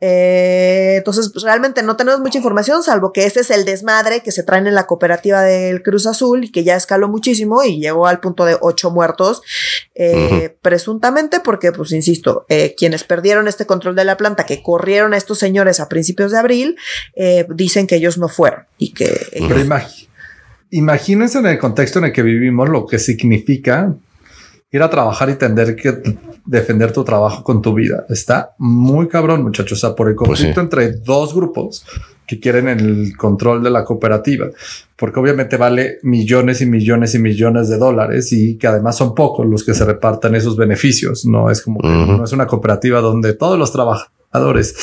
Eh, 0.00 0.94
entonces, 0.98 1.30
pues, 1.32 1.44
realmente 1.44 1.82
no 1.82 1.96
tenemos 1.96 2.20
mucha 2.20 2.38
información, 2.38 2.82
salvo 2.84 3.12
que 3.12 3.24
ese 3.26 3.40
es 3.40 3.50
el 3.50 3.64
desmadre 3.64 4.20
que 4.22 4.30
se 4.30 4.44
traen 4.44 4.66
en 4.68 4.74
la 4.74 4.86
cooperativa 4.86 5.42
del 5.42 5.82
Cruz 5.82 6.06
Azul 6.06 6.44
y 6.44 6.52
que 6.52 6.62
ya 6.62 6.76
escaló 6.76 7.08
muchísimo 7.08 7.64
y 7.64 7.80
llegó 7.80 8.06
al 8.06 8.20
punto 8.20 8.44
de 8.44 8.56
ocho 8.60 8.90
muertos, 8.90 9.42
eh, 9.96 10.56
presuntamente 10.62 11.40
porque, 11.40 11.72
pues, 11.72 11.90
insisto, 11.92 12.46
eh, 12.48 12.74
quienes 12.76 13.02
perdieron 13.02 13.48
este 13.48 13.66
control 13.66 13.96
de 13.96 14.04
la 14.04 14.16
planta, 14.16 14.46
que 14.46 14.62
corrieron 14.62 15.14
a 15.14 15.16
estos 15.16 15.38
señores 15.38 15.80
a 15.80 15.88
principios 15.88 16.30
de 16.30 16.38
abril, 16.38 16.76
eh, 17.16 17.46
dicen 17.54 17.86
que 17.86 17.96
ellos 17.96 18.18
no 18.18 18.28
fueron 18.28 18.66
y 18.78 18.92
que 18.92 19.04
ellos- 19.32 19.48
Pero 19.48 19.60
imagínense 20.70 21.38
en 21.38 21.46
el 21.46 21.58
contexto 21.58 21.98
en 21.98 22.06
el 22.06 22.12
que 22.12 22.22
vivimos 22.22 22.68
lo 22.68 22.86
que 22.86 22.98
significa 22.98 23.94
ir 24.70 24.82
a 24.82 24.90
trabajar 24.90 25.30
y 25.30 25.34
tener 25.34 25.74
que 25.76 26.02
defender 26.48 26.92
tu 26.92 27.04
trabajo 27.04 27.44
con 27.44 27.60
tu 27.62 27.74
vida. 27.74 28.04
Está 28.08 28.54
muy 28.58 29.06
cabrón, 29.08 29.42
muchachos. 29.42 29.78
O 29.78 29.80
sea, 29.86 29.94
por 29.94 30.08
el 30.08 30.14
Pues 30.14 30.26
sí. 30.38 30.44
conflicto 30.46 30.60
entre 30.62 30.92
dos 30.92 31.34
grupos 31.34 31.84
que 32.26 32.40
quieren 32.40 32.68
el 32.68 33.16
control 33.16 33.62
de 33.62 33.70
la 33.70 33.84
cooperativa, 33.84 34.48
porque 34.96 35.18
obviamente 35.20 35.56
vale 35.56 35.98
millones 36.02 36.60
y 36.60 36.66
millones 36.66 37.14
y 37.14 37.18
millones 37.18 37.68
de 37.68 37.78
dólares 37.78 38.32
y 38.32 38.56
que 38.58 38.66
además 38.66 38.96
son 38.96 39.14
pocos 39.14 39.46
los 39.46 39.64
que 39.64 39.72
se 39.74 39.84
repartan 39.84 40.34
esos 40.34 40.56
beneficios. 40.56 41.24
No 41.24 41.50
es 41.50 41.62
como 41.62 41.80
que 41.80 41.88
no 41.88 42.24
es 42.24 42.32
una 42.32 42.46
cooperativa 42.46 43.00
donde 43.00 43.32
todos 43.34 43.58
los 43.58 43.72
trabajadores 43.72 44.74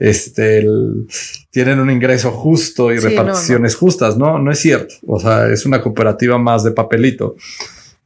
este, 0.00 0.58
el- 0.60 1.06
tienen 1.50 1.78
un 1.78 1.90
ingreso 1.90 2.30
justo 2.32 2.92
y 2.92 2.98
Sí, 2.98 3.04
no, 3.04 3.10
reparticiones 3.10 3.76
justas. 3.76 4.16
No, 4.16 4.38
no 4.38 4.50
es 4.50 4.58
cierto. 4.58 4.94
O 5.06 5.20
sea, 5.20 5.46
es 5.48 5.66
una 5.66 5.80
cooperativa 5.82 6.38
más 6.38 6.64
de 6.64 6.70
papelito, 6.72 7.36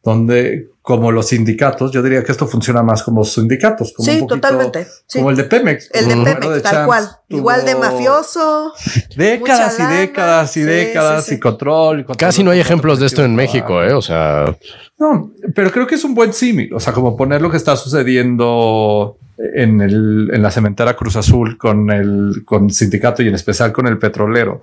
donde 0.04 0.68
como 0.82 1.10
los 1.10 1.28
sindicatos, 1.28 1.92
yo 1.92 2.02
diría 2.02 2.22
que 2.22 2.30
esto 2.30 2.46
funciona 2.46 2.82
más 2.82 3.02
como 3.02 3.24
sindicatos, 3.24 3.94
como 3.96 4.04
sí, 4.04 4.20
un 4.20 4.28
poquito 4.28 4.34
totalmente. 4.48 4.86
sí. 5.06 5.18
como 5.18 5.30
el 5.30 5.36
de 5.36 5.44
Pemex. 5.44 5.90
El 5.94 6.08
de 6.08 6.14
Pemex, 6.16 6.48
de 6.50 6.60
tal 6.60 6.72
Champs 6.72 6.86
cual. 6.86 7.08
tuvo 7.26 7.38
Igual 7.38 7.64
de 7.64 7.74
mafioso. 7.74 8.74
Décadas 9.16 9.78
y 9.80 9.82
décadas 9.82 10.56
y 10.58 10.60
Sí, 10.60 10.66
décadas 10.66 11.24
sí, 11.24 11.30
sí. 11.30 11.36
y 11.36 11.40
control. 11.40 12.00
y 12.00 12.04
control, 12.04 12.28
Casi 12.28 12.44
no 12.44 12.50
hay 12.50 12.60
ejemplos 12.60 13.00
de 13.00 13.06
esto 13.06 13.24
en 13.24 13.34
México, 13.34 13.82
¿eh? 13.82 13.94
O 13.94 14.02
sea, 14.02 14.54
No, 14.98 15.32
pero 15.54 15.70
creo 15.70 15.86
que 15.86 15.94
es 15.94 16.04
un 16.04 16.14
buen 16.14 16.34
símil. 16.34 16.74
O 16.74 16.80
sea, 16.80 16.92
como 16.92 17.16
poner 17.16 17.40
lo 17.40 17.50
que 17.50 17.56
está 17.56 17.74
sucediendo 17.76 19.16
en, 19.38 19.80
el, 19.80 20.30
en 20.34 20.42
la 20.42 20.50
cementera 20.50 20.94
Cruz 20.96 21.16
Azul 21.16 21.56
con 21.56 21.90
el 21.90 22.42
con 22.44 22.68
sindicato 22.68 23.22
y 23.22 23.28
en 23.28 23.34
especial 23.34 23.72
con 23.72 23.86
el 23.86 23.98
petrolero, 23.98 24.60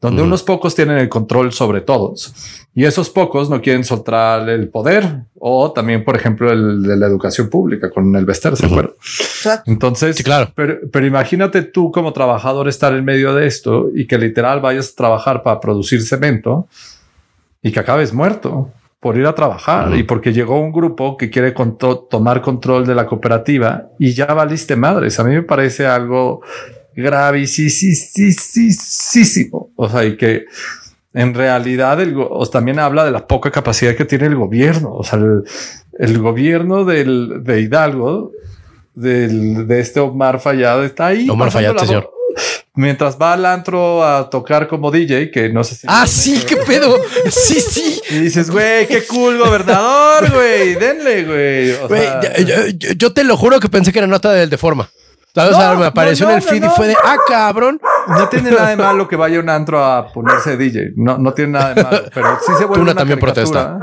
donde 0.00 0.22
Mm. 0.22 0.26
unos 0.26 0.42
pocos 0.42 0.74
tienen 0.74 0.96
el 0.98 1.08
control 1.08 1.52
sobre 1.52 1.82
todos 1.82 2.34
y 2.74 2.84
esos 2.84 3.10
pocos 3.10 3.50
no 3.50 3.60
quieren 3.60 3.84
soltar 3.84 4.48
el 4.48 4.68
poder 4.68 5.24
o 5.38 5.72
también, 5.72 6.04
por 6.04 6.16
ejemplo, 6.16 6.50
el 6.50 6.82
de 6.82 6.96
la 6.96 7.06
educación 7.06 7.50
pública 7.50 7.90
con 7.90 8.14
el 8.16 8.24
Bester, 8.24 8.56
¿se 8.56 8.66
acuerdan? 8.66 8.92
Exacto. 8.98 9.70
Entonces, 9.70 10.16
Sí, 10.16 10.22
claro. 10.24 10.50
pero, 10.54 10.78
pero 10.90 11.06
imagínate 11.06 11.62
tú 11.62 11.90
como 11.92 12.12
trabajador 12.12 12.68
estar 12.68 12.94
en 12.94 13.04
medio 13.04 13.34
de 13.34 13.46
esto 13.46 13.88
y 13.94 14.06
que 14.06 14.16
literal 14.18 14.60
vayas 14.60 14.92
a 14.92 14.96
trabajar 14.96 15.42
para 15.42 15.60
producir 15.60 16.00
cemento 16.02 16.66
y 17.62 17.70
que 17.72 17.80
acabes 17.80 18.14
muerto 18.14 18.70
por 19.00 19.16
ir 19.16 19.26
a 19.26 19.34
trabajar 19.34 19.94
y 19.96 20.02
porque 20.02 20.32
llegó 20.32 20.60
un 20.60 20.72
grupo 20.72 21.16
que 21.16 21.30
quiere 21.30 21.54
contro- 21.54 22.06
tomar 22.10 22.42
control 22.42 22.86
de 22.86 22.94
la 22.94 23.06
cooperativa 23.06 23.88
y 23.98 24.12
ya 24.12 24.26
valiste 24.26 24.76
madres. 24.76 25.18
A 25.18 25.24
mí 25.24 25.34
me 25.34 25.42
parece 25.42 25.86
algo 25.86 26.42
gravísimo. 26.94 29.70
O 29.76 29.88
sea, 29.88 30.04
y 30.04 30.16
que 30.16 30.46
en 31.12 31.34
realidad 31.34 32.00
el 32.00 32.14
también 32.50 32.78
habla 32.78 33.04
de 33.04 33.10
la 33.10 33.26
poca 33.26 33.50
capacidad 33.50 33.94
que 33.96 34.04
tiene 34.04 34.26
el 34.26 34.36
gobierno. 34.36 34.92
O 34.94 35.04
sea, 35.04 35.18
el, 35.18 35.42
el 35.98 36.18
gobierno 36.18 36.84
del, 36.84 37.42
de 37.44 37.60
Hidalgo, 37.62 38.32
del, 38.94 39.66
de 39.66 39.80
este 39.80 40.00
Omar 40.00 40.40
Fayad, 40.40 40.84
está 40.84 41.08
ahí. 41.08 41.28
Omar 41.28 41.52
la 41.52 41.86
señor. 41.86 42.10
Mientras 42.74 43.18
va 43.20 43.32
al 43.32 43.44
antro 43.44 44.04
a 44.04 44.30
tocar 44.30 44.68
como 44.68 44.92
DJ, 44.92 45.32
que 45.32 45.48
no 45.48 45.64
sé 45.64 45.74
si. 45.74 45.86
ah, 45.90 46.06
sí, 46.06 46.40
qué 46.46 46.56
pedo. 46.56 46.96
Sí, 47.28 47.60
sí. 47.60 48.00
Y 48.10 48.18
dices, 48.20 48.48
güey, 48.50 48.86
qué 48.86 49.04
cool 49.06 49.36
gobernador, 49.38 50.30
güey, 50.32 50.74
denle, 50.76 51.24
güey. 51.24 51.72
O 51.84 51.88
Güey, 51.88 52.02
sea, 52.02 52.20
yo, 52.38 52.44
yo- 52.44 52.66
yo- 52.68 52.92
yo 52.92 53.12
te 53.12 53.24
lo 53.24 53.36
juro 53.36 53.58
que 53.58 53.68
pensé 53.68 53.92
que 53.92 53.98
era 53.98 54.06
nota 54.06 54.32
del 54.32 54.48
de 54.48 54.56
forma. 54.56 54.88
¿Sabes? 55.34 55.52
No, 55.52 55.58
o 55.58 55.60
sea, 55.60 55.74
me 55.74 55.86
apareció 55.86 56.26
no, 56.26 56.32
en 56.32 56.38
el 56.38 56.42
feed 56.42 56.60
no. 56.60 56.66
y 56.66 56.70
fue 56.70 56.88
de, 56.88 56.96
ah, 57.04 57.16
cabrón. 57.28 57.80
no 58.08 58.28
tiene 58.28 58.50
nada 58.50 58.70
de 58.70 58.76
malo 58.76 59.06
que 59.06 59.16
vaya 59.16 59.38
a 59.38 59.40
un 59.40 59.48
antro 59.48 59.84
a 59.84 60.12
ponerse 60.12 60.56
DJ. 60.56 60.92
No, 60.96 61.18
no 61.18 61.32
tiene 61.32 61.52
nada 61.52 61.74
de 61.74 61.82
malo, 61.84 62.02
pero 62.14 62.38
sí 62.40 62.52
se 62.58 62.64
vuelve 62.64 62.74
Tuna 62.74 62.82
una 62.82 62.94
también 62.94 63.20
caricatura. 63.20 63.78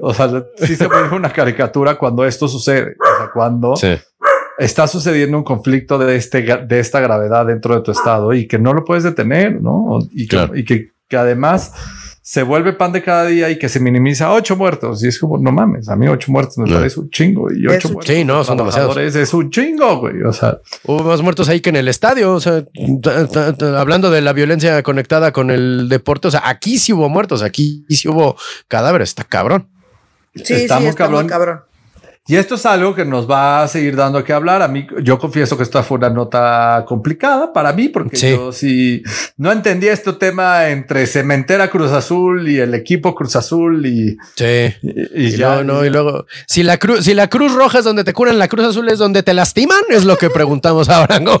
O 0.00 0.14
sea, 0.14 0.30
sí 0.56 0.76
se 0.76 0.86
vuelve 0.86 1.14
una 1.14 1.30
caricatura 1.32 1.96
cuando 1.96 2.24
esto 2.24 2.48
sucede. 2.48 2.96
O 2.98 3.18
sea, 3.18 3.30
cuando 3.32 3.76
Sí. 3.76 3.98
está 4.58 4.86
sucediendo 4.88 5.36
un 5.36 5.44
conflicto 5.44 5.98
de, 5.98 6.16
este, 6.16 6.42
de 6.42 6.80
esta 6.80 7.00
gravedad 7.00 7.46
dentro 7.46 7.74
de 7.74 7.82
tu 7.82 7.90
estado 7.90 8.32
y 8.32 8.48
que 8.48 8.58
no 8.58 8.72
lo 8.72 8.84
puedes 8.84 9.04
detener, 9.04 9.60
¿no? 9.60 9.98
Y 10.10 10.26
que, 10.26 10.50
y 10.54 10.64
que, 10.64 10.92
que 11.08 11.16
además 11.16 11.72
se 12.28 12.42
vuelve 12.42 12.74
pan 12.74 12.92
de 12.92 13.02
cada 13.02 13.24
día 13.24 13.48
y 13.48 13.58
que 13.58 13.70
se 13.70 13.80
minimiza 13.80 14.26
a 14.26 14.34
ocho 14.34 14.54
muertos. 14.54 15.02
Y 15.02 15.08
es 15.08 15.18
como, 15.18 15.38
no 15.38 15.50
mames, 15.50 15.88
a 15.88 15.96
mí 15.96 16.08
ocho 16.08 16.30
muertos 16.30 16.58
me 16.58 16.70
parece 16.70 17.00
un 17.00 17.08
chingo. 17.08 17.50
Y 17.50 17.66
ocho 17.66 17.88
muertos 17.88 18.14
sí, 18.14 18.22
no, 18.22 18.44
son 18.44 18.58
demasiados. 18.58 18.98
Es 18.98 19.32
un 19.32 19.48
chingo, 19.48 19.96
güey. 19.96 20.22
O 20.24 20.32
sea, 20.34 20.58
hubo 20.84 21.04
más 21.04 21.22
muertos 21.22 21.48
ahí 21.48 21.62
que 21.62 21.70
en 21.70 21.76
el 21.76 21.88
estadio. 21.88 22.34
O 22.34 22.38
sea, 22.38 22.64
hablando 23.78 24.10
de 24.10 24.20
la 24.20 24.34
violencia 24.34 24.82
conectada 24.82 25.32
con 25.32 25.50
el 25.50 25.88
deporte, 25.88 26.28
o 26.28 26.30
sea, 26.30 26.42
aquí 26.44 26.76
sí 26.76 26.92
hubo 26.92 27.08
muertos, 27.08 27.40
aquí 27.42 27.86
sí 27.88 28.08
hubo 28.08 28.36
cadáveres. 28.68 29.08
Está 29.08 29.24
cabrón. 29.24 29.66
Sí, 30.34 30.52
Estamos 30.52 30.82
sí, 30.82 30.88
está 30.90 31.04
cabrón. 31.04 31.28
cabrón. 31.28 31.60
Y 32.28 32.36
esto 32.36 32.56
es 32.56 32.66
algo 32.66 32.94
que 32.94 33.06
nos 33.06 33.28
va 33.28 33.62
a 33.62 33.68
seguir 33.68 33.96
dando 33.96 34.22
que 34.22 34.34
hablar. 34.34 34.60
A 34.60 34.68
mí, 34.68 34.86
yo 35.02 35.18
confieso 35.18 35.56
que 35.56 35.62
esta 35.62 35.82
fue 35.82 35.96
una 35.96 36.10
nota 36.10 36.84
complicada 36.86 37.54
para 37.54 37.72
mí, 37.72 37.88
porque 37.88 38.18
yo 38.18 38.52
sí 38.52 39.02
no 39.38 39.50
entendía 39.50 39.94
este 39.94 40.12
tema 40.12 40.68
entre 40.68 41.06
Cementera 41.06 41.70
Cruz 41.70 41.90
Azul 41.90 42.46
y 42.46 42.58
el 42.58 42.74
equipo 42.74 43.14
Cruz 43.14 43.34
Azul 43.34 43.86
y, 43.86 44.18
sí. 44.34 44.74
y, 44.82 45.30
ya. 45.36 45.62
No, 45.64 45.86
y 45.86 45.88
luego, 45.88 46.26
si 46.46 46.62
la 46.62 46.76
cruz, 46.76 47.02
si 47.06 47.14
la 47.14 47.28
Cruz 47.28 47.54
Roja 47.54 47.78
es 47.78 47.84
donde 47.84 48.04
te 48.04 48.12
curan, 48.12 48.38
la 48.38 48.48
Cruz 48.48 48.66
Azul 48.66 48.90
es 48.90 48.98
donde 48.98 49.22
te 49.22 49.32
lastiman, 49.32 49.80
es 49.88 50.04
lo 50.04 50.18
que 50.18 50.28
preguntamos 50.28 50.88
ahora. 50.90 51.20
¿no? 51.20 51.40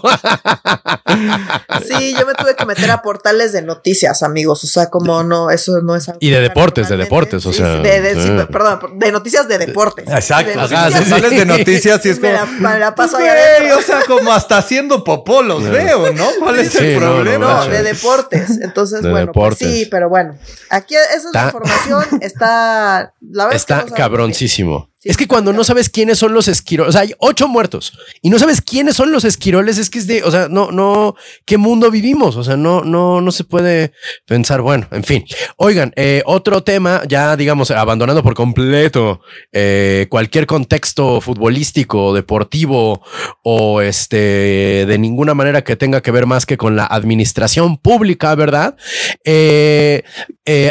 sí, 1.86 2.14
yo 2.18 2.26
me 2.26 2.32
tuve 2.32 2.56
que 2.56 2.64
meter 2.64 2.90
a 2.90 3.02
portales 3.02 3.52
de 3.52 3.60
noticias, 3.60 4.22
amigos. 4.22 4.64
O 4.64 4.66
sea, 4.66 4.88
como 4.88 5.22
no, 5.22 5.50
eso 5.50 5.82
no 5.82 5.94
es 5.94 6.08
algo 6.08 6.18
Y 6.22 6.30
de 6.30 6.40
deportes, 6.40 6.88
de 6.88 6.96
deportes, 6.96 7.44
o 7.44 7.52
sea. 7.52 7.76
De, 7.76 8.46
perdón, 8.50 8.98
de 8.98 9.12
noticias 9.12 9.46
de 9.48 9.58
deportes. 9.58 10.08
Exacto 10.08 10.77
sales 10.90 11.30
de 11.30 11.46
noticias 11.46 12.04
y 12.06 12.10
es 12.10 12.18
como. 12.20 12.46
Me 12.58 12.78
la, 12.78 12.94
paso 12.94 13.16
O 13.16 13.82
sea, 13.82 14.00
como 14.06 14.32
hasta 14.32 14.58
haciendo 14.58 15.04
popó 15.04 15.42
los 15.42 15.62
veo, 15.68 16.12
¿no? 16.12 16.26
¿Cuál 16.38 16.58
es 16.60 16.74
el 16.74 16.98
problema? 16.98 17.64
No, 17.64 17.68
de 17.68 17.82
deportes. 17.82 18.58
Entonces, 18.60 19.02
bueno, 19.02 19.32
pues 19.32 19.58
sí, 19.58 19.88
pero 19.90 20.08
bueno. 20.08 20.36
Aquí 20.70 20.94
esa 20.94 21.16
es 21.16 21.34
la 21.34 21.44
información. 21.46 22.04
Está. 22.20 23.14
La 23.20 23.44
verdad 23.44 23.56
está 23.56 23.84
cabroncísimo 23.86 24.88
es 25.08 25.16
que 25.16 25.26
cuando 25.26 25.54
no 25.54 25.64
sabes 25.64 25.88
quiénes 25.88 26.18
son 26.18 26.34
los 26.34 26.48
esquiroles, 26.48 26.90
o 26.90 26.92
sea, 26.92 27.00
hay 27.00 27.14
ocho 27.16 27.48
muertos 27.48 27.98
y 28.20 28.28
no 28.28 28.38
sabes 28.38 28.60
quiénes 28.60 28.94
son 28.94 29.10
los 29.10 29.24
esquiroles, 29.24 29.78
es 29.78 29.88
que 29.88 29.98
es 30.00 30.06
de, 30.06 30.22
o 30.22 30.30
sea, 30.30 30.48
no, 30.50 30.70
no, 30.70 31.16
qué 31.46 31.56
mundo 31.56 31.90
vivimos, 31.90 32.36
o 32.36 32.44
sea, 32.44 32.58
no, 32.58 32.82
no, 32.84 33.22
no 33.22 33.32
se 33.32 33.44
puede 33.44 33.92
pensar, 34.26 34.60
bueno, 34.60 34.86
en 34.90 35.04
fin. 35.04 35.24
Oigan, 35.56 35.94
eh, 35.96 36.22
otro 36.26 36.62
tema, 36.62 37.04
ya 37.08 37.38
digamos, 37.38 37.70
abandonando 37.70 38.22
por 38.22 38.34
completo 38.34 39.22
eh, 39.50 40.08
cualquier 40.10 40.44
contexto 40.44 41.22
futbolístico, 41.22 42.12
deportivo 42.12 43.00
o 43.42 43.80
este, 43.80 44.84
de 44.86 44.98
ninguna 44.98 45.32
manera 45.32 45.64
que 45.64 45.76
tenga 45.76 46.02
que 46.02 46.10
ver 46.10 46.26
más 46.26 46.44
que 46.44 46.58
con 46.58 46.76
la 46.76 46.84
administración 46.84 47.78
pública, 47.78 48.34
¿verdad? 48.34 48.76
Eh, 49.24 50.02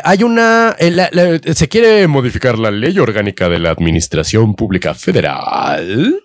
hay 0.04 0.24
una, 0.24 0.76
se 1.56 1.68
quiere 1.68 2.08
modificar 2.08 2.60
la 2.60 2.70
ley 2.70 2.98
orgánica 3.00 3.50
de 3.50 3.60
la 3.60 3.72
administración 3.72 4.27
Pública 4.56 4.94
Federal 4.94 6.22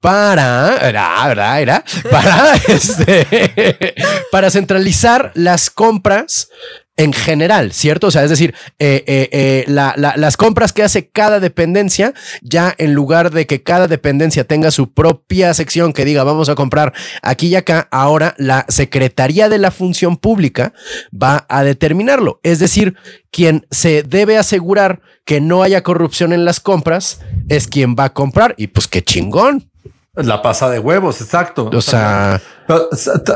para, 0.00 0.76
era, 0.80 1.30
era, 1.30 1.60
era, 1.60 1.84
para, 2.10 2.54
este, 2.68 3.94
para 4.30 4.50
centralizar 4.50 5.32
las 5.34 5.70
compras 5.70 6.48
en 6.96 7.12
general, 7.12 7.72
¿cierto? 7.72 8.06
O 8.06 8.10
sea, 8.10 8.24
es 8.24 8.30
decir, 8.30 8.54
eh, 8.78 9.04
eh, 9.06 9.28
eh, 9.30 9.64
las 9.68 10.36
compras 10.36 10.72
que 10.72 10.82
hace 10.82 11.08
cada 11.08 11.40
dependencia, 11.40 12.14
ya 12.42 12.74
en 12.78 12.94
lugar 12.94 13.30
de 13.30 13.46
que 13.46 13.62
cada 13.62 13.86
dependencia 13.86 14.44
tenga 14.44 14.70
su 14.70 14.92
propia 14.92 15.52
sección 15.52 15.92
que 15.92 16.04
diga 16.04 16.24
vamos 16.24 16.48
a 16.48 16.54
comprar 16.54 16.94
aquí 17.22 17.48
y 17.48 17.56
acá, 17.56 17.88
ahora 17.90 18.34
la 18.38 18.64
Secretaría 18.68 19.48
de 19.48 19.58
la 19.58 19.70
Función 19.70 20.16
Pública 20.16 20.72
va 21.12 21.44
a 21.48 21.64
determinarlo. 21.64 22.40
Es 22.42 22.58
decir, 22.58 22.96
quien 23.30 23.66
se 23.70 24.02
debe 24.02 24.38
asegurar 24.38 25.00
que 25.26 25.40
no 25.40 25.62
haya 25.62 25.82
corrupción 25.82 26.32
en 26.32 26.44
las 26.44 26.60
compras 26.60 27.20
es 27.48 27.66
quien 27.66 27.94
va 27.94 28.04
a 28.04 28.12
comprar 28.14 28.54
y 28.56 28.68
pues 28.68 28.88
qué 28.88 29.02
chingón. 29.02 29.70
La 30.14 30.40
pasa 30.40 30.70
de 30.70 30.78
huevos, 30.78 31.20
exacto. 31.20 31.68
O 31.70 31.82
sea, 31.82 32.40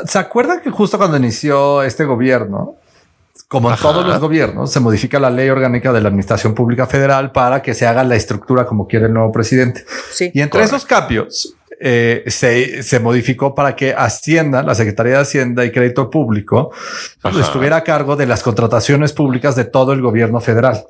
¿se 0.06 0.18
acuerdan 0.18 0.62
que 0.62 0.70
justo 0.70 0.96
cuando 0.96 1.18
inició 1.18 1.82
este 1.82 2.06
gobierno, 2.06 2.76
como 3.50 3.68
en 3.68 3.76
todos 3.78 4.06
los 4.06 4.20
gobiernos, 4.20 4.70
se 4.70 4.78
modifica 4.78 5.18
la 5.18 5.28
ley 5.28 5.48
orgánica 5.48 5.92
de 5.92 6.00
la 6.00 6.06
Administración 6.06 6.54
Pública 6.54 6.86
Federal 6.86 7.32
para 7.32 7.62
que 7.62 7.74
se 7.74 7.84
haga 7.84 8.04
la 8.04 8.14
estructura 8.14 8.64
como 8.64 8.86
quiere 8.86 9.06
el 9.06 9.12
nuevo 9.12 9.32
presidente. 9.32 9.84
Sí, 10.12 10.30
y 10.32 10.40
entre 10.40 10.62
esos 10.62 10.84
cambios 10.84 11.56
eh, 11.80 12.22
se, 12.28 12.84
se, 12.84 13.00
modificó 13.00 13.52
para 13.52 13.74
que 13.74 13.92
Hacienda, 13.92 14.62
la 14.62 14.76
Secretaría 14.76 15.14
de 15.14 15.22
Hacienda 15.22 15.64
y 15.64 15.72
Crédito 15.72 16.10
Público, 16.10 16.70
estuviera 17.40 17.78
a 17.78 17.82
cargo 17.82 18.14
de 18.14 18.26
las 18.26 18.44
contrataciones 18.44 19.12
públicas 19.12 19.56
de 19.56 19.64
todo 19.64 19.94
el 19.94 20.00
gobierno 20.00 20.40
federal. 20.40 20.84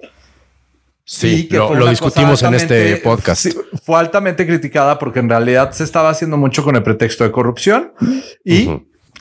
Sí, 1.03 1.49
que 1.49 1.57
lo, 1.57 1.89
discutimos 1.89 2.43
en 2.43 2.53
este 2.53 2.97
podcast. 2.99 3.47
fue 3.83 3.99
altamente 3.99 4.47
criticada 4.47 4.99
porque 4.99 5.21
en 5.21 5.31
realidad 5.31 5.73
se 5.73 5.85
estaba 5.85 6.11
haciendo 6.11 6.37
mucho 6.37 6.63
con 6.63 6.77
el 6.77 6.83
pretexto 6.83 7.25
de 7.25 7.33
corrupción 7.33 7.95
y 8.45 8.69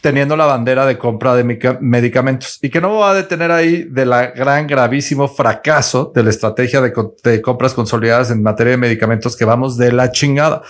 teniendo 0.02 0.36
la 0.36 0.46
bandera 0.46 0.86
de 0.86 0.98
compra 0.98 1.36
de 1.36 1.78
medicamentos 1.82 2.60
y 2.62 2.70
que 2.70 2.82
no 2.82 2.96
va 2.96 3.12
a 3.12 3.14
detener 3.14 3.52
ahí 3.52 3.84
de 3.84 4.06
la 4.06 4.28
gran 4.28 4.68
gravísimo 4.68 5.28
fracaso 5.28 6.12
de 6.14 6.24
la 6.24 6.30
estrategia 6.30 6.82
de, 6.82 7.42
compras 7.42 7.74
consolidadas 7.74 8.32
en 8.32 8.44
materia 8.44 8.72
de 8.72 8.78
medicamentos 8.78 9.36
que 9.36 9.46
vamos 9.46 9.78
de 9.78 9.92
la 9.92 10.12
chingada. 10.12 10.62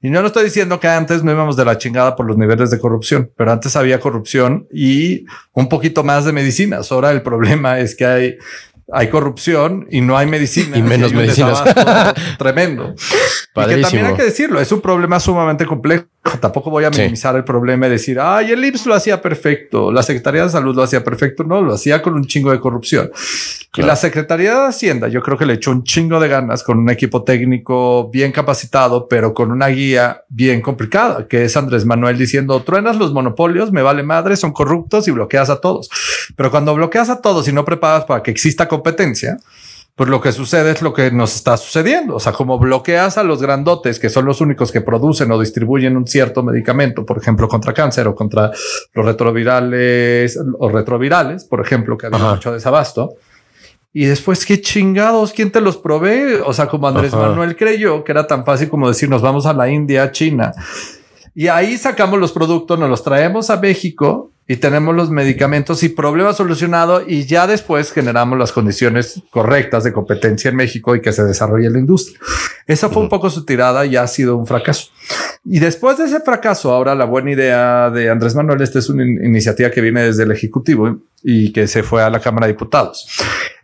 Y 0.00 0.10
yo 0.10 0.20
no 0.20 0.28
estoy 0.28 0.44
diciendo 0.44 0.80
que 0.80 0.88
antes 0.88 1.22
no 1.22 1.32
íbamos 1.32 1.56
de 1.56 1.64
la 1.64 1.78
chingada 1.78 2.16
por 2.16 2.26
los 2.26 2.36
niveles 2.36 2.70
de 2.70 2.78
corrupción, 2.78 3.30
pero 3.36 3.52
antes 3.52 3.76
había 3.76 4.00
corrupción 4.00 4.66
y 4.72 5.24
un 5.52 5.68
poquito 5.68 6.04
más 6.04 6.24
de 6.24 6.32
medicinas. 6.32 6.92
Ahora 6.92 7.10
el 7.10 7.22
problema 7.22 7.80
es 7.80 7.94
que 7.94 8.06
hay 8.06 8.38
hay 8.92 9.08
corrupción 9.08 9.88
y 9.90 10.00
no 10.00 10.16
hay 10.16 10.26
medicina. 10.26 10.76
Y 10.76 10.82
menos 10.82 11.12
medicinas. 11.12 11.62
Tremendo. 12.38 12.94
Y 12.94 13.66
que 13.66 13.76
también 13.78 14.06
hay 14.06 14.14
que 14.14 14.22
decirlo, 14.22 14.60
es 14.60 14.70
un 14.70 14.80
problema 14.80 15.18
sumamente 15.18 15.66
complejo. 15.66 16.04
Tampoco 16.40 16.70
voy 16.70 16.84
a 16.84 16.90
minimizar 16.90 17.36
el 17.36 17.44
problema 17.44 17.86
y 17.86 17.90
decir, 17.90 18.18
ay, 18.20 18.52
el 18.52 18.64
IMSS 18.64 18.86
lo 18.86 18.94
hacía 18.94 19.20
perfecto, 19.20 19.92
la 19.92 20.02
Secretaría 20.02 20.44
de 20.44 20.48
Salud 20.48 20.74
lo 20.74 20.82
hacía 20.82 21.02
perfecto. 21.04 21.44
No, 21.44 21.60
lo 21.60 21.74
hacía 21.74 22.02
con 22.02 22.14
un 22.14 22.26
chingo 22.26 22.50
de 22.50 22.60
corrupción. 22.60 23.10
Y 23.76 23.82
la 23.82 23.94
Secretaría 23.94 24.54
de 24.54 24.66
Hacienda, 24.68 25.08
yo 25.08 25.22
creo 25.22 25.36
que 25.36 25.44
le 25.44 25.54
echó 25.54 25.70
un 25.70 25.84
chingo 25.84 26.18
de 26.18 26.28
ganas 26.28 26.62
con 26.62 26.78
un 26.78 26.88
equipo 26.88 27.24
técnico 27.24 28.08
bien 28.10 28.32
capacitado, 28.32 29.06
pero 29.06 29.34
con 29.34 29.52
una 29.52 29.68
guía 29.68 30.22
bien 30.28 30.62
complicada, 30.62 31.28
que 31.28 31.44
es 31.44 31.56
Andrés 31.58 31.84
Manuel 31.84 32.16
diciendo, 32.16 32.62
truenas 32.62 32.96
los 32.96 33.12
monopolios, 33.12 33.72
me 33.72 33.82
vale 33.82 34.02
madre, 34.02 34.36
son 34.36 34.52
corruptos 34.52 35.08
y 35.08 35.10
bloqueas 35.10 35.50
a 35.50 35.60
todos. 35.60 35.90
Pero 36.36 36.50
cuando 36.50 36.74
bloqueas 36.74 37.10
a 37.10 37.20
todos 37.20 37.48
y 37.48 37.52
no 37.52 37.66
preparas 37.66 38.06
para 38.06 38.22
que 38.22 38.30
exista 38.30 38.66
competencia, 38.66 39.36
pues 39.96 40.10
lo 40.10 40.20
que 40.20 40.30
sucede 40.30 40.72
es 40.72 40.82
lo 40.82 40.92
que 40.92 41.10
nos 41.10 41.34
está 41.34 41.56
sucediendo. 41.56 42.16
O 42.16 42.20
sea, 42.20 42.32
como 42.32 42.58
bloqueas 42.58 43.16
a 43.16 43.24
los 43.24 43.40
grandotes, 43.40 43.98
que 43.98 44.10
son 44.10 44.26
los 44.26 44.42
únicos 44.42 44.70
que 44.70 44.82
producen 44.82 45.32
o 45.32 45.40
distribuyen 45.40 45.96
un 45.96 46.06
cierto 46.06 46.42
medicamento, 46.42 47.06
por 47.06 47.16
ejemplo, 47.16 47.48
contra 47.48 47.72
cáncer 47.72 48.06
o 48.06 48.14
contra 48.14 48.50
los 48.92 49.06
retrovirales 49.06 50.38
o 50.58 50.68
retrovirales, 50.68 51.46
por 51.46 51.62
ejemplo, 51.62 51.96
que 51.96 52.06
había 52.06 52.18
mucho 52.18 52.52
desabasto. 52.52 53.14
Y 53.94 54.04
después, 54.04 54.44
qué 54.44 54.60
chingados, 54.60 55.32
¿quién 55.32 55.50
te 55.50 55.62
los 55.62 55.78
provee? 55.78 56.42
O 56.44 56.52
sea, 56.52 56.68
como 56.68 56.86
Andrés 56.86 57.14
Manuel 57.14 57.56
creyó 57.56 58.04
que 58.04 58.12
era 58.12 58.26
tan 58.26 58.44
fácil 58.44 58.68
como 58.68 58.88
decir, 58.88 59.08
nos 59.08 59.22
vamos 59.22 59.46
a 59.46 59.54
la 59.54 59.70
India, 59.70 60.12
China. 60.12 60.52
Y 61.34 61.48
ahí 61.48 61.78
sacamos 61.78 62.18
los 62.20 62.32
productos, 62.32 62.78
nos 62.78 62.90
los 62.90 63.02
traemos 63.02 63.48
a 63.48 63.56
México 63.56 64.32
y 64.48 64.56
tenemos 64.56 64.94
los 64.94 65.10
medicamentos 65.10 65.82
y 65.82 65.88
problema 65.88 66.32
solucionado 66.32 67.02
y 67.06 67.24
ya 67.26 67.46
después 67.46 67.92
generamos 67.92 68.38
las 68.38 68.52
condiciones 68.52 69.22
correctas 69.30 69.82
de 69.82 69.92
competencia 69.92 70.50
en 70.50 70.56
México 70.56 70.94
y 70.94 71.00
que 71.00 71.12
se 71.12 71.24
desarrolle 71.24 71.68
la 71.68 71.80
industria. 71.80 72.18
Esa 72.66 72.88
fue 72.88 73.02
un 73.02 73.08
poco 73.08 73.28
su 73.28 73.44
tirada 73.44 73.84
y 73.86 73.96
ha 73.96 74.06
sido 74.06 74.36
un 74.36 74.46
fracaso. 74.46 74.90
Y 75.44 75.58
después 75.58 75.98
de 75.98 76.04
ese 76.04 76.20
fracaso, 76.20 76.72
ahora 76.72 76.94
la 76.94 77.04
buena 77.04 77.32
idea 77.32 77.90
de 77.90 78.10
Andrés 78.10 78.34
Manuel, 78.34 78.60
esta 78.62 78.78
es 78.78 78.88
una 78.88 79.04
iniciativa 79.04 79.70
que 79.70 79.80
viene 79.80 80.02
desde 80.02 80.24
el 80.24 80.32
Ejecutivo 80.32 80.98
y 81.22 81.52
que 81.52 81.66
se 81.66 81.82
fue 81.82 82.02
a 82.02 82.10
la 82.10 82.20
Cámara 82.20 82.46
de 82.46 82.52
Diputados, 82.52 83.06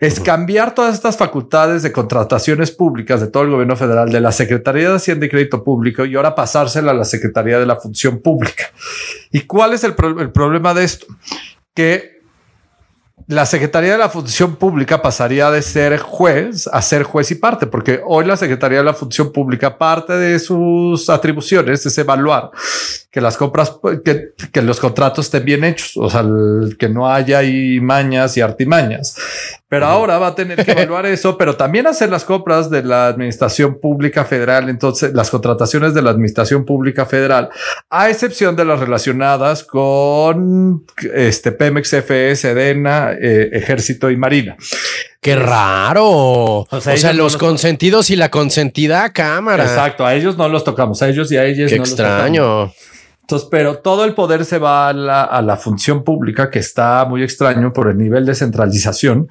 es 0.00 0.18
cambiar 0.18 0.74
todas 0.74 0.94
estas 0.94 1.16
facultades 1.16 1.82
de 1.82 1.92
contrataciones 1.92 2.70
públicas 2.70 3.20
de 3.20 3.28
todo 3.28 3.44
el 3.44 3.50
gobierno 3.50 3.76
federal, 3.76 4.10
de 4.10 4.20
la 4.20 4.32
Secretaría 4.32 4.88
de 4.88 4.96
Hacienda 4.96 5.26
y 5.26 5.28
Crédito 5.28 5.62
Público 5.62 6.04
y 6.04 6.16
ahora 6.16 6.34
pasársela 6.34 6.90
a 6.90 6.94
la 6.94 7.04
Secretaría 7.04 7.58
de 7.58 7.66
la 7.66 7.76
Función 7.76 8.20
Pública. 8.20 8.64
¿Y 9.30 9.42
cuál 9.42 9.74
es 9.74 9.84
el, 9.84 9.94
el 10.18 10.32
problema 10.32 10.74
de 10.74 10.84
esto? 10.84 11.06
Que 11.74 12.22
la 13.28 13.46
Secretaría 13.46 13.92
de 13.92 13.98
la 13.98 14.08
Función 14.08 14.56
Pública 14.56 15.00
pasaría 15.00 15.50
de 15.50 15.62
ser 15.62 15.98
juez 15.98 16.66
a 16.66 16.82
ser 16.82 17.04
juez 17.04 17.30
y 17.30 17.36
parte, 17.36 17.66
porque 17.66 18.00
hoy 18.04 18.24
la 18.24 18.36
Secretaría 18.36 18.78
de 18.78 18.84
la 18.84 18.94
Función 18.94 19.32
Pública, 19.32 19.78
parte 19.78 20.14
de 20.14 20.38
sus 20.38 21.08
atribuciones 21.08 21.86
es 21.86 21.96
evaluar 21.98 22.50
que 23.12 23.20
las 23.20 23.36
compras, 23.36 23.78
que, 24.02 24.30
que 24.50 24.62
los 24.62 24.80
contratos 24.80 25.26
estén 25.26 25.44
bien 25.44 25.64
hechos, 25.64 25.98
o 25.98 26.08
sea, 26.08 26.24
que 26.78 26.88
no 26.88 27.12
haya 27.12 27.38
ahí 27.38 27.78
mañas 27.78 28.38
y 28.38 28.40
artimañas. 28.40 29.14
Pero 29.68 29.84
ahora 29.84 30.18
va 30.18 30.28
a 30.28 30.34
tener 30.34 30.64
que 30.64 30.72
evaluar 30.72 31.04
eso, 31.04 31.36
pero 31.36 31.54
también 31.54 31.86
hacer 31.86 32.08
las 32.08 32.24
compras 32.24 32.70
de 32.70 32.82
la 32.82 33.08
administración 33.08 33.78
pública 33.78 34.24
federal. 34.24 34.70
Entonces, 34.70 35.12
las 35.12 35.28
contrataciones 35.28 35.92
de 35.92 36.00
la 36.00 36.08
administración 36.08 36.64
pública 36.64 37.04
federal, 37.04 37.50
a 37.90 38.08
excepción 38.08 38.56
de 38.56 38.64
las 38.64 38.80
relacionadas 38.80 39.62
con 39.62 40.86
este 41.14 41.52
Pemex, 41.52 41.90
FE, 41.90 42.34
Sedena, 42.34 43.12
eh, 43.12 43.50
Ejército 43.52 44.10
y 44.10 44.16
Marina. 44.16 44.56
Qué 45.20 45.36
raro. 45.36 46.66
O 46.68 46.80
sea, 46.80 47.12
los 47.12 47.36
consentidos 47.36 48.08
y 48.08 48.16
la 48.16 48.30
consentida 48.30 49.12
cámara. 49.12 49.64
Exacto. 49.64 50.06
A 50.06 50.14
ellos 50.14 50.38
no 50.38 50.48
los 50.48 50.64
tocamos, 50.64 51.02
a 51.02 51.10
ellos 51.10 51.30
y 51.30 51.36
a 51.36 51.44
ellas 51.44 51.70
Qué 51.70 51.76
extraño. 51.76 52.72
Entonces, 53.32 53.48
pero 53.50 53.78
todo 53.78 54.04
el 54.04 54.12
poder 54.12 54.44
se 54.44 54.58
va 54.58 54.90
a 54.90 54.92
la, 54.92 55.56
función 55.56 56.04
pública, 56.04 56.50
que 56.50 56.58
está 56.58 57.06
muy 57.08 57.22
extraño 57.22 57.72
por 57.72 57.88
el 57.88 57.96
nivel 57.96 58.26
de 58.26 58.34
centralización 58.34 59.26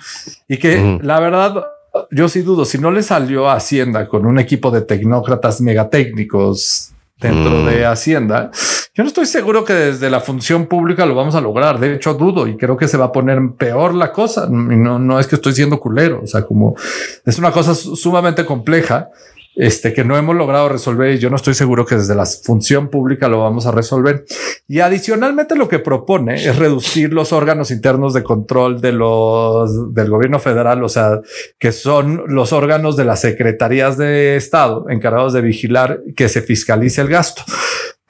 y 0.47 0.57
que 0.57 0.97
la 1.03 1.19
verdad, 1.19 1.65
yo 2.09 2.27
sí 2.27 2.41
dudo, 2.41 2.65
si 2.65 2.79
no 2.79 2.89
le 2.89 3.03
salió 3.03 3.47
a 3.47 3.57
Hacienda 3.57 4.07
con 4.07 4.25
un 4.25 4.39
equipo 4.39 4.71
de 4.71 4.81
tecnócratas 4.81 5.61
megatécnicos 5.61 6.93
dentro 7.19 7.51
mm. 7.51 7.65
de 7.67 7.85
Hacienda, 7.85 8.49
yo 8.95 9.03
no 9.03 9.07
estoy 9.07 9.27
seguro 9.27 9.63
que 9.63 9.73
desde 9.73 10.09
la 10.09 10.19
función 10.19 10.65
pública 10.65 11.05
lo 11.05 11.13
vamos 11.13 11.35
a 11.35 11.41
lograr. 11.41 11.79
De 11.79 11.93
hecho, 11.93 12.15
dudo 12.15 12.47
y 12.47 12.57
creo 12.57 12.77
que 12.77 12.87
se 12.87 12.97
va 12.97 13.05
a 13.05 13.11
poner 13.11 13.39
peor 13.55 13.93
la 13.93 14.11
cosa. 14.11 14.47
No, 14.49 14.97
no 14.97 15.19
es 15.19 15.27
que 15.27 15.35
estoy 15.35 15.53
siendo 15.53 15.79
culero. 15.79 16.21
O 16.23 16.27
sea, 16.27 16.41
como 16.41 16.75
es 17.23 17.37
una 17.37 17.51
cosa 17.51 17.75
sumamente 17.75 18.45
compleja 18.47 19.11
este, 19.55 19.93
que 19.93 20.03
no 20.03 20.17
hemos 20.17 20.35
logrado 20.35 20.69
resolver 20.69 21.13
y 21.13 21.19
yo 21.19 21.29
no 21.29 21.35
estoy 21.35 21.53
seguro 21.53 21.85
que 21.85 21.95
desde 21.95 22.15
la 22.15 22.25
función 22.25 22.89
pública 22.89 23.27
lo 23.27 23.39
vamos 23.39 23.65
a 23.65 23.71
resolver. 23.71 24.25
Y 24.67 24.79
adicionalmente 24.79 25.55
lo 25.55 25.67
que 25.67 25.79
propone 25.79 26.35
es 26.35 26.55
reducir 26.57 27.13
los 27.13 27.33
órganos 27.33 27.71
internos 27.71 28.13
de 28.13 28.23
control 28.23 28.79
de 28.79 28.93
los 28.93 29.93
del 29.93 30.09
gobierno 30.09 30.39
federal, 30.39 30.83
o 30.83 30.89
sea, 30.89 31.21
que 31.59 31.71
son 31.71 32.23
los 32.27 32.53
órganos 32.53 32.95
de 32.95 33.05
las 33.05 33.21
secretarías 33.21 33.97
de 33.97 34.35
Estado 34.35 34.85
encargados 34.89 35.33
de 35.33 35.41
vigilar 35.41 36.01
que 36.15 36.29
se 36.29 36.41
fiscalice 36.41 37.01
el 37.01 37.09
gasto. 37.09 37.43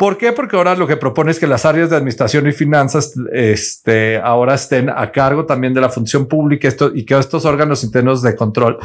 ¿Por 0.01 0.17
qué? 0.17 0.31
Porque 0.31 0.55
ahora 0.55 0.75
lo 0.75 0.87
que 0.87 0.97
propone 0.97 1.29
es 1.29 1.37
que 1.37 1.45
las 1.45 1.63
áreas 1.63 1.91
de 1.91 1.95
administración 1.95 2.47
y 2.47 2.53
finanzas 2.53 3.13
este, 3.31 4.17
ahora 4.17 4.55
estén 4.55 4.89
a 4.89 5.11
cargo 5.11 5.45
también 5.45 5.75
de 5.75 5.81
la 5.81 5.89
función 5.89 6.25
pública 6.25 6.67
esto, 6.67 6.89
y 6.91 7.05
que 7.05 7.15
estos 7.15 7.45
órganos 7.45 7.83
internos 7.83 8.23
de 8.23 8.35
control 8.35 8.79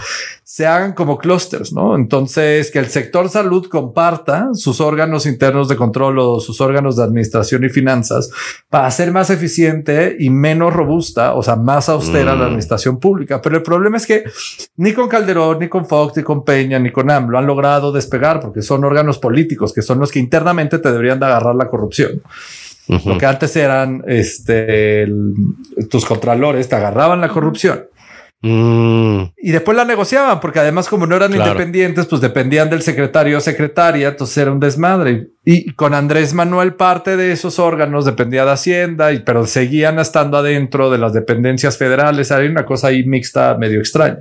se 0.44 0.66
hagan 0.66 0.92
como 0.92 1.16
clústeres, 1.16 1.72
¿no? 1.72 1.96
Entonces, 1.96 2.70
que 2.70 2.80
el 2.80 2.88
sector 2.88 3.30
salud 3.30 3.66
comparta 3.70 4.50
sus 4.52 4.78
órganos 4.82 5.24
internos 5.24 5.68
de 5.68 5.76
control 5.76 6.18
o 6.18 6.38
sus 6.38 6.60
órganos 6.60 6.96
de 6.96 7.04
administración 7.04 7.64
y 7.64 7.70
finanzas 7.70 8.30
para 8.68 8.90
ser 8.90 9.10
más 9.10 9.30
eficiente 9.30 10.16
y 10.18 10.28
menos 10.28 10.74
robusta, 10.74 11.32
o 11.32 11.42
sea, 11.42 11.56
más 11.56 11.88
austera 11.88 12.34
la 12.34 12.42
mm. 12.42 12.46
administración 12.48 13.00
pública. 13.00 13.40
Pero 13.40 13.56
el 13.56 13.62
problema 13.62 13.96
es 13.96 14.06
que 14.06 14.24
ni 14.76 14.92
con 14.92 15.08
Calderón, 15.08 15.60
ni 15.60 15.70
con 15.70 15.86
Fox, 15.86 16.14
ni 16.18 16.22
con 16.22 16.44
Peña, 16.44 16.78
ni 16.78 16.92
con 16.92 17.10
AMLO 17.10 17.38
han 17.38 17.46
logrado 17.46 17.90
despegar 17.90 18.40
porque 18.40 18.60
son 18.60 18.84
órganos 18.84 19.16
políticos 19.16 19.72
que 19.72 19.80
son 19.80 19.98
los 19.98 20.12
que 20.12 20.18
internamente 20.18 20.78
te 20.78 20.92
deberían 20.92 21.05
de 21.14 21.26
agarrar 21.26 21.54
la 21.54 21.68
corrupción. 21.68 22.22
Lo 22.88 23.18
que 23.18 23.26
antes 23.26 23.56
eran 23.56 24.04
este, 24.06 25.06
tus 25.90 26.04
contralores, 26.04 26.68
te 26.68 26.76
agarraban 26.76 27.20
la 27.20 27.28
corrupción. 27.28 27.86
Mm. 28.42 29.32
Y 29.38 29.50
después 29.50 29.76
la 29.76 29.84
negociaban, 29.84 30.38
porque 30.38 30.60
además, 30.60 30.88
como 30.88 31.06
no 31.06 31.16
eran 31.16 31.34
independientes, 31.34 32.06
pues 32.06 32.20
dependían 32.20 32.70
del 32.70 32.82
secretario 32.82 33.38
o 33.38 33.40
secretaria, 33.40 34.08
entonces 34.08 34.36
era 34.36 34.52
un 34.52 34.60
desmadre. 34.60 35.30
Y 35.44 35.72
con 35.72 35.94
Andrés 35.94 36.32
Manuel, 36.32 36.74
parte 36.74 37.16
de 37.16 37.32
esos 37.32 37.58
órganos 37.58 38.04
dependía 38.04 38.44
de 38.44 38.52
Hacienda, 38.52 39.12
y, 39.12 39.20
pero 39.20 39.46
seguían 39.46 39.98
estando 39.98 40.36
adentro 40.36 40.90
de 40.90 40.98
las 40.98 41.12
dependencias 41.12 41.76
federales. 41.76 42.30
Hay 42.30 42.46
una 42.46 42.64
cosa 42.64 42.88
ahí 42.88 43.04
mixta, 43.04 43.56
medio 43.58 43.80
extraña 43.80 44.18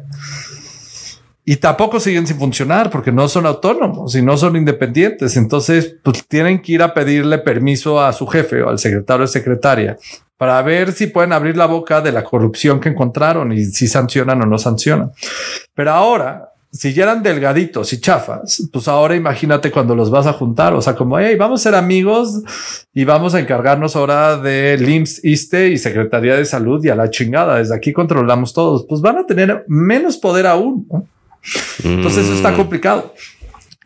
y 1.46 1.58
tampoco 1.58 2.00
siguen 2.00 2.26
sin 2.26 2.38
funcionar 2.38 2.90
porque 2.90 3.12
no 3.12 3.28
son 3.28 3.46
autónomos 3.46 4.16
y 4.16 4.22
no 4.24 4.36
son 4.36 4.56
independientes. 4.56 5.38
Entonces, 5.38 5.96
pues 6.04 6.28
tienen 6.28 6.62
que 6.62 6.74
ir 6.74 6.82
a 6.82 6.94
pedirle 6.94 7.38
permiso 7.38 8.02
a 8.02 8.12
su 8.14 8.26
jefe 8.26 8.64
o 8.64 8.70
al 8.70 8.80
secretario 8.80 9.26
o 9.26 9.28
secretaria 9.28 9.98
para 10.38 10.62
ver 10.64 10.92
si 10.92 11.08
pueden 11.08 11.34
abrir 11.34 11.56
la 11.56 11.68
boca 11.68 12.02
de 12.02 12.12
la 12.12 12.24
corrupción 12.24 12.80
que 12.80 12.90
encontraron 12.90 13.54
y 13.54 13.66
si 13.66 13.88
sancionan 13.88 14.42
o 14.42 14.46
no 14.46 14.58
sancionan. 14.58 15.12
Pero 15.76 15.92
ahora, 15.92 16.50
si 16.72 16.94
ya 16.94 17.04
eran 17.04 17.24
delgaditos 17.24 17.94
y 17.94 18.02
chafas, 18.02 18.68
pues 18.74 18.88
ahora 18.88 19.16
imagínate 19.16 19.72
cuando 19.72 19.96
los 19.96 20.10
vas 20.10 20.28
a 20.28 20.34
juntar, 20.34 20.74
o 20.74 20.82
sea, 20.82 20.94
como, 20.94 21.20
hey, 21.20 21.38
vamos 21.38 21.62
a 21.62 21.64
ser 21.64 21.76
amigos 21.76 22.42
y 22.94 23.06
vamos 23.06 23.34
a 23.34 23.40
encargarnos 23.40 23.96
ahora 23.96 24.36
de 24.38 24.78
LIMS, 24.78 25.24
ISTE 25.24 25.70
y 25.70 25.78
Secretaría 25.78 26.36
de 26.36 26.44
Salud 26.44 26.84
y 26.84 26.90
a 26.90 26.96
la 26.96 27.10
chingada, 27.10 27.60
desde 27.60 27.76
aquí 27.76 27.94
controlamos 27.94 28.52
todos, 28.52 28.86
pues 28.90 29.00
van 29.00 29.20
a 29.20 29.26
tener 29.26 29.64
menos 29.70 30.18
poder 30.18 30.48
aún. 30.48 30.86
¿no? 30.92 31.08
Entonces 31.84 32.26
eso 32.26 32.36
está 32.36 32.52
mm. 32.52 32.56
complicado. 32.56 33.14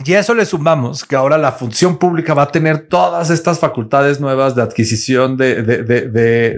Y 0.06 0.14
a 0.14 0.22
eso 0.22 0.34
le 0.34 0.46
sumamos 0.46 1.04
que 1.04 1.18
ahora 1.18 1.38
la 1.38 1.52
función 1.52 1.98
pública 1.98 2.34
va 2.34 2.44
a 2.44 2.52
tener 2.52 2.88
todas 2.88 3.30
estas 3.30 3.60
facultades 3.60 4.22
nuevas 4.22 4.56
de 4.56 4.62
adquisición 4.62 5.36
de, 5.36 5.62
de, 5.62 5.84
de, 5.84 6.58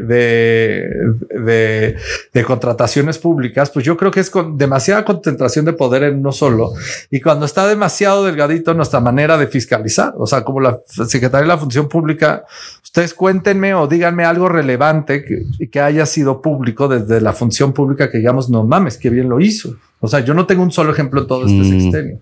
de, 2.31 2.43
contrataciones 2.43 3.17
públicas, 3.17 3.71
pues 3.71 3.83
yo 3.83 3.97
creo 3.97 4.11
que 4.11 4.19
es 4.19 4.29
con 4.29 4.59
demasiada 4.59 5.03
concentración 5.03 5.65
de 5.65 5.73
poder 5.73 6.03
en 6.03 6.19
uno 6.19 6.31
solo. 6.31 6.73
Y 7.09 7.19
cuando 7.19 7.47
está 7.47 7.65
demasiado 7.65 8.25
delgadito 8.25 8.75
nuestra 8.75 8.99
manera 8.99 9.39
de 9.39 9.47
fiscalizar, 9.47 10.13
o 10.17 10.27
sea, 10.27 10.43
como 10.43 10.59
la 10.59 10.79
Secretaría 10.85 11.41
de 11.41 11.47
la 11.47 11.57
Función 11.57 11.89
Pública, 11.89 12.43
ustedes 12.83 13.15
cuéntenme 13.15 13.73
o 13.73 13.87
díganme 13.87 14.23
algo 14.23 14.49
relevante 14.49 15.25
que, 15.25 15.67
que 15.67 15.79
haya 15.79 16.05
sido 16.05 16.43
público 16.43 16.87
desde 16.87 17.19
la 17.19 17.33
función 17.33 17.73
pública 17.73 18.11
que 18.11 18.19
digamos, 18.19 18.51
no 18.51 18.63
mames, 18.63 18.97
qué 18.97 19.09
bien 19.09 19.29
lo 19.29 19.39
hizo. 19.39 19.77
O 20.01 20.07
sea, 20.07 20.19
yo 20.19 20.33
no 20.33 20.45
tengo 20.45 20.63
un 20.63 20.71
solo 20.71 20.91
ejemplo 20.91 21.21
en 21.21 21.27
todo 21.27 21.45
este 21.45 22.03
mm. 22.03 22.19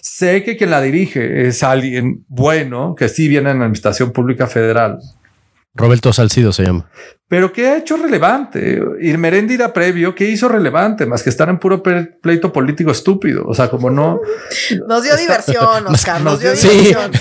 Sé 0.00 0.42
que 0.44 0.56
quien 0.56 0.70
la 0.70 0.80
dirige 0.80 1.48
es 1.48 1.62
alguien 1.62 2.24
bueno, 2.28 2.94
que 2.94 3.08
sí 3.08 3.28
viene 3.28 3.50
en 3.50 3.58
la 3.58 3.64
Administración 3.64 4.12
Pública 4.12 4.46
Federal. 4.46 4.98
Roberto 5.74 6.12
Salcido 6.12 6.52
se 6.52 6.64
llama. 6.64 6.88
Pero 7.30 7.52
¿qué 7.52 7.68
ha 7.68 7.76
hecho 7.76 7.96
relevante? 7.96 8.82
Irmeréndira 9.00 9.72
previo, 9.72 10.16
¿qué 10.16 10.24
hizo 10.24 10.48
relevante? 10.48 11.06
Más 11.06 11.22
que 11.22 11.30
estar 11.30 11.48
en 11.48 11.60
puro 11.60 11.80
pleito 11.80 12.52
político 12.52 12.90
estúpido. 12.90 13.44
O 13.46 13.54
sea, 13.54 13.70
como 13.70 13.88
no. 13.88 14.20
Nos 14.88 15.04
dio 15.04 15.16
diversión, 15.16 15.86
Oscar. 15.86 16.20
Nos, 16.22 16.40
dio, 16.40 16.52
diversión. 16.52 17.12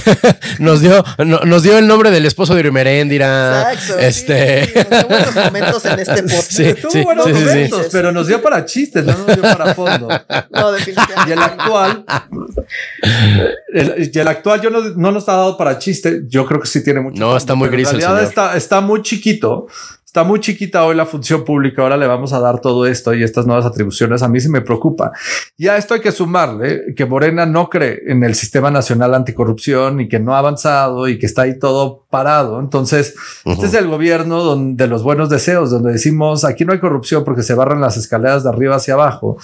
nos 0.58 0.82
dio, 0.82 1.06
nos 1.46 1.62
dio 1.62 1.78
el 1.78 1.86
nombre 1.86 2.10
del 2.10 2.26
esposo 2.26 2.56
de 2.56 2.62
Irmeréndira. 2.62 3.72
Exacto. 3.72 4.00
Este. 4.00 4.66
Sí, 4.66 4.74
nos 4.76 4.90
dio 4.90 5.08
buenos 5.10 5.36
momentos 5.46 5.86
en 5.86 6.00
este 6.00 6.24
podcast. 6.24 6.52
Sí, 6.52 6.74
Tuvo 6.82 7.04
buenos 7.04 7.32
momentos, 7.32 7.88
pero 7.92 8.12
nos 8.12 8.26
dio 8.26 8.42
para 8.42 8.66
chistes, 8.66 9.06
no 9.06 9.16
nos 9.16 9.28
dio 9.28 9.42
para 9.44 9.76
fondo. 9.76 10.10
No, 10.50 10.72
definitivamente. 10.72 11.30
Y 11.30 11.34
el 11.34 11.40
actual. 11.40 12.06
El, 13.72 14.12
y 14.12 14.18
el 14.18 14.28
actual 14.28 14.60
yo 14.60 14.72
no, 14.72 14.82
no 14.82 15.12
nos 15.12 15.30
ha 15.30 15.34
dado 15.34 15.56
para 15.56 15.78
chiste. 15.78 16.24
Yo 16.28 16.48
creo 16.48 16.60
que 16.62 16.68
sí 16.68 16.84
tiene 16.84 17.00
mucho. 17.00 17.20
No, 17.20 17.38
está 17.38 17.54
muy 17.54 17.70
gris. 17.70 17.90
En 17.90 18.00
realidad 18.00 18.24
está, 18.24 18.58
está 18.58 18.82
muy 18.82 19.04
chiquito 19.04 19.68
Está 20.10 20.24
muy 20.24 20.40
chiquita 20.40 20.86
hoy 20.86 20.96
la 20.96 21.06
función 21.06 21.46
pública, 21.46 21.84
ahora 21.84 21.96
le 21.96 22.08
vamos 22.08 22.34
a 22.34 22.40
dar 22.40 22.60
todo 22.60 22.88
esto 22.88 23.14
y 23.14 23.22
estas 23.22 23.46
nuevas 23.46 23.68
atribuciones. 23.68 24.24
A 24.24 24.28
mí 24.28 24.40
sí 24.40 24.50
me 24.50 24.62
preocupa. 24.62 25.12
Y 25.56 25.68
a 25.68 25.78
esto 25.78 25.94
hay 25.94 26.00
que 26.00 26.12
sumarle 26.12 26.96
que 26.96 27.06
Morena 27.06 27.46
no 27.46 27.70
cree 27.70 28.02
en 28.08 28.24
el 28.24 28.34
sistema 28.34 28.72
nacional 28.72 29.14
anticorrupción 29.14 30.00
y 30.00 30.10
que 30.10 30.20
no 30.20 30.34
ha 30.34 30.40
avanzado 30.40 31.08
y 31.08 31.20
que 31.20 31.28
está 31.28 31.44
ahí 31.44 31.60
todo 31.60 32.08
parado. 32.10 32.60
Entonces, 32.60 33.14
este 33.46 33.68
es 33.68 33.76
el 33.76 33.88
gobierno 33.88 34.42
donde 34.42 34.88
los 34.88 35.04
buenos 35.04 35.30
deseos, 35.30 35.70
donde 35.70 35.92
decimos 35.92 36.44
aquí 36.44 36.66
no 36.66 36.74
hay 36.74 36.80
corrupción 36.80 37.24
porque 37.24 37.44
se 37.44 37.54
barran 37.54 37.80
las 37.80 37.96
escaleras 37.96 38.44
de 38.44 38.50
arriba 38.50 38.78
hacia 38.78 38.96
abajo. 38.96 39.38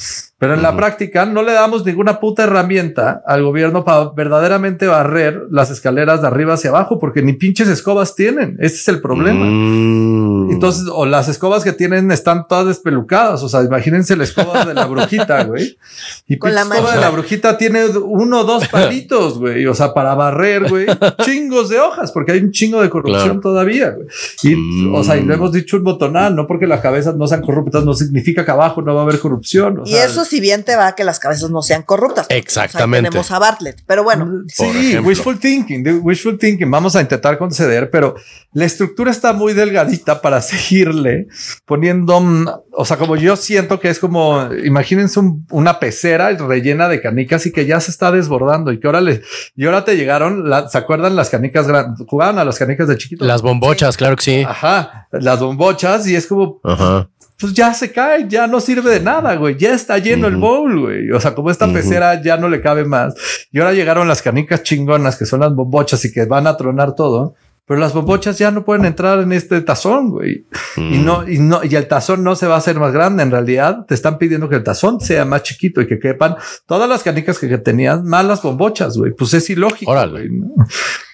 Pero 0.46 0.54
en 0.54 0.62
la 0.62 0.78
práctica 0.78 1.26
no 1.26 1.42
le 1.42 1.54
damos 1.54 1.84
ninguna 1.84 2.20
puta 2.20 2.44
herramienta 2.44 3.24
al 3.26 3.42
gobierno 3.42 3.84
para 3.84 4.12
verdaderamente 4.12 4.86
barrer 4.86 5.48
las 5.50 5.72
escaleras 5.72 6.22
de 6.22 6.28
arriba 6.28 6.54
hacia 6.54 6.70
abajo 6.70 7.00
porque 7.00 7.24
ni 7.24 7.34
pinches 7.34 7.68
escobas 7.68 8.14
tienen. 8.14 8.56
Ese 8.60 8.76
es 8.76 8.88
el 8.90 9.02
problema. 9.02 9.44
Mm. 9.44 10.52
Entonces, 10.52 10.86
o 10.94 11.08
las 11.08 11.30
escobas 11.30 11.64
que 11.64 11.74
tienen 11.74 12.12
están 12.12 12.48
todas 12.48 12.68
despelucadas. 12.68 13.42
O 13.42 13.50
sea, 13.50 13.64
imagínense 13.64 14.16
la 14.16 14.24
escoba 14.24 14.66
de 14.66 14.76
la 14.76 14.86
brujita, 14.86 15.46
güey. 15.46 15.78
Y 16.28 16.38
la 16.38 16.62
escoba 16.62 16.94
de 16.94 17.02
la 17.02 17.10
brujita 17.10 17.58
tiene 17.58 17.86
uno 17.88 18.42
o 18.42 18.44
dos 18.44 18.68
palitos, 18.72 19.40
güey. 19.40 19.66
O 19.66 19.74
sea, 19.74 19.94
para 19.94 20.14
barrer, 20.14 20.70
güey, 20.70 20.86
chingos 21.24 21.70
de 21.70 21.80
hojas, 21.80 22.12
porque 22.12 22.34
hay 22.34 22.40
un 22.40 22.52
chingo 22.52 22.82
de 22.82 22.90
corrupción 22.90 23.42
todavía, 23.42 23.92
güey. 23.92 24.08
Y, 24.44 24.88
o 24.94 25.04
sea, 25.04 25.18
y 25.18 25.24
lo 25.24 25.34
hemos 25.34 25.52
dicho 25.52 25.78
un 25.78 25.84
botonal, 25.84 26.36
no 26.36 26.46
porque 26.46 26.68
las 26.68 26.82
cabezas 26.82 27.16
no 27.16 27.26
sean 27.28 27.42
corruptas, 27.42 27.84
no 27.84 27.94
significa 27.94 28.46
que 28.46 28.52
abajo 28.52 28.82
no 28.82 28.94
va 28.94 29.02
a 29.02 29.04
haber 29.04 29.20
corrupción. 29.20 29.82
y 29.86 29.96
eso 29.96 30.26
si 30.36 30.42
bien 30.42 30.64
te 30.64 30.76
va 30.76 30.96
que 30.96 31.06
las 31.06 31.20
cabezas 31.20 31.50
no 31.50 31.62
sean 31.62 31.84
corruptas. 31.84 32.28
Exactamente. 32.30 33.08
tenemos 33.08 33.32
a 33.32 33.40
Bartlett, 33.40 33.84
pero 33.86 34.04
bueno. 34.04 34.44
Sí, 34.50 34.98
wishful 34.98 35.40
thinking, 35.40 36.02
wishful 36.04 36.38
thinking. 36.38 36.70
Vamos 36.70 36.94
a 36.98 37.02
intentar 37.02 37.38
conceder, 37.38 37.90
pero 37.90 38.16
la 38.52 38.66
estructura 38.66 39.12
está 39.12 39.32
muy 39.32 39.54
delgadita 39.54 40.22
para 40.22 40.42
seguirle 40.42 41.28
poniendo, 41.64 42.20
mm, 42.20 42.48
o 42.74 42.84
sea, 42.84 42.98
como 42.98 43.16
yo 43.16 43.38
siento 43.38 43.80
que 43.80 43.90
es 43.90 44.00
como, 44.00 44.50
imagínense 44.66 45.22
una 45.52 45.80
pecera 45.80 46.32
rellena 46.32 46.90
de 46.90 47.02
canicas 47.02 47.46
y 47.46 47.54
que 47.54 47.66
ya 47.66 47.80
se 47.80 47.92
está 47.92 48.12
desbordando 48.12 48.74
y 48.74 48.80
que 48.82 48.88
ahora 48.88 49.00
le, 49.00 49.22
y 49.56 49.66
ahora 49.66 49.86
te 49.86 49.96
llegaron, 49.96 50.44
¿se 50.70 50.78
acuerdan 50.78 51.16
las 51.16 51.30
canicas 51.30 51.66
grandes? 51.66 52.06
Jugaban 52.10 52.40
a 52.40 52.44
las 52.44 52.60
canicas 52.60 52.90
de 52.90 52.98
chiquito. 52.98 53.24
Las 53.24 53.42
bombochas, 53.42 53.96
claro 53.96 54.18
que 54.18 54.24
sí. 54.24 54.44
Ajá, 54.46 55.08
las 55.14 55.40
bombochas 55.40 56.06
y 56.08 56.16
es 56.18 56.28
como, 56.28 56.60
Ajá 56.66 57.08
pues 57.38 57.54
ya 57.54 57.74
se 57.74 57.92
cae, 57.92 58.28
ya 58.30 58.48
no 58.48 58.62
sirve 58.62 58.92
de 58.92 59.00
nada, 59.02 59.36
güey. 59.36 59.58
Ya 59.58 59.74
está 59.74 59.98
lleno 59.98 60.28
el 60.28 60.38
bowl, 60.38 60.80
güey. 60.80 61.12
O 61.12 61.20
sea, 61.20 61.36
como 61.36 61.52
esta 61.52 61.72
pecera 61.72 62.22
ya 62.22 62.38
no 62.38 62.48
le 62.48 62.62
cabe 62.62 62.86
más. 62.86 63.16
Y 63.52 63.60
ahora 63.60 63.74
llegaron 63.74 64.08
las 64.08 64.22
canicas 64.22 64.64
chingonas 64.64 65.18
que 65.18 65.26
son 65.26 65.42
las 65.42 65.54
bombochas 65.54 66.04
y 66.06 66.14
que 66.14 66.26
van 66.26 66.48
a 66.48 66.56
tronar 66.56 66.96
todo 66.96 67.36
pero 67.68 67.80
las 67.80 67.94
bombochas 67.94 68.38
ya 68.38 68.52
no 68.52 68.64
pueden 68.64 68.86
entrar 68.86 69.20
en 69.20 69.32
este 69.32 69.60
tazón, 69.62 70.12
güey. 70.12 70.46
Y 70.78 71.00
no, 71.00 71.28
y 71.28 71.40
no, 71.40 71.64
y 71.64 71.76
el 71.76 71.88
tazón 71.88 72.24
no 72.24 72.36
se 72.36 72.46
va 72.46 72.56
a 72.56 72.58
hacer 72.60 72.80
más 72.80 72.94
grande. 72.94 73.24
En 73.24 73.32
realidad 73.32 73.86
te 73.88 73.96
están 73.96 74.20
pidiendo 74.20 74.48
que 74.50 74.58
el 74.58 74.64
tazón 74.64 75.02
sea 75.02 75.26
más 75.26 75.42
chiquito 75.42 75.82
y 75.82 75.88
que 75.88 75.98
quepan 75.98 76.36
todas 76.68 76.88
las 76.88 77.02
canicas 77.02 77.40
que, 77.40 77.56
tenían 77.58 78.06
más 78.06 78.24
las 78.26 78.44
bombochas, 78.44 78.98
güey. 78.98 79.14
Pues 79.14 79.34
es 79.34 79.50
ilógico. 79.50 79.92
Güey, 79.92 80.30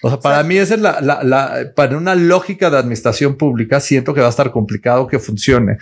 O 0.02 0.10
sea, 0.10 0.18
para 0.18 0.42
mí 0.42 0.58
esa 0.58 0.74
es 0.74 0.80
la, 0.80 1.00
la, 1.00 1.22
la, 1.22 1.72
para 1.74 1.96
una 1.96 2.14
lógica 2.14 2.68
de 2.68 2.76
administración 2.76 3.36
pública, 3.36 3.80
siento 3.80 4.12
que 4.12 4.20
va 4.20 4.26
a 4.26 4.30
estar 4.30 4.50
complicado 4.50 5.06
que 5.06 5.18
funcione. 5.18 5.78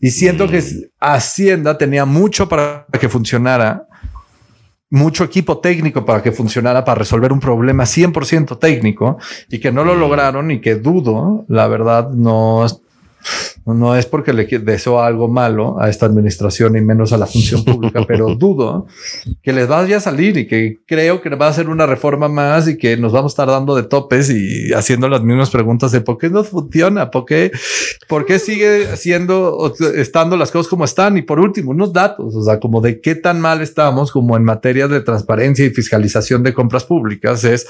Y 0.00 0.10
siento 0.10 0.48
que 0.48 0.60
mm. 0.60 0.84
Hacienda 1.00 1.76
tenía 1.76 2.06
mucho 2.06 2.48
para 2.48 2.86
que 2.98 3.10
funcionara 3.10 3.86
mucho 4.94 5.24
equipo 5.24 5.58
técnico 5.58 6.04
para 6.04 6.22
que 6.22 6.30
funcionara, 6.30 6.84
para 6.84 7.00
resolver 7.00 7.32
un 7.32 7.40
problema 7.40 7.82
100% 7.82 8.58
técnico 8.60 9.18
y 9.50 9.58
que 9.58 9.72
no 9.72 9.84
lo 9.84 9.96
lograron 9.96 10.52
y 10.52 10.60
que 10.60 10.76
dudo, 10.76 11.44
la 11.48 11.66
verdad, 11.66 12.10
no 12.10 12.64
no 13.66 13.96
es 13.96 14.06
porque 14.06 14.32
le 14.32 14.46
deseo 14.46 15.00
algo 15.00 15.28
malo 15.28 15.80
a 15.80 15.88
esta 15.88 16.06
administración 16.06 16.76
y 16.76 16.80
menos 16.80 17.12
a 17.12 17.18
la 17.18 17.26
función 17.26 17.64
pública, 17.64 18.04
pero 18.08 18.34
dudo 18.34 18.86
que 19.42 19.52
les 19.52 19.66
vaya 19.68 19.96
a 19.96 20.00
salir 20.00 20.36
y 20.36 20.46
que 20.46 20.80
creo 20.86 21.20
que 21.20 21.30
va 21.30 21.48
a 21.48 21.52
ser 21.52 21.68
una 21.68 21.86
reforma 21.86 22.28
más 22.28 22.68
y 22.68 22.76
que 22.76 22.96
nos 22.96 23.12
vamos 23.12 23.32
a 23.32 23.34
estar 23.34 23.48
dando 23.48 23.74
de 23.74 23.84
topes 23.84 24.30
y 24.30 24.72
haciendo 24.72 25.08
las 25.08 25.22
mismas 25.22 25.50
preguntas 25.50 25.92
de 25.92 26.00
por 26.00 26.18
qué 26.18 26.30
no 26.30 26.44
funciona, 26.44 27.10
por 27.10 27.24
qué, 27.24 27.50
por 28.08 28.26
qué 28.26 28.38
sigue 28.38 28.96
siendo, 28.96 29.74
estando 29.94 30.36
las 30.36 30.50
cosas 30.50 30.68
como 30.68 30.84
están. 30.84 31.16
Y 31.16 31.22
por 31.22 31.40
último, 31.40 31.70
unos 31.70 31.92
datos, 31.92 32.34
o 32.34 32.42
sea, 32.42 32.60
como 32.60 32.80
de 32.80 33.00
qué 33.00 33.14
tan 33.14 33.40
mal 33.40 33.62
estamos 33.62 34.12
como 34.12 34.36
en 34.36 34.44
materia 34.44 34.88
de 34.88 35.00
transparencia 35.00 35.64
y 35.64 35.70
fiscalización 35.70 36.42
de 36.42 36.52
compras 36.52 36.84
públicas 36.84 37.44
es 37.44 37.66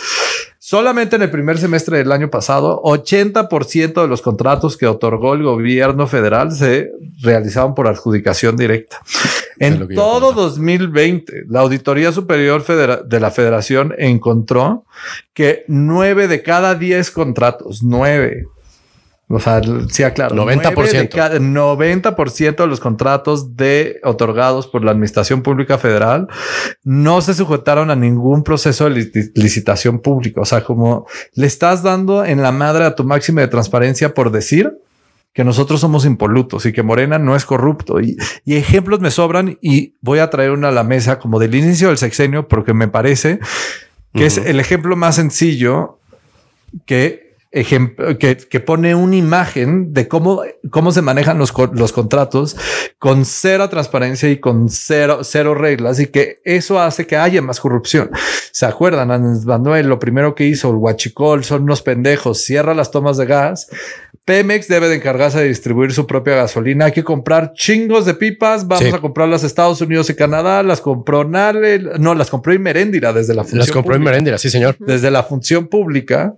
Solamente 0.66 1.16
en 1.16 1.20
el 1.20 1.30
primer 1.30 1.58
semestre 1.58 1.98
del 1.98 2.10
año 2.10 2.30
pasado, 2.30 2.80
80% 2.84 4.00
de 4.00 4.08
los 4.08 4.22
contratos 4.22 4.78
que 4.78 4.86
otorgó 4.86 5.34
el 5.34 5.43
gobierno 5.44 6.06
federal 6.06 6.52
se 6.52 6.90
realizaban 7.20 7.74
por 7.74 7.88
adjudicación 7.88 8.56
directa. 8.56 9.00
En 9.58 9.88
todo 9.94 10.32
2020, 10.32 11.44
la 11.48 11.60
Auditoría 11.60 12.10
Superior 12.10 12.64
de 13.06 13.20
la 13.20 13.30
Federación 13.30 13.94
encontró 13.98 14.84
que 15.32 15.64
nueve 15.68 16.26
de 16.26 16.42
cada 16.42 16.74
10 16.74 17.10
contratos, 17.12 17.82
nueve 17.82 18.46
o 19.28 19.40
sea, 19.40 19.62
sí, 19.88 20.04
claro. 20.14 20.36
90%. 20.36 21.08
90% 21.08 22.56
de 22.56 22.66
los 22.66 22.78
contratos 22.78 23.56
de 23.56 24.00
otorgados 24.04 24.66
por 24.66 24.84
la 24.84 24.90
Administración 24.90 25.42
Pública 25.42 25.78
Federal 25.78 26.28
no 26.82 27.22
se 27.22 27.32
sujetaron 27.32 27.90
a 27.90 27.96
ningún 27.96 28.44
proceso 28.44 28.88
de 28.88 29.32
licitación 29.34 30.00
pública. 30.00 30.42
O 30.42 30.44
sea, 30.44 30.62
como 30.62 31.06
le 31.34 31.46
estás 31.46 31.82
dando 31.82 32.24
en 32.24 32.42
la 32.42 32.52
madre 32.52 32.84
a 32.84 32.94
tu 32.94 33.04
máxima 33.04 33.40
de 33.40 33.48
transparencia 33.48 34.12
por 34.12 34.30
decir 34.30 34.78
que 35.34 35.44
nosotros 35.44 35.80
somos 35.80 36.06
impolutos 36.06 36.64
y 36.64 36.72
que 36.72 36.84
Morena 36.84 37.18
no 37.18 37.34
es 37.34 37.44
corrupto. 37.44 38.00
Y, 38.00 38.16
ejemplos 38.46 39.00
me 39.00 39.10
sobran 39.10 39.58
y 39.60 39.94
voy 40.00 40.20
a 40.20 40.30
traer 40.30 40.52
una 40.52 40.68
a 40.68 40.72
la 40.72 40.84
mesa 40.84 41.18
como 41.18 41.40
del 41.40 41.56
inicio 41.56 41.88
del 41.88 41.98
sexenio 41.98 42.46
porque 42.48 42.72
me 42.72 42.88
parece 42.88 43.40
que 44.14 44.26
es 44.26 44.38
el 44.38 44.60
ejemplo 44.60 44.94
más 44.94 45.16
sencillo 45.16 45.98
que 46.86 47.23
que, 47.54 48.36
que, 48.36 48.60
pone 48.60 48.96
una 48.96 49.14
imagen 49.14 49.92
de 49.92 50.08
cómo, 50.08 50.42
cómo 50.70 50.90
se 50.90 51.02
manejan 51.02 51.38
los, 51.38 51.52
los 51.72 51.92
contratos 51.92 52.56
con 52.98 53.24
cero 53.24 53.68
transparencia 53.68 54.28
y 54.28 54.38
con 54.38 54.68
cero, 54.68 55.20
cero 55.22 55.54
reglas 55.54 56.00
y 56.00 56.08
que 56.08 56.40
eso 56.44 56.80
hace 56.80 57.06
que 57.06 57.16
haya 57.16 57.40
más 57.42 57.60
corrupción. 57.60 58.10
¿Se 58.50 58.66
acuerdan? 58.66 59.08
Manuel, 59.44 59.86
lo 59.86 60.00
primero 60.00 60.34
que 60.34 60.46
hizo 60.46 60.70
el 60.70 60.76
Huachicol 60.76 61.44
son 61.44 61.62
unos 61.62 61.82
pendejos, 61.82 62.42
cierra 62.42 62.74
las 62.74 62.90
tomas 62.90 63.16
de 63.18 63.26
gas. 63.26 63.68
Pemex 64.24 64.66
debe 64.66 64.88
de 64.88 64.96
encargarse 64.96 65.38
de 65.38 65.48
distribuir 65.48 65.92
su 65.92 66.06
propia 66.06 66.34
gasolina. 66.34 66.86
Hay 66.86 66.92
que 66.92 67.04
comprar 67.04 67.52
chingos 67.52 68.06
de 68.06 68.14
pipas. 68.14 68.66
Vamos 68.66 68.94
a 68.94 68.98
comprar 68.98 69.28
las 69.28 69.44
Estados 69.44 69.80
Unidos 69.82 70.08
y 70.08 70.14
Canadá. 70.14 70.62
Las 70.62 70.80
compró 70.80 71.24
Nale. 71.24 71.78
No, 71.98 72.14
las 72.14 72.30
compró 72.30 72.54
Inmeréndira 72.54 73.12
desde 73.12 73.34
la 73.34 73.42
función. 73.42 73.58
Las 73.58 73.70
compró 73.70 73.94
Inmeréndira, 73.94 74.38
sí, 74.38 74.48
señor. 74.48 74.76
Desde 74.78 75.10
la 75.10 75.24
función 75.24 75.68
pública 75.68 76.34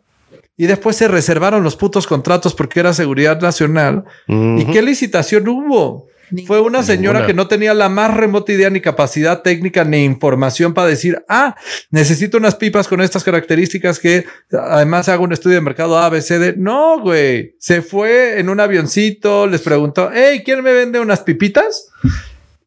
y 0.56 0.66
después 0.66 0.96
se 0.96 1.08
reservaron 1.08 1.62
los 1.62 1.76
putos 1.76 2.06
contratos 2.06 2.54
porque 2.54 2.80
era 2.80 2.94
seguridad 2.94 3.40
nacional. 3.40 4.04
¿Y 4.26 4.64
qué 4.66 4.82
licitación 4.82 5.48
hubo? 5.48 6.08
Fue 6.46 6.60
una 6.60 6.82
señora 6.82 7.24
que 7.24 7.34
no 7.34 7.46
tenía 7.46 7.72
la 7.72 7.88
más 7.88 8.12
remota 8.12 8.52
idea 8.52 8.68
ni 8.68 8.80
capacidad 8.80 9.42
técnica 9.42 9.84
ni 9.84 10.02
información 10.02 10.74
para 10.74 10.88
decir, 10.88 11.22
ah, 11.28 11.54
necesito 11.90 12.38
unas 12.38 12.56
pipas 12.56 12.88
con 12.88 13.00
estas 13.00 13.22
características 13.22 14.00
que 14.00 14.24
además 14.50 15.08
hago 15.08 15.22
un 15.22 15.32
estudio 15.32 15.56
de 15.56 15.60
mercado 15.60 15.98
ABCD. 15.98 16.56
No, 16.56 16.98
güey. 17.00 17.54
Se 17.60 17.80
fue 17.80 18.40
en 18.40 18.48
un 18.48 18.58
avioncito, 18.58 19.46
les 19.46 19.60
preguntó, 19.60 20.10
hey, 20.12 20.42
¿quién 20.44 20.62
me 20.64 20.72
vende 20.72 20.98
unas 20.98 21.20
pipitas? 21.20 21.90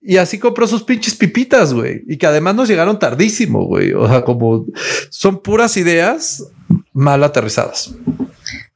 Y 0.01 0.15
así 0.15 0.39
compró 0.39 0.65
sus 0.65 0.83
pinches 0.83 1.15
pipitas, 1.15 1.73
güey. 1.73 2.03
Y 2.07 2.17
que 2.17 2.27
además 2.27 2.55
nos 2.55 2.69
llegaron 2.69 2.97
tardísimo, 2.97 3.65
güey. 3.65 3.91
O 3.91 4.07
sea, 4.07 4.23
como 4.23 4.67
son 5.09 5.41
puras 5.41 5.75
ideas 5.75 6.45
mal 6.93 7.23
aterrizadas. 7.23 7.91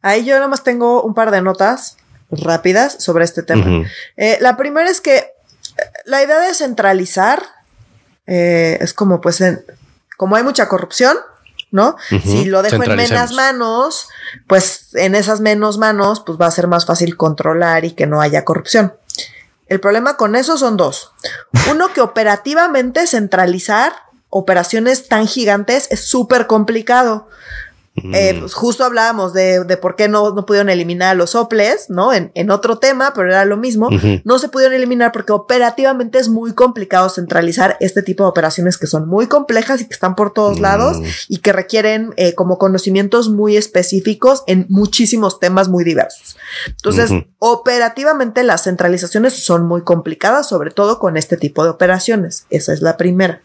Ahí 0.02 0.26
yo 0.26 0.36
nada 0.36 0.48
más 0.48 0.64
tengo 0.64 1.04
un 1.04 1.14
par 1.14 1.32
de 1.32 1.42
notas 1.42 1.98
rápidas 2.30 2.98
sobre 3.00 3.26
este 3.26 3.44
tema. 3.44 3.86
Eh, 4.18 4.38
la 4.42 4.58
primera 4.58 4.90
es 4.90 5.02
que 5.02 5.18
eh, 5.18 5.32
la 6.06 6.24
idea 6.24 6.40
de 6.40 6.54
centralizar 6.54 7.44
eh, 8.28 8.78
es 8.82 8.94
como 8.94 9.22
pues 9.22 9.44
como 10.18 10.36
hay 10.36 10.44
mucha 10.44 10.68
corrupción, 10.68 11.18
¿no? 11.72 11.98
Si 12.10 12.46
lo 12.46 12.62
dejo 12.62 12.84
en 12.84 12.96
menos 12.96 13.34
manos, 13.34 14.08
pues 14.48 14.90
en 14.94 15.16
esas 15.16 15.42
menos 15.42 15.78
manos, 15.78 16.22
pues 16.26 16.38
va 16.40 16.46
a 16.46 16.52
ser 16.52 16.68
más 16.68 16.86
fácil 16.86 17.18
controlar 17.18 17.84
y 17.84 17.92
que 17.92 18.06
no 18.06 18.22
haya 18.22 18.46
corrupción. 18.46 18.94
El 19.68 19.80
problema 19.80 20.18
con 20.18 20.36
eso 20.36 20.58
son 20.58 20.78
dos. 20.78 21.12
Uno, 21.72 21.92
que 21.92 22.02
operativamente 22.02 23.08
centralizar 23.08 23.94
operaciones 24.30 25.08
tan 25.08 25.28
gigantes 25.28 25.88
es 25.90 26.08
súper 26.08 26.48
complicado. 26.48 27.28
Eh, 28.12 28.36
pues 28.40 28.54
justo 28.54 28.84
hablábamos 28.84 29.34
de, 29.34 29.64
de 29.64 29.78
por 29.78 29.96
qué 29.96 30.10
no, 30.10 30.34
no, 30.34 30.46
pudieron 30.46 30.70
eliminar 30.70 31.10
a 31.10 31.14
los 31.14 31.32
soples, 31.32 31.90
¿no? 31.90 32.14
En, 32.14 32.32
en, 32.36 32.52
otro 32.52 32.78
tema, 32.78 33.14
pero 33.16 33.30
era 33.30 33.46
lo 33.46 33.56
mismo. 33.56 33.90
No 34.24 34.40
se 34.40 34.50
pudieron 34.50 34.76
eliminar 34.76 35.12
porque 35.12 35.32
operativamente 35.32 36.20
es 36.20 36.28
muy 36.28 36.54
complicado 36.54 37.10
centralizar 37.10 37.78
este 37.80 38.02
tipo 38.02 38.24
de 38.24 38.30
operaciones 38.30 38.78
que 38.78 38.88
son 38.88 39.08
muy 39.08 39.28
complejas 39.28 39.82
y 39.82 39.86
que 39.86 39.94
están 39.94 40.16
por 40.16 40.34
todos 40.34 40.60
lados 40.60 41.00
mm. 41.00 41.06
y 41.30 41.38
que 41.38 41.54
requieren 41.54 42.14
eh, 42.18 42.36
como 42.36 42.58
conocimientos 42.58 43.30
muy 43.30 43.56
específicos 43.58 44.44
en 44.48 44.66
muchísimos 44.70 45.40
temas 45.40 45.70
muy 45.70 45.84
diversos. 45.84 46.38
Entonces, 46.68 47.12
operativamente 47.40 48.44
las 48.44 48.64
centralizaciones 48.64 49.34
son 49.34 49.66
muy 49.66 49.84
complicadas, 49.84 50.48
sobre 50.50 50.72
todo 50.72 51.00
con 51.00 51.18
este 51.18 51.38
tipo 51.38 51.64
de 51.64 51.70
operaciones. 51.70 52.46
Esa 52.50 52.74
es 52.74 52.82
la 52.82 52.98
primera. 52.98 53.42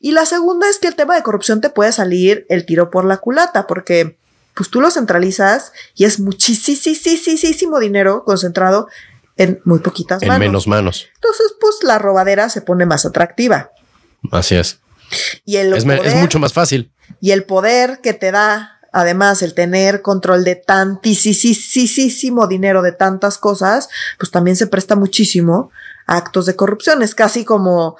Y 0.00 0.12
la 0.12 0.26
segunda 0.26 0.68
es 0.68 0.78
que 0.78 0.88
el 0.88 0.96
tema 0.96 1.14
de 1.14 1.22
corrupción 1.22 1.60
te 1.60 1.70
puede 1.70 1.92
salir 1.92 2.46
el 2.48 2.66
tiro 2.66 2.90
por 2.90 3.04
la 3.04 3.18
culata, 3.18 3.66
porque 3.66 4.16
pues 4.54 4.70
tú 4.70 4.80
lo 4.80 4.90
centralizas 4.90 5.72
y 5.94 6.04
es 6.04 6.20
muchísimo 6.20 7.78
dinero 7.78 8.24
concentrado 8.24 8.88
en 9.36 9.60
muy 9.64 9.78
poquitas 9.78 10.20
manos. 10.22 10.36
En 10.36 10.40
menos 10.40 10.66
manos. 10.66 11.08
Entonces, 11.14 11.54
pues 11.58 11.76
la 11.82 11.98
robadera 11.98 12.50
se 12.50 12.60
pone 12.60 12.84
más 12.84 13.06
atractiva. 13.06 13.70
Así 14.32 14.56
es. 14.56 14.80
Y 15.44 15.56
el 15.56 15.72
es, 15.72 15.86
es 15.86 16.14
mucho 16.16 16.38
más 16.38 16.52
fácil. 16.52 16.92
Y 17.20 17.30
el 17.30 17.44
poder 17.44 18.00
que 18.02 18.12
te 18.12 18.32
da, 18.32 18.80
además, 18.92 19.42
el 19.42 19.54
tener 19.54 20.02
control 20.02 20.44
de 20.44 20.56
tantísimo 20.56 22.46
dinero 22.46 22.82
de 22.82 22.92
tantas 22.92 23.38
cosas, 23.38 23.88
pues 24.18 24.30
también 24.30 24.56
se 24.56 24.66
presta 24.66 24.94
muchísimo 24.94 25.70
a 26.06 26.16
actos 26.16 26.46
de 26.46 26.54
corrupción. 26.56 27.02
Es 27.02 27.14
casi 27.14 27.44
como 27.44 27.96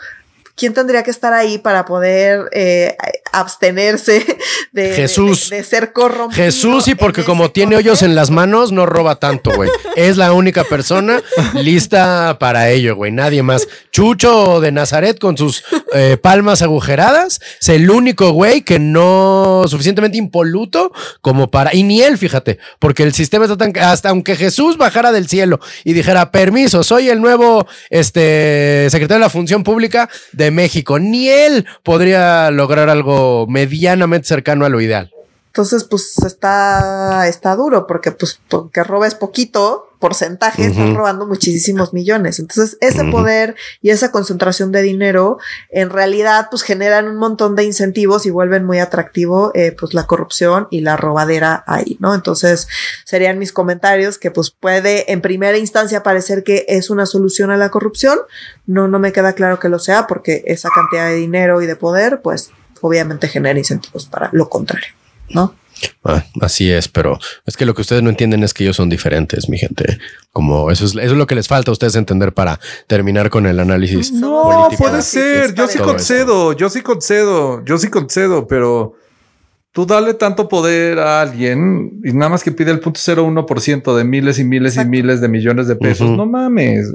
¿quién 0.54 0.74
tendría 0.74 1.02
que 1.02 1.10
estar 1.10 1.32
ahí 1.32 1.58
para 1.58 1.84
poder 1.84 2.48
eh, 2.52 2.96
abstenerse 3.32 4.24
de, 4.72 4.94
Jesús. 4.94 5.50
de, 5.50 5.56
de 5.56 5.64
ser 5.64 5.92
corrompido? 5.92 6.42
Jesús, 6.42 6.88
y 6.88 6.94
porque 6.94 7.24
como 7.24 7.50
tiene 7.50 7.76
hoyos 7.76 8.02
en 8.02 8.14
las 8.14 8.30
manos, 8.30 8.72
no 8.72 8.86
roba 8.86 9.16
tanto, 9.16 9.50
güey. 9.54 9.70
Es 9.96 10.16
la 10.16 10.32
única 10.32 10.64
persona 10.64 11.22
lista 11.54 12.38
para 12.38 12.70
ello, 12.70 12.96
güey. 12.96 13.12
Nadie 13.12 13.42
más. 13.42 13.66
Chucho 13.92 14.60
de 14.60 14.72
Nazaret 14.72 15.18
con 15.18 15.36
sus 15.36 15.64
eh, 15.94 16.16
palmas 16.20 16.62
agujeradas. 16.62 17.40
Es 17.60 17.68
el 17.68 17.90
único 17.90 18.30
güey 18.32 18.62
que 18.62 18.78
no 18.78 19.64
suficientemente 19.66 20.18
impoluto 20.18 20.92
como 21.20 21.50
para. 21.50 21.74
Y 21.74 21.82
ni 21.82 22.02
él, 22.02 22.18
fíjate, 22.18 22.58
porque 22.78 23.02
el 23.02 23.14
sistema 23.14 23.44
está 23.44 23.56
tan. 23.56 23.76
Hasta 23.78 24.10
aunque 24.10 24.36
Jesús 24.36 24.76
bajara 24.76 25.12
del 25.12 25.28
cielo 25.28 25.60
y 25.84 25.92
dijera, 25.92 26.30
permiso, 26.30 26.82
soy 26.82 27.08
el 27.08 27.20
nuevo 27.20 27.66
este, 27.88 28.88
secretario 28.90 29.20
de 29.20 29.26
la 29.26 29.30
Función 29.30 29.64
Pública 29.64 30.08
México, 30.50 30.98
ni 30.98 31.28
él 31.28 31.66
podría 31.82 32.50
lograr 32.50 32.88
algo 32.88 33.46
medianamente 33.48 34.28
cercano 34.28 34.64
a 34.64 34.68
lo 34.68 34.80
ideal. 34.80 35.12
Entonces, 35.46 35.84
pues 35.84 36.18
está, 36.18 37.26
está 37.26 37.56
duro 37.56 37.86
porque, 37.86 38.12
pues, 38.12 38.40
porque 38.48 38.84
robes 38.84 39.14
poquito 39.14 39.89
porcentaje, 40.00 40.66
estás 40.66 40.88
Ujú. 40.88 40.96
robando 40.96 41.26
muchísimos 41.26 41.92
millones. 41.92 42.40
Entonces, 42.40 42.78
ese 42.80 43.04
poder 43.04 43.54
y 43.82 43.90
esa 43.90 44.10
concentración 44.10 44.72
de 44.72 44.82
dinero, 44.82 45.38
en 45.68 45.90
realidad, 45.90 46.48
pues 46.50 46.62
generan 46.62 47.06
un 47.06 47.16
montón 47.16 47.54
de 47.54 47.64
incentivos 47.64 48.26
y 48.26 48.30
vuelven 48.30 48.64
muy 48.64 48.78
atractivo, 48.78 49.52
eh, 49.54 49.76
pues, 49.78 49.94
la 49.94 50.06
corrupción 50.06 50.66
y 50.70 50.80
la 50.80 50.96
robadera 50.96 51.62
ahí, 51.66 51.98
¿no? 52.00 52.14
Entonces, 52.14 52.66
serían 53.04 53.38
mis 53.38 53.52
comentarios 53.52 54.18
que, 54.18 54.30
pues, 54.30 54.50
puede 54.50 55.12
en 55.12 55.20
primera 55.20 55.58
instancia 55.58 56.02
parecer 56.02 56.42
que 56.42 56.64
es 56.66 56.90
una 56.90 57.04
solución 57.04 57.50
a 57.50 57.58
la 57.58 57.70
corrupción. 57.70 58.18
No, 58.66 58.88
no 58.88 58.98
me 58.98 59.12
queda 59.12 59.34
claro 59.34 59.60
que 59.60 59.68
lo 59.68 59.78
sea 59.78 60.06
porque 60.06 60.42
esa 60.46 60.70
cantidad 60.74 61.08
de 61.08 61.14
dinero 61.16 61.60
y 61.60 61.66
de 61.66 61.76
poder, 61.76 62.22
pues, 62.22 62.50
obviamente 62.80 63.28
genera 63.28 63.58
incentivos 63.58 64.06
para 64.06 64.30
lo 64.32 64.48
contrario, 64.48 64.94
¿no? 65.28 65.54
Ah, 66.04 66.24
así 66.40 66.70
es, 66.70 66.88
pero 66.88 67.18
es 67.46 67.56
que 67.56 67.66
lo 67.66 67.74
que 67.74 67.82
ustedes 67.82 68.02
no 68.02 68.10
entienden 68.10 68.42
es 68.42 68.54
que 68.54 68.64
ellos 68.64 68.76
son 68.76 68.88
diferentes, 68.88 69.48
mi 69.48 69.58
gente. 69.58 69.98
Como 70.32 70.70
eso 70.70 70.84
es, 70.84 70.92
eso 70.92 71.00
es 71.00 71.12
lo 71.12 71.26
que 71.26 71.34
les 71.34 71.48
falta 71.48 71.70
a 71.70 71.72
ustedes 71.72 71.96
entender 71.96 72.32
para 72.32 72.60
terminar 72.86 73.30
con 73.30 73.46
el 73.46 73.58
análisis. 73.60 74.12
No, 74.12 74.42
político. 74.42 74.84
puede 74.84 75.02
ser. 75.02 75.54
Yo 75.54 75.66
sí 75.66 75.78
concedo, 75.78 76.52
yo 76.52 76.70
sí 76.70 76.82
concedo, 76.82 77.64
yo 77.64 77.78
sí 77.78 77.88
concedo, 77.88 78.46
pero 78.46 78.94
tú 79.72 79.86
dale 79.86 80.14
tanto 80.14 80.48
poder 80.48 80.98
a 80.98 81.20
alguien 81.20 82.00
y 82.04 82.12
nada 82.12 82.28
más 82.28 82.42
que 82.42 82.50
pide 82.50 82.70
el 82.72 82.80
punto 82.80 82.98
0.1% 83.00 83.94
de 83.96 84.04
miles 84.04 84.38
y 84.38 84.44
miles 84.44 84.72
Exacto. 84.74 84.88
y 84.88 84.90
miles 84.90 85.20
de 85.20 85.28
millones 85.28 85.68
de 85.68 85.76
pesos. 85.76 86.10
No 86.10 86.26
mames. 86.26 86.92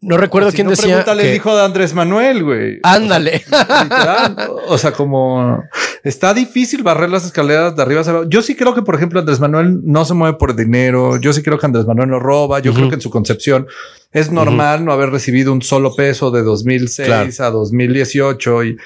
No 0.00 0.16
recuerdo 0.16 0.50
Si 0.50 0.56
quién 0.56 0.66
no, 0.66 0.70
decía. 0.70 0.86
Pregúntale 0.86 1.22
que- 1.22 1.30
el 1.30 1.36
hijo 1.36 1.56
de 1.56 1.64
Andrés 1.64 1.94
Manuel, 1.94 2.44
güey. 2.44 2.78
Ándale. 2.84 3.42
Literal. 3.82 4.36
O 4.68 4.78
sea, 4.78 4.92
como 4.92 5.62
está 6.04 6.32
difícil 6.32 6.82
barrer 6.84 7.10
las 7.10 7.24
escaleras 7.26 7.74
de 7.76 7.82
arriba 7.82 8.00
hacia 8.02 8.12
abajo. 8.12 8.28
Yo 8.28 8.40
sí 8.42 8.54
creo 8.54 8.74
que, 8.74 8.82
por 8.82 8.94
ejemplo, 8.94 9.18
Andrés 9.20 9.40
Manuel 9.40 9.80
no 9.84 10.04
se 10.04 10.14
mueve 10.14 10.38
por 10.38 10.54
dinero. 10.54 11.20
Yo 11.20 11.32
sí 11.32 11.42
creo 11.42 11.58
que 11.58 11.66
Andrés 11.66 11.86
Manuel 11.86 12.08
no 12.10 12.18
roba. 12.20 12.60
Yo 12.60 12.72
creo 12.72 12.88
que 12.88 12.94
en 12.96 13.00
su 13.00 13.10
concepción 13.10 13.66
es 14.12 14.30
normal 14.30 14.84
no 14.84 14.92
haber 14.92 15.10
recibido 15.10 15.52
un 15.52 15.60
solo 15.62 15.94
peso 15.94 16.30
de 16.30 16.42
2006 16.42 17.06
Claro. 17.06 17.30
a 17.40 17.50
2018 17.50 18.64
y, 18.64 18.76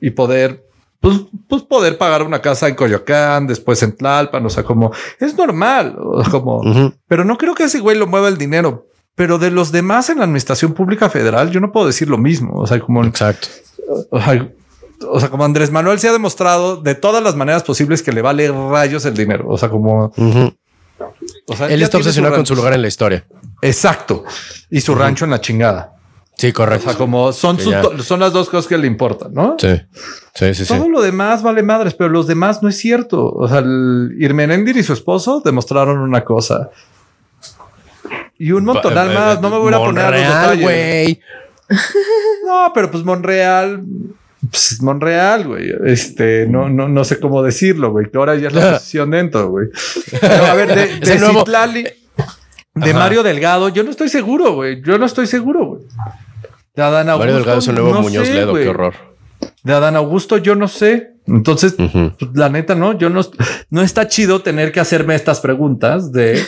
y 0.00 0.10
poder, 0.10 0.62
pues, 1.04 1.20
pues 1.48 1.62
poder 1.62 1.98
pagar 1.98 2.22
una 2.22 2.40
casa 2.40 2.66
en 2.66 2.74
Coyoacán, 2.74 3.46
después 3.46 3.82
en 3.82 3.94
Tlalpan. 3.94 4.44
O 4.46 4.48
sea, 4.48 4.64
como 4.64 4.90
es 5.20 5.36
normal. 5.36 5.96
Como, 6.30 6.62
pero 7.06 7.24
no 7.24 7.36
creo 7.36 7.54
que 7.54 7.64
ese 7.64 7.80
güey 7.80 7.96
lo 7.98 8.06
mueva 8.06 8.28
el 8.28 8.38
dinero. 8.38 8.86
Pero 9.14 9.38
de 9.38 9.50
los 9.50 9.70
demás 9.70 10.08
en 10.08 10.18
la 10.18 10.24
administración 10.24 10.72
pública 10.72 11.10
federal, 11.10 11.50
yo 11.50 11.60
no 11.60 11.70
puedo 11.72 11.86
decir 11.86 12.08
lo 12.08 12.16
mismo. 12.16 12.58
O 12.58 12.66
sea, 12.66 12.80
como 12.80 13.04
Exacto. 13.04 13.48
o 14.10 14.18
sea, 14.18 14.48
o 15.06 15.20
sea, 15.20 15.28
como 15.28 15.44
Andrés 15.44 15.70
Manuel 15.70 15.98
se 16.00 16.08
ha 16.08 16.12
demostrado 16.12 16.76
de 16.78 16.94
todas 16.94 17.22
las 17.22 17.36
maneras 17.36 17.62
posibles 17.62 18.02
que 18.02 18.10
le 18.12 18.22
vale 18.22 18.50
rayos 18.50 19.04
el 19.04 19.14
dinero. 19.14 19.44
O 19.48 19.58
sea, 19.58 19.68
como 19.68 20.06
Ujú. 20.16 20.54
o 21.48 21.56
sea, 21.56 21.68
Él 21.68 21.82
está 21.82 21.98
obsesionado 21.98 22.34
con 22.34 22.46
su 22.46 22.56
lugar 22.56 22.72
en 22.72 22.80
la 22.82 22.88
historia. 22.88 23.26
Exacto. 23.60 24.24
Y 24.70 24.80
su 24.80 24.94
rancho 24.94 25.26
en 25.26 25.32
la 25.32 25.40
chingada. 25.42 25.93
Sí, 26.36 26.48
O 26.48 26.52
correcto. 26.52 26.88
sea, 26.90 26.98
como 26.98 27.32
son, 27.32 27.58
sus 27.60 27.74
son 28.04 28.20
las 28.20 28.32
dos 28.32 28.48
cosas 28.50 28.66
que 28.66 28.76
le 28.76 28.86
importan, 28.88 29.32
¿no? 29.32 29.56
Sí, 29.58 29.80
sí, 30.34 30.54
sí. 30.54 30.64
sí. 30.64 30.74
Todo 30.74 30.88
lo 30.88 31.00
demás 31.00 31.42
vale 31.42 31.62
madres, 31.62 31.94
pero 31.94 32.10
los 32.10 32.26
demás 32.26 32.62
no 32.62 32.68
es 32.68 32.76
cierto. 32.76 33.30
O 33.30 33.46
sea, 33.48 33.58
el 33.60 34.16
Irmenendir 34.18 34.76
y 34.76 34.82
su 34.82 34.92
esposo 34.92 35.40
demostraron 35.44 35.98
una 35.98 36.24
cosa. 36.24 36.70
Y 38.36 38.50
un 38.52 38.64
montonal 38.64 39.08
Ba- 39.08 39.14
más. 39.14 39.40
No 39.40 39.48
me 39.50 39.58
voy 39.58 39.72
a 39.72 39.78
poner 39.78 40.04
a 40.06 40.10
los 40.10 40.58
detalles. 40.58 41.18
No, 42.46 42.70
pero 42.74 42.90
pues 42.90 43.04
Monreal, 43.04 43.82
pues 44.50 44.82
Monreal, 44.82 45.46
güey. 45.46 45.72
Este, 45.86 46.46
no, 46.46 46.68
no, 46.68 46.88
no 46.88 47.04
sé 47.04 47.18
cómo 47.18 47.42
decirlo, 47.42 47.90
güey. 47.90 48.10
Que 48.10 48.18
ahora 48.18 48.34
ya 48.36 48.48
es 48.48 48.54
la 48.54 48.72
posición 48.78 49.10
dentro, 49.10 49.48
güey. 49.48 49.68
Pero, 50.20 50.44
a 50.44 50.54
ver, 50.54 50.74
de, 50.74 50.98
de 51.00 51.18
Citlali, 51.18 51.86
de 52.74 52.90
Ajá. 52.90 52.98
Mario 52.98 53.22
Delgado, 53.22 53.68
yo 53.68 53.84
no 53.84 53.90
estoy 53.90 54.08
seguro, 54.08 54.54
güey. 54.54 54.82
Yo 54.82 54.98
no 54.98 55.06
estoy 55.06 55.26
seguro, 55.26 55.66
güey. 55.66 55.82
De 56.74 56.82
Adán 56.82 57.08
Augusto. 57.08 57.18
Mario 57.18 57.34
Delgado 57.36 57.58
es 57.58 57.68
el 57.68 57.74
nuevo 57.76 57.94
no 57.94 58.02
Muñoz 58.02 58.26
sé, 58.26 58.34
Ledo, 58.34 58.54
qué 58.54 58.68
horror. 58.68 58.94
De 59.62 59.72
Adán 59.72 59.96
Augusto, 59.96 60.38
yo 60.38 60.54
no 60.54 60.68
sé. 60.68 61.14
Entonces, 61.26 61.74
pues, 61.74 61.90
la 62.34 62.48
neta, 62.50 62.74
no, 62.74 62.98
yo 62.98 63.08
no, 63.08 63.22
no 63.70 63.82
está 63.82 64.08
chido 64.08 64.42
tener 64.42 64.72
que 64.72 64.80
hacerme 64.80 65.14
estas 65.14 65.40
preguntas 65.40 66.12
de 66.12 66.44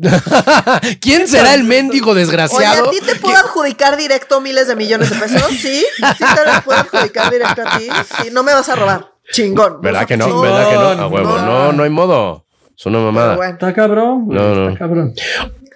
¿Quién 1.00 1.28
será 1.28 1.54
el 1.54 1.64
mendigo 1.64 2.12
Oye, 2.12 2.20
desgraciado? 2.20 2.88
¿a 2.88 2.90
ti 2.90 3.00
te 3.04 3.16
puedo 3.16 3.36
adjudicar 3.36 3.96
directo 3.96 4.40
miles 4.40 4.68
de 4.68 4.76
millones 4.76 5.10
de 5.10 5.16
pesos? 5.16 5.42
Sí, 5.50 5.84
sí 5.96 6.24
te 6.34 6.50
los 6.50 6.62
puedo 6.64 6.78
adjudicar 6.80 7.30
directo 7.30 7.62
a 7.66 7.78
ti. 7.78 7.88
Sí, 8.22 8.28
no 8.32 8.42
me 8.42 8.54
vas 8.54 8.68
a 8.68 8.76
robar. 8.76 9.12
Chingón. 9.32 9.80
¿Verdad 9.80 10.06
que 10.06 10.16
no? 10.16 10.40
¿Verdad 10.40 10.70
que 10.70 10.76
no? 10.76 11.02
A 11.02 11.06
huevo. 11.08 11.38
no. 11.38 11.46
No, 11.46 11.72
no 11.72 11.82
hay 11.82 11.90
modo. 11.90 12.44
Es 12.80 12.86
una 12.86 12.98
mamada. 12.98 13.36
bueno. 13.36 13.52
está 13.52 13.74
cabrón, 13.74 14.24
güey, 14.24 14.38
No, 14.38 14.54
no. 14.54 14.66
está 14.70 14.78
cabrón. 14.78 15.12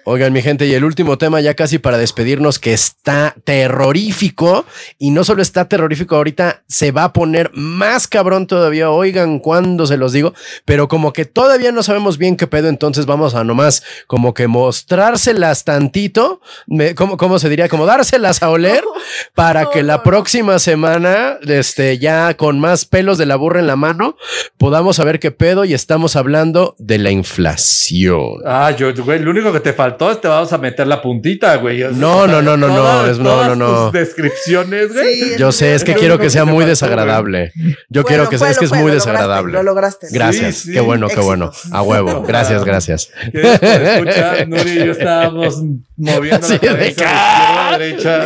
Oigan, 0.07 0.31
mi 0.33 0.43
gente, 0.43 0.67
y 0.67 0.73
el 0.75 0.83
último 0.83 1.17
tema 1.17 1.41
ya 1.41 1.55
casi 1.55 1.79
para 1.79 1.97
despedirnos, 1.97 2.59
que 2.59 2.73
está 2.73 3.33
terrorífico, 3.43 4.65
y 4.99 5.09
no 5.09 5.23
solo 5.23 5.41
está 5.41 5.67
terrorífico 5.67 6.15
ahorita, 6.15 6.61
se 6.67 6.91
va 6.91 7.05
a 7.05 7.13
poner 7.13 7.49
más 7.53 8.07
cabrón 8.07 8.45
todavía, 8.45 8.91
oigan 8.91 9.39
cuándo 9.39 9.87
se 9.87 9.97
los 9.97 10.13
digo, 10.13 10.33
pero 10.63 10.87
como 10.87 11.11
que 11.11 11.25
todavía 11.25 11.71
no 11.71 11.81
sabemos 11.81 12.19
bien 12.19 12.37
qué 12.37 12.45
pedo, 12.45 12.67
entonces 12.69 13.07
vamos 13.07 13.33
a 13.33 13.43
nomás 13.43 13.81
como 14.05 14.35
que 14.35 14.47
mostrárselas 14.47 15.63
tantito, 15.63 16.39
me- 16.67 16.93
¿cómo, 16.93 17.17
cómo 17.17 17.39
se 17.39 17.49
diría? 17.49 17.67
Como 17.67 17.87
dárselas 17.87 18.43
a 18.43 18.49
oler 18.51 18.83
para 19.33 19.63
no, 19.63 19.69
que 19.71 19.81
la 19.81 19.97
no, 19.97 20.03
próxima 20.03 20.59
semana, 20.59 21.37
este, 21.47 21.97
ya 21.97 22.35
con 22.35 22.59
más 22.59 22.85
pelos 22.85 23.17
de 23.17 23.25
la 23.25 23.37
burra 23.37 23.59
en 23.59 23.65
la 23.67 23.75
mano, 23.75 24.17
podamos 24.57 24.97
saber 24.97 25.19
qué 25.19 25.31
pedo 25.31 25.65
y 25.65 25.73
estamos 25.73 26.15
hablando 26.15 26.75
de 26.77 26.99
la 26.99 27.09
inflación. 27.09 28.41
Ah, 28.45 28.69
yo, 28.77 28.93
güey, 28.93 29.19
lo 29.19 29.31
único 29.31 29.51
que 29.51 29.59
te 29.59 29.73
faltó 29.97 30.11
es 30.11 30.21
te 30.21 30.27
vamos 30.27 30.51
a 30.53 30.57
meter 30.57 30.87
la 30.87 31.01
puntita, 31.01 31.55
güey. 31.55 31.83
O 31.83 31.89
sea, 31.89 31.97
No, 31.97 32.27
no, 32.27 32.41
no, 32.41 32.57
no, 32.57 32.67
no, 32.67 32.75
todas- 32.75 33.09
es- 33.11 33.17
no, 33.19 33.23
todas 33.29 33.47
no, 33.49 33.55
no. 33.55 33.83
tus 33.85 33.93
descripciones, 33.93 34.93
güey. 34.93 35.15
Sí, 35.21 35.31
Yo 35.37 35.51
sé, 35.51 35.75
es 35.75 35.83
que 35.83 35.93
quiero 35.93 36.17
que 36.19 36.29
sea 36.29 36.45
muy 36.45 36.65
desagradable. 36.65 37.51
Yo 37.89 38.03
quiero 38.03 38.29
que 38.29 38.37
sea, 38.37 38.49
es 38.49 38.57
que 38.59 38.65
es 38.65 38.71
muy 38.71 38.79
lo 38.81 38.87
lograste, 38.87 39.09
desagradable. 39.11 39.53
Lo 39.53 39.63
lograste. 39.63 40.07
Gracias, 40.11 40.55
Sí, 40.57 40.73
qué 40.73 40.79
bueno, 40.81 41.07
qué 41.07 41.19
bueno. 41.19 41.51
A 41.71 41.81
huevo, 41.81 42.21
gracias, 42.27 42.63
gracias. 42.63 43.09
Escuchar, 43.33 44.47
Nuri 44.47 44.69
y 44.71 44.85
yo 44.85 44.91
estábamos 44.91 45.61
moviendo 45.97 46.45
Así 46.45 46.53
la 46.53 46.59
cabeza 46.59 46.77
de 46.77 46.87
izquierda 46.89 47.73
a 47.73 47.77
derecha, 47.77 48.25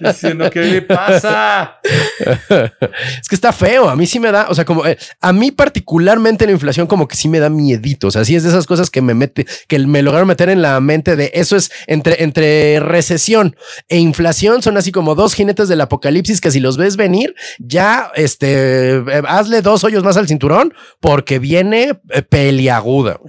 diciendo 0.00 0.50
qué 0.50 0.60
le 0.62 0.82
pasa. 0.82 1.78
Es 3.20 3.28
que 3.28 3.34
está 3.34 3.52
feo. 3.52 3.88
A 3.88 3.96
mí 3.96 4.06
sí 4.06 4.18
me 4.20 4.30
da, 4.32 4.46
o 4.48 4.54
sea, 4.54 4.64
como 4.64 4.86
eh, 4.86 4.98
a 5.20 5.32
mí 5.32 5.50
particularmente 5.52 6.46
la 6.46 6.52
inflación 6.52 6.86
como 6.86 7.06
que 7.08 7.16
sí 7.16 7.28
me 7.28 7.38
da 7.40 7.48
miedito. 7.48 8.08
O 8.08 8.10
sea, 8.10 8.24
sí 8.24 8.34
es 8.36 8.42
de 8.42 8.48
esas 8.50 8.66
cosas 8.66 8.90
que 8.90 9.02
me 9.02 9.14
mete, 9.14 9.46
que 9.66 9.78
me 9.80 10.02
lograron 10.02 10.28
meter 10.28 10.47
en 10.50 10.62
la 10.62 10.80
mente 10.80 11.16
de 11.16 11.30
eso 11.34 11.56
es 11.56 11.70
entre, 11.86 12.22
entre 12.22 12.80
recesión 12.80 13.56
e 13.88 13.98
inflación 13.98 14.62
son 14.62 14.76
así 14.76 14.92
como 14.92 15.14
dos 15.14 15.34
jinetes 15.34 15.68
del 15.68 15.80
apocalipsis 15.80 16.40
que 16.40 16.50
si 16.50 16.60
los 16.60 16.76
ves 16.76 16.96
venir, 16.96 17.34
ya 17.58 18.10
este, 18.14 18.96
eh, 18.96 19.22
hazle 19.28 19.62
dos 19.62 19.84
hoyos 19.84 20.04
más 20.04 20.16
al 20.16 20.28
cinturón 20.28 20.74
porque 21.00 21.38
viene 21.38 22.00
eh, 22.10 22.22
peliaguda. 22.22 23.20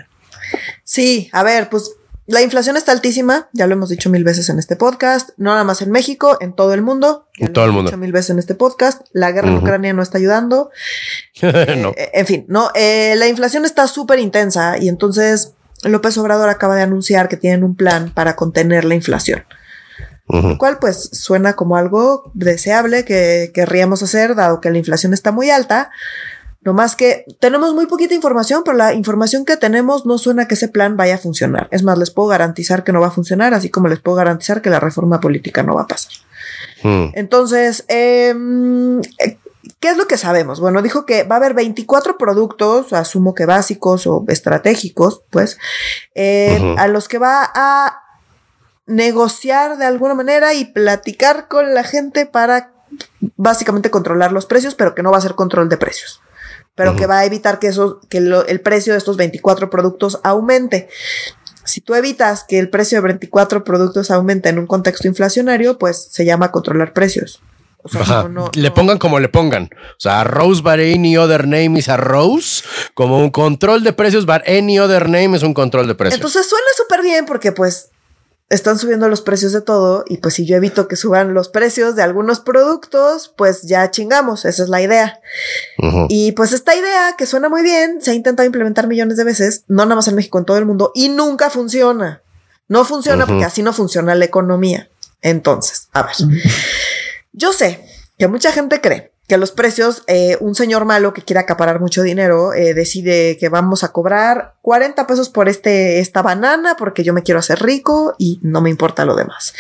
Sí, 0.83 1.29
a 1.31 1.43
ver, 1.43 1.69
pues 1.69 1.91
la 2.25 2.41
inflación 2.43 2.77
está 2.77 2.91
altísima, 2.91 3.49
ya 3.53 3.65
lo 3.65 3.73
hemos 3.73 3.89
dicho 3.89 4.07
mil 4.09 4.23
veces 4.23 4.49
en 4.49 4.59
este 4.59 4.75
podcast, 4.75 5.29
no 5.37 5.49
nada 5.51 5.63
más 5.63 5.81
en 5.81 5.89
México, 5.89 6.37
en 6.41 6.53
todo 6.53 6.75
el 6.75 6.83
mundo. 6.83 7.27
Ya 7.39 7.45
En 7.45 7.47
lo 7.47 7.53
todo 7.53 7.65
el 7.65 7.69
hemos 7.69 7.77
mundo. 7.77 7.89
dicho 7.91 7.97
mil 7.97 8.11
veces 8.11 8.29
en 8.31 8.37
este 8.39 8.53
podcast. 8.53 9.01
La 9.13 9.31
guerra 9.31 9.47
en 9.47 9.55
Ujú. 9.55 9.63
Ucrania 9.63 9.93
no 9.93 10.03
está 10.03 10.19
ayudando. 10.19 10.69
no. 11.41 11.89
Eh, 11.97 12.11
en 12.13 12.25
fin, 12.27 12.45
no, 12.47 12.69
eh, 12.75 13.15
la 13.17 13.27
inflación 13.27 13.65
está 13.65 13.87
súper 13.87 14.19
intensa 14.19 14.77
y 14.77 14.89
entonces 14.89 15.53
López 15.83 16.17
Obrador 16.17 16.49
acaba 16.49 16.75
de 16.75 16.81
anunciar 16.81 17.29
que 17.29 17.37
tienen 17.37 17.63
un 17.63 17.75
plan 17.75 18.11
para 18.13 18.35
contener 18.35 18.85
la 18.85 18.95
inflación, 18.95 19.43
lo 20.27 20.57
cual 20.57 20.77
pues 20.79 21.09
suena 21.13 21.55
como 21.55 21.75
algo 21.75 22.31
deseable 22.33 23.05
que 23.05 23.51
querríamos 23.53 24.03
hacer 24.03 24.35
dado 24.35 24.61
que 24.61 24.69
la 24.69 24.77
inflación 24.77 25.13
está 25.13 25.31
muy 25.31 25.49
alta. 25.49 25.89
No 26.61 26.73
más 26.73 26.97
que 26.97 27.23
tenemos 27.39 27.73
muy 27.73 27.85
poquita 27.85 28.13
información, 28.13 28.63
pero 28.65 28.75
la 28.75 28.93
información 28.93 29.45
que 29.45 29.55
tenemos 29.55 30.05
no 30.05 30.17
suena 30.17 30.45
que 30.45 30.55
ese 30.55 30.67
plan 30.67 30.97
vaya 30.97 31.15
a 31.15 31.17
funcionar. 31.17 31.69
Es 31.71 31.83
más, 31.83 31.97
les 31.97 32.11
puedo 32.11 32.27
garantizar 32.27 32.83
que 32.83 32.91
no 32.91 32.99
va 32.99 33.07
a 33.07 33.11
funcionar, 33.11 33.53
así 33.53 33.69
como 33.69 33.87
les 33.87 33.99
puedo 33.99 34.17
garantizar 34.17 34.61
que 34.61 34.69
la 34.69 34.81
reforma 34.81 35.21
política 35.21 35.63
no 35.63 35.75
va 35.75 35.83
a 35.83 35.87
pasar. 35.87 36.11
Hmm. 36.83 37.11
Entonces, 37.13 37.85
em, 37.87 39.01
¿qué 39.79 39.89
es 39.89 39.97
lo 39.97 40.07
que 40.07 40.17
sabemos? 40.17 40.59
Bueno, 40.59 40.81
dijo 40.81 41.05
que 41.05 41.23
va 41.23 41.35
a 41.35 41.37
haber 41.37 41.53
24 41.53 42.17
productos, 42.17 42.93
asumo 42.93 43.33
que 43.33 43.45
básicos 43.45 44.07
o 44.07 44.25
estratégicos, 44.27 45.23
pues, 45.29 45.57
eh, 46.15 46.75
a 46.77 46.87
los 46.87 47.07
que 47.07 47.17
va 47.17 47.51
a 47.53 48.03
negociar 48.85 49.77
de 49.77 49.85
alguna 49.85 50.15
manera 50.15 50.53
y 50.53 50.65
platicar 50.65 51.47
con 51.47 51.73
la 51.73 51.83
gente 51.83 52.25
para 52.25 52.71
básicamente 53.37 53.91
controlar 53.91 54.31
los 54.31 54.45
precios, 54.45 54.75
pero 54.75 54.95
que 54.95 55.03
no 55.03 55.11
va 55.11 55.17
a 55.17 55.21
ser 55.21 55.35
control 55.35 55.69
de 55.69 55.77
precios 55.77 56.21
pero 56.79 56.95
que 56.95 57.07
va 57.07 57.19
a 57.19 57.25
evitar 57.25 57.59
que, 57.59 57.67
eso, 57.67 57.99
que 58.07 58.19
el 58.19 58.61
precio 58.61 58.93
de 58.93 58.99
estos 58.99 59.17
24 59.17 59.69
productos 59.69 60.21
aumente. 60.23 60.87
Si 61.65 61.81
tú 61.81 61.93
evitas 61.93 62.45
que 62.45 62.57
el 62.57 62.69
precio 62.69 62.99
de 62.99 63.07
24 63.07 63.65
productos 63.65 64.09
aumente 64.11 64.47
en 64.47 64.59
un 64.59 64.65
contexto 64.65 65.05
inflacionario, 65.05 65.77
pues 65.77 66.07
se 66.09 66.23
llama 66.23 66.53
controlar 66.53 66.93
precios. 66.93 67.41
O 67.81 67.89
sea, 67.89 68.29
le 68.53 68.71
pongan 68.71 68.97
como 68.97 69.19
le 69.19 69.29
pongan. 69.29 69.69
O 69.73 69.99
sea, 69.99 70.23
Rose 70.25 70.61
but 70.61 70.79
any 70.79 71.17
other 71.17 71.47
name 71.47 71.79
is 71.79 71.87
a 71.87 71.97
Rose. 71.97 72.63
Como 72.93 73.19
un 73.19 73.29
control 73.29 73.83
de 73.83 73.93
precios, 73.93 74.25
but 74.25 74.41
any 74.47 74.79
other 74.79 75.07
name 75.07 75.35
es 75.35 75.43
un 75.43 75.53
control 75.53 75.87
de 75.87 75.95
precios. 75.95 76.17
Entonces 76.17 76.47
suena 76.47 76.67
súper 76.75 77.01
bien 77.01 77.25
porque 77.25 77.51
pues 77.51 77.89
están 78.49 78.79
subiendo 78.79 79.07
los 79.07 79.21
precios 79.21 79.53
de 79.53 79.61
todo 79.61 80.03
y 80.07 80.17
pues 80.17 80.33
si 80.33 80.45
yo 80.45 80.55
evito 80.55 80.87
que 80.87 80.95
suban 80.95 81.33
los 81.33 81.49
precios 81.49 81.95
de 81.95 82.01
algunos 82.01 82.39
productos, 82.39 83.31
pues 83.37 83.61
ya 83.63 83.91
chingamos, 83.91 84.43
esa 84.45 84.63
es 84.63 84.69
la 84.69 84.81
idea. 84.81 85.19
Y 86.09 86.31
pues 86.31 86.51
esta 86.51 86.75
idea 86.75 87.15
que 87.17 87.27
suena 87.27 87.47
muy 87.47 87.61
bien, 87.61 88.01
se 88.01 88.11
ha 88.11 88.13
intentado 88.15 88.45
implementar 88.45 88.87
millones 88.87 89.17
de 89.17 89.23
veces, 89.23 89.63
no 89.67 89.85
nada 89.85 89.95
más 89.95 90.07
en 90.07 90.15
México, 90.15 90.39
en 90.39 90.45
todo 90.45 90.57
el 90.57 90.65
mundo, 90.65 90.91
y 90.95 91.09
nunca 91.09 91.49
funciona. 91.49 92.23
No 92.67 92.85
funciona 92.85 93.25
porque 93.25 93.45
así 93.45 93.61
no 93.61 93.71
funciona 93.71 94.15
la 94.15 94.25
economía. 94.25 94.89
Entonces, 95.21 95.89
a 95.93 96.03
ver, 96.03 96.15
yo 97.31 97.53
sé 97.53 97.85
que 98.17 98.27
mucha 98.27 98.51
gente 98.51 98.81
cree 98.81 99.13
que 99.29 99.37
los 99.37 99.51
precios, 99.51 100.03
eh, 100.07 100.37
un 100.39 100.55
señor 100.55 100.85
malo 100.85 101.13
que 101.13 101.21
quiere 101.21 101.39
acaparar 101.39 101.79
mucho 101.79 102.01
dinero, 102.01 102.51
eh, 102.55 102.73
decide 102.73 103.37
que 103.37 103.47
vamos 103.47 103.83
a 103.83 103.91
cobrar 103.91 104.55
40 104.63 105.05
pesos 105.05 105.29
por 105.29 105.47
este, 105.47 105.99
esta 105.99 106.23
banana 106.23 106.75
porque 106.75 107.03
yo 107.03 107.13
me 107.13 107.21
quiero 107.21 107.39
hacer 107.39 107.61
rico 107.61 108.15
y 108.17 108.39
no 108.41 108.59
me 108.59 108.71
importa 108.71 109.05
lo 109.05 109.15
demás. 109.15 109.53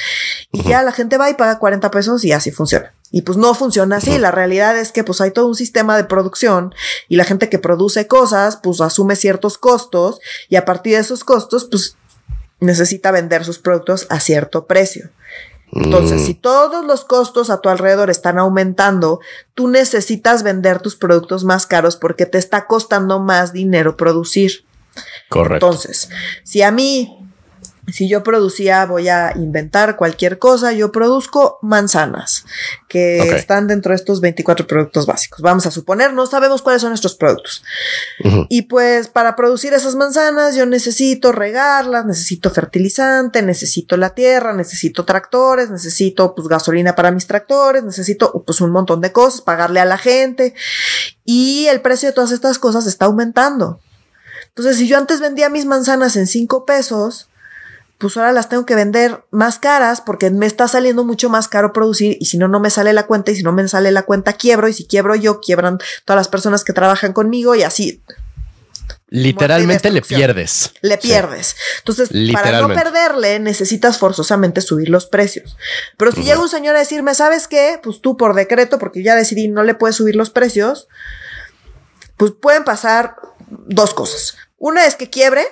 Y 0.51 0.63
ya 0.63 0.81
la 0.81 0.91
gente 0.91 1.19
va 1.19 1.29
y 1.29 1.35
paga 1.35 1.59
40 1.59 1.91
pesos 1.91 2.25
y 2.25 2.31
así 2.31 2.49
funciona. 2.49 2.95
Y 3.11 3.21
pues 3.21 3.37
no 3.37 3.53
funciona 3.53 3.97
así. 3.97 4.17
La 4.17 4.31
realidad 4.31 4.75
es 4.75 4.91
que 4.91 5.03
pues 5.03 5.21
hay 5.21 5.29
todo 5.29 5.45
un 5.45 5.55
sistema 5.55 5.95
de 5.97 6.03
producción 6.03 6.73
y 7.07 7.15
la 7.15 7.23
gente 7.23 7.47
que 7.47 7.59
produce 7.59 8.07
cosas 8.07 8.57
pues 8.57 8.81
asume 8.81 9.15
ciertos 9.15 9.59
costos 9.59 10.19
y 10.49 10.55
a 10.55 10.65
partir 10.65 10.95
de 10.95 11.01
esos 11.01 11.23
costos 11.23 11.65
pues 11.65 11.95
necesita 12.59 13.11
vender 13.11 13.45
sus 13.45 13.59
productos 13.59 14.07
a 14.09 14.19
cierto 14.19 14.65
precio. 14.65 15.11
Entonces, 15.71 16.25
si 16.25 16.33
mm. 16.33 16.41
todos 16.41 16.85
los 16.85 17.05
costos 17.05 17.49
a 17.49 17.61
tu 17.61 17.69
alrededor 17.69 18.09
están 18.09 18.39
aumentando, 18.39 19.19
tú 19.53 19.67
necesitas 19.67 20.43
vender 20.43 20.81
tus 20.81 20.95
productos 20.95 21.43
más 21.43 21.67
caros 21.67 21.95
porque 21.95 22.25
te 22.25 22.37
está 22.37 22.65
costando 22.65 23.19
más 23.19 23.53
dinero 23.53 23.95
producir. 23.95 24.65
Correcto. 25.29 25.67
Entonces, 25.67 26.09
si 26.43 26.61
a 26.61 26.71
mí 26.71 27.18
si 27.91 28.09
yo 28.09 28.23
producía, 28.23 28.85
voy 28.85 29.09
a 29.09 29.33
inventar 29.35 29.95
cualquier 29.95 30.39
cosa, 30.39 30.71
yo 30.73 30.91
produzco 30.91 31.59
manzanas 31.61 32.45
que 32.87 33.19
están 33.35 33.67
dentro 33.67 33.91
de 33.91 33.97
estos 33.97 34.21
24 34.21 34.67
productos 34.67 35.05
básicos. 35.05 35.41
Vamos 35.41 35.65
a 35.65 35.71
suponer, 35.71 36.13
no 36.13 36.25
sabemos 36.25 36.61
cuáles 36.61 36.81
son 36.81 36.91
nuestros 36.91 37.15
productos. 37.15 37.63
Y 38.49 38.63
pues 38.63 39.07
para 39.07 39.35
producir 39.35 39.73
esas 39.73 39.95
manzanas 39.95 40.55
yo 40.55 40.65
necesito 40.65 41.31
regarlas, 41.31 42.05
necesito 42.05 42.49
fertilizante, 42.49 43.41
necesito 43.41 43.97
la 43.97 44.11
tierra, 44.11 44.53
necesito 44.53 45.05
tractores, 45.05 45.69
necesito 45.69 46.35
pues 46.35 46.47
gasolina 46.47 46.95
para 46.95 47.11
mis 47.11 47.27
tractores, 47.27 47.83
necesito 47.83 48.43
pues 48.45 48.61
un 48.61 48.71
montón 48.71 49.01
de 49.01 49.11
cosas, 49.11 49.41
pagarle 49.41 49.79
a 49.79 49.85
la 49.85 49.97
gente. 49.97 50.53
Y 51.25 51.67
el 51.67 51.81
precio 51.81 52.09
de 52.09 52.13
todas 52.13 52.31
estas 52.31 52.59
cosas 52.59 52.87
está 52.87 53.05
aumentando. 53.05 53.79
Entonces, 54.47 54.77
si 54.77 54.87
yo 54.87 54.97
antes 54.97 55.21
vendía 55.21 55.47
mis 55.49 55.65
manzanas 55.65 56.15
en 56.15 56.27
5 56.27 56.65
pesos, 56.65 57.28
pues 57.99 58.15
ahora 58.15 58.31
las 58.31 58.47
tengo 58.47 58.65
que 58.65 58.75
vender 58.75 59.25
más 59.29 59.59
caras 59.59 59.99
porque 59.99 60.29
me 60.31 60.45
está 60.45 60.69
saliendo 60.69 61.03
mucho 61.03 61.29
más 61.29 61.49
caro 61.49 61.73
producir 61.73 62.15
y 62.19 62.25
si 62.25 62.37
no, 62.37 62.47
no 62.47 62.61
me 62.61 62.69
sale 62.69 62.93
la 62.93 63.05
cuenta 63.05 63.31
y 63.31 63.35
si 63.35 63.43
no 63.43 63.51
me 63.51 63.67
sale 63.67 63.91
la 63.91 64.03
cuenta 64.03 64.33
quiebro 64.33 64.69
y 64.69 64.73
si 64.73 64.87
quiebro 64.87 65.15
yo, 65.15 65.41
quiebran 65.41 65.79
todas 66.05 66.17
las 66.17 66.29
personas 66.29 66.63
que 66.63 66.71
trabajan 66.71 67.11
conmigo 67.11 67.55
y 67.55 67.63
así. 67.63 68.01
Literalmente 69.09 69.89
le 69.89 70.01
pierdes. 70.01 70.71
Le 70.81 70.97
pierdes. 70.97 71.57
Entonces, 71.79 72.09
para 72.31 72.61
no 72.61 72.69
perderle, 72.69 73.39
necesitas 73.39 73.97
forzosamente 73.97 74.61
subir 74.61 74.87
los 74.87 75.05
precios. 75.05 75.57
Pero 75.97 76.13
si 76.13 76.23
llega 76.23 76.39
un 76.39 76.47
señor 76.47 76.77
a 76.77 76.79
decirme, 76.79 77.13
¿sabes 77.15 77.49
qué? 77.49 77.81
Pues 77.83 77.99
tú 78.01 78.15
por 78.15 78.33
decreto, 78.33 78.79
porque 78.79 79.03
ya 79.03 79.15
decidí, 79.15 79.49
no 79.49 79.63
le 79.63 79.75
puedes 79.75 79.97
subir 79.97 80.15
los 80.15 80.29
precios, 80.29 80.87
pues 82.15 82.31
pueden 82.31 82.63
pasar 82.63 83.17
dos 83.49 83.93
cosas. 83.93 84.37
Una 84.57 84.85
es 84.85 84.95
que 84.95 85.09
quiebre, 85.09 85.43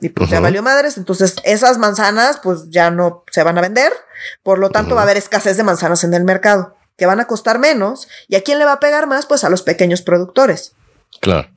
y 0.00 0.10
pues 0.10 0.30
ya 0.30 0.40
valió 0.40 0.62
madres. 0.62 0.96
Entonces, 0.98 1.36
esas 1.44 1.78
manzanas, 1.78 2.40
pues 2.42 2.70
ya 2.70 2.90
no 2.90 3.24
se 3.30 3.42
van 3.42 3.58
a 3.58 3.62
vender. 3.62 3.92
Por 4.42 4.58
lo 4.58 4.70
tanto, 4.70 4.94
va 4.94 5.02
a 5.02 5.04
haber 5.04 5.16
escasez 5.16 5.56
de 5.56 5.62
manzanas 5.62 6.04
en 6.04 6.14
el 6.14 6.24
mercado, 6.24 6.76
que 6.96 7.06
van 7.06 7.20
a 7.20 7.26
costar 7.26 7.58
menos. 7.58 8.08
¿Y 8.28 8.36
a 8.36 8.42
quién 8.42 8.58
le 8.58 8.64
va 8.64 8.72
a 8.72 8.80
pegar 8.80 9.06
más? 9.06 9.26
Pues 9.26 9.44
a 9.44 9.50
los 9.50 9.62
pequeños 9.62 10.02
productores. 10.02 10.74
Claro. 11.20 11.48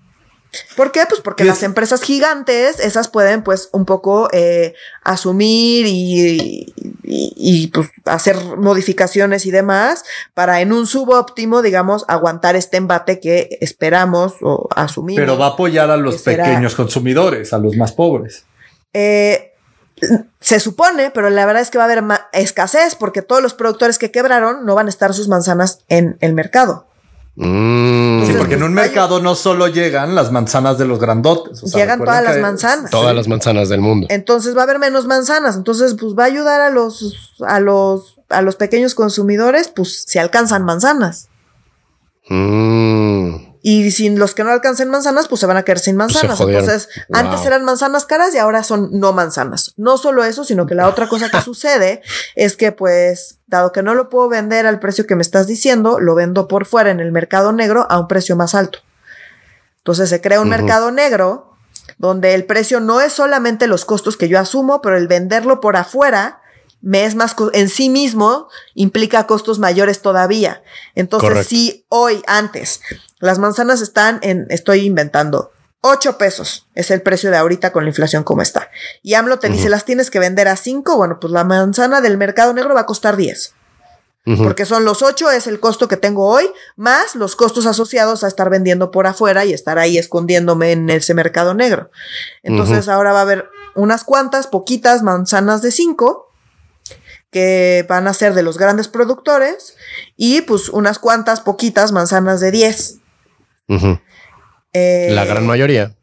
¿Por 0.76 0.92
qué? 0.92 1.04
Pues 1.08 1.22
porque 1.22 1.44
las 1.44 1.62
empresas 1.62 2.02
gigantes, 2.02 2.80
esas 2.80 3.08
pueden 3.08 3.44
pues 3.44 3.70
un 3.72 3.86
poco 3.86 4.30
eh, 4.32 4.74
asumir 5.04 5.86
y, 5.86 6.74
y, 7.04 7.68
pues 7.68 7.90
hacer 8.06 8.36
modificaciones 8.58 9.46
y 9.46 9.52
demás 9.52 10.04
para 10.34 10.62
en 10.62 10.74
un 10.74 10.88
subóptimo, 10.88 11.62
digamos, 11.62 12.04
aguantar 12.08 12.56
este 12.56 12.78
embate 12.78 13.20
que 13.20 13.60
esperamos 13.62 14.34
o 14.42 14.68
asumimos. 14.76 15.22
Pero 15.22 15.38
va 15.38 15.48
a 15.48 15.50
apoyar 15.50 15.92
a 15.92 15.98
los 15.98 16.24
pequeños 16.24 16.74
consumidores, 16.74 17.54
a 17.54 17.60
los 17.60 17.76
más 17.76 17.92
pobres. 17.92 18.46
Eh, 18.94 19.54
se 20.40 20.60
supone, 20.60 21.12
pero 21.12 21.30
la 21.30 21.46
verdad 21.46 21.62
es 21.62 21.70
que 21.70 21.78
va 21.78 21.84
a 21.84 21.92
haber 21.92 22.04
escasez 22.34 22.96
porque 22.96 23.22
todos 23.22 23.44
los 23.44 23.54
productores 23.54 24.00
que 24.00 24.10
quebraron 24.12 24.66
no 24.66 24.74
van 24.74 24.88
a 24.88 24.90
estar 24.90 25.14
sus 25.14 25.28
manzanas 25.28 25.84
en 25.90 26.18
el 26.22 26.34
mercado. 26.34 26.89
Mm. 27.36 28.26
sí, 28.26 28.34
porque 28.38 28.56
en 28.56 28.64
un 28.64 28.74
mercado 28.74 29.22
no 29.22 29.34
solo 29.34 29.68
llegan 29.68 30.14
las 30.14 30.32
manzanas 30.32 30.78
de 30.78 30.86
los 30.86 31.00
grandotes. 31.00 31.62
llegan 31.74 32.00
todas 32.00 32.24
las 32.24 32.40
manzanas. 32.40 32.92
Todas 32.92 33.16
las 33.16 33.28
manzanas 33.28 33.70
del 33.70 33.82
mundo. 33.82 34.08
Entonces 34.10 34.56
va 34.56 34.62
a 34.62 34.64
haber 34.64 34.80
menos 34.80 35.06
manzanas. 35.06 35.56
Entonces, 35.56 35.96
pues 36.00 36.16
va 36.18 36.24
a 36.24 36.28
ayudar 36.28 36.60
a 36.62 36.70
los, 36.70 37.38
a 37.48 37.60
los, 37.60 38.20
a 38.30 38.42
los 38.42 38.56
pequeños 38.56 38.94
consumidores, 38.94 39.70
pues 39.70 40.04
si 40.06 40.20
alcanzan 40.20 40.66
manzanas. 40.66 41.30
Mm. 42.30 43.49
Y 43.62 43.92
sin 43.92 44.18
los 44.20 44.34
que 44.34 44.44
no 44.44 44.52
alcancen 44.52 44.90
manzanas, 44.90 45.28
pues 45.28 45.42
se 45.42 45.46
van 45.46 45.58
a 45.58 45.64
quedar 45.64 45.80
sin 45.80 45.98
pues 45.98 46.14
manzanas. 46.14 46.40
Entonces, 46.40 46.90
antes 47.12 47.46
eran 47.46 47.66
manzanas 47.66 48.06
caras 48.06 48.34
y 48.34 48.38
ahora 48.38 48.64
son 48.64 48.90
no 49.00 49.12
manzanas. 49.12 49.74
No 49.76 49.98
solo 49.98 50.24
eso, 50.24 50.46
sino 50.46 50.66
que 50.66 50.76
la 50.76 50.88
otra 50.88 51.08
cosa 51.08 51.30
que 51.30 51.42
sucede 51.44 52.02
es 52.36 52.56
que, 52.56 52.72
pues, 52.72 53.40
dado 53.48 53.72
que 53.72 53.84
no 53.84 53.96
lo 53.96 54.10
puedo 54.10 54.30
vender 54.30 54.66
al 54.66 54.80
precio 54.80 55.06
que 55.06 55.16
me 55.16 55.22
estás 55.22 55.46
diciendo, 55.48 56.00
lo 56.00 56.16
vendo 56.16 56.48
por 56.48 56.66
fuera 56.66 56.90
en 56.90 57.02
el 57.02 57.12
mercado 57.12 57.52
negro 57.52 57.86
a 57.90 58.00
un 58.00 58.08
precio 58.08 58.36
más 58.36 58.56
alto. 58.56 58.80
Entonces 59.78 60.10
se 60.10 60.22
crea 60.22 60.42
un 60.42 60.50
mercado 60.50 60.92
negro 60.92 61.56
donde 61.98 62.36
el 62.36 62.46
precio 62.46 62.80
no 62.80 63.02
es 63.02 63.12
solamente 63.12 63.68
los 63.68 63.86
costos 63.86 64.18
que 64.18 64.30
yo 64.30 64.40
asumo, 64.40 64.82
pero 64.82 64.98
el 64.98 65.08
venderlo 65.08 65.60
por 65.60 65.76
afuera 65.76 66.39
me 66.82 67.06
es 67.06 67.16
más 67.16 67.36
en 67.54 67.70
sí 67.70 67.90
mismo 67.90 68.48
implica 68.74 69.28
costos 69.28 69.60
mayores 69.60 70.02
todavía. 70.02 70.64
Entonces, 70.96 71.48
si 71.48 71.86
hoy, 71.90 72.24
antes, 72.28 72.82
las 73.20 73.40
manzanas 73.40 73.82
están 73.82 74.20
en, 74.22 74.48
estoy 74.50 74.86
inventando, 74.86 75.52
8 75.82 76.18
pesos 76.18 76.68
es 76.76 76.92
el 76.92 77.02
precio 77.02 77.32
de 77.32 77.38
ahorita 77.38 77.72
con 77.72 77.84
la 77.84 77.90
inflación 77.90 78.24
como 78.24 78.42
está. 78.42 78.70
Y 79.02 79.14
AMLO 79.14 79.40
te 79.40 79.50
dice, 79.50 79.70
las 79.70 79.86
tienes 79.86 80.12
que 80.12 80.20
vender 80.20 80.48
a 80.48 80.58
5, 80.58 80.98
bueno, 80.98 81.20
pues 81.20 81.32
la 81.32 81.44
manzana 81.44 82.02
del 82.02 82.18
mercado 82.18 82.54
negro 82.54 82.74
va 82.74 82.82
a 82.82 82.86
costar 82.86 83.16
10. 83.16 83.56
Porque 84.38 84.68
son 84.68 84.86
los 84.86 85.02
8, 85.02 85.32
es 85.32 85.48
el 85.48 85.60
costo 85.60 85.88
que 85.88 85.98
tengo 85.98 86.28
hoy, 86.28 86.52
más 86.76 87.16
los 87.16 87.36
costos 87.36 87.66
asociados 87.66 88.24
a 88.24 88.28
estar 88.28 88.52
vendiendo 88.52 88.92
por 88.92 89.08
afuera 89.08 89.44
y 89.44 89.54
estar 89.54 89.80
ahí 89.80 89.98
escondiéndome 89.98 90.74
en 90.74 90.88
ese 90.92 91.16
mercado 91.16 91.56
negro. 91.56 91.90
Entonces 92.44 92.90
ahora 92.90 93.12
va 93.12 93.20
a 93.20 93.24
haber 93.24 93.50
unas 93.74 94.04
cuantas, 94.04 94.46
poquitas 94.46 95.02
manzanas 95.02 95.64
de 95.64 95.72
5 95.72 96.29
que 97.32 97.86
van 97.88 98.08
a 98.08 98.14
ser 98.14 98.34
de 98.34 98.44
los 98.44 98.58
grandes 98.58 98.88
productores 98.88 99.76
y 100.18 100.42
pues 100.42 100.70
unas 100.70 101.00
cuantas 101.00 101.42
poquitas 101.42 101.92
manzanas 101.92 102.40
de 102.40 102.52
10. 102.52 103.00
Eh, 104.74 105.10
la 105.12 105.26
gran 105.26 105.46
mayoría. 105.46 105.96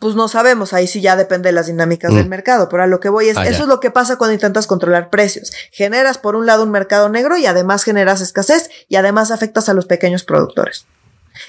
Pues 0.00 0.16
no 0.16 0.26
sabemos, 0.26 0.72
ahí 0.72 0.88
sí 0.88 1.00
ya 1.00 1.14
depende 1.14 1.48
de 1.48 1.52
las 1.52 1.68
dinámicas 1.68 2.12
del 2.12 2.26
mm. 2.26 2.28
mercado, 2.28 2.68
pero 2.68 2.82
a 2.82 2.86
lo 2.88 2.98
que 2.98 3.08
voy 3.08 3.28
es, 3.28 3.36
ah, 3.36 3.46
eso 3.46 3.62
es 3.62 3.68
lo 3.68 3.78
que 3.78 3.92
pasa 3.92 4.16
cuando 4.18 4.34
intentas 4.34 4.66
controlar 4.66 5.10
precios. 5.10 5.52
Generas 5.70 6.18
por 6.18 6.34
un 6.34 6.44
lado 6.44 6.64
un 6.64 6.72
mercado 6.72 7.08
negro 7.08 7.36
y 7.36 7.46
además 7.46 7.84
generas 7.84 8.20
escasez 8.20 8.68
y 8.88 8.96
además 8.96 9.30
afectas 9.30 9.68
a 9.68 9.74
los 9.74 9.86
pequeños 9.86 10.24
productores. 10.24 10.86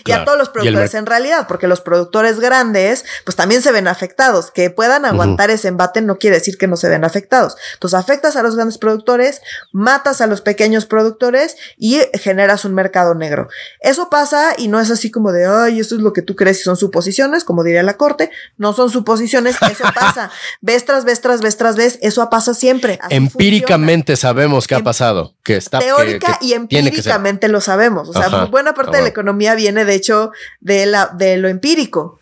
Y 0.06 0.12
a 0.12 0.26
todos 0.26 0.38
los 0.38 0.50
productores 0.50 0.94
en 0.94 1.06
realidad, 1.06 1.48
porque 1.48 1.68
los 1.68 1.82
productores 1.82 2.40
grandes, 2.40 3.06
pues 3.24 3.36
también 3.36 3.62
se 3.62 3.72
ven 3.72 3.88
afectados. 3.88 4.52
Que 4.52 4.70
puedan 4.70 5.06
aguantar 5.06 5.50
ese 5.50 5.68
embate 5.68 6.02
no 6.02 6.18
quiere 6.18 6.38
decir 6.38 6.58
que 6.58 6.68
no 6.68 6.78
se 6.78 6.90
ven 6.90 7.04
afectados. 7.04 7.56
Entonces 7.74 8.00
afectas 8.00 8.36
a 8.36 8.44
los 8.44 8.56
grandes 8.56 8.78
productores, 8.78 9.42
matas 9.72 10.22
a 10.22 10.28
los 10.28 10.42
pequeños 10.42 10.86
productores 10.86 11.56
y 11.78 12.00
generas 12.14 12.66
un 12.66 12.74
mercado 12.74 13.16
negro. 13.16 13.50
Eso 13.82 14.10
pasa 14.10 14.54
y 14.58 14.68
no 14.68 14.80
es 14.80 14.92
así 14.92 15.12
como 15.12 15.32
de, 15.32 15.46
ay, 15.46 15.80
esto 15.80 15.96
es 15.96 16.02
lo 16.02 16.14
que 16.14 16.22
tú 16.22 16.36
crees 16.36 16.60
y 16.60 16.64
son 16.64 16.78
suposiciones, 16.78 17.44
como 17.44 17.64
diría 17.64 17.84
la 17.84 17.98
corte. 17.98 18.32
No 18.58 18.74
son 18.74 18.90
suposiciones, 18.90 19.58
eso 19.70 19.84
pasa. 19.96 20.32
ves 20.62 20.86
tras 20.86 21.06
vez 21.06 21.22
tras 21.22 21.42
vez 21.42 21.58
tras 21.58 21.76
vez, 21.76 22.00
eso 22.02 22.28
pasa 22.30 22.54
siempre. 22.54 23.00
Empíricamente 23.10 24.16
sabemos 24.16 24.68
que 24.68 24.76
ha 24.76 24.84
pasado, 24.84 25.36
que 25.44 25.58
está 25.58 25.80
teórica 25.80 26.38
y 26.42 26.54
empíricamente 26.54 27.48
lo 27.48 27.62
sabemos. 27.62 28.10
O 28.10 28.14
sea, 28.14 28.46
buena 28.46 28.74
parte 28.74 28.98
de 28.98 29.04
la 29.04 29.10
economía 29.10 29.56
viene 29.56 29.77
de 29.86 29.96
hecho 29.96 30.32
de, 30.60 30.86
la, 30.86 31.12
de 31.18 31.38
lo 31.38 31.48
empírico. 31.48 32.20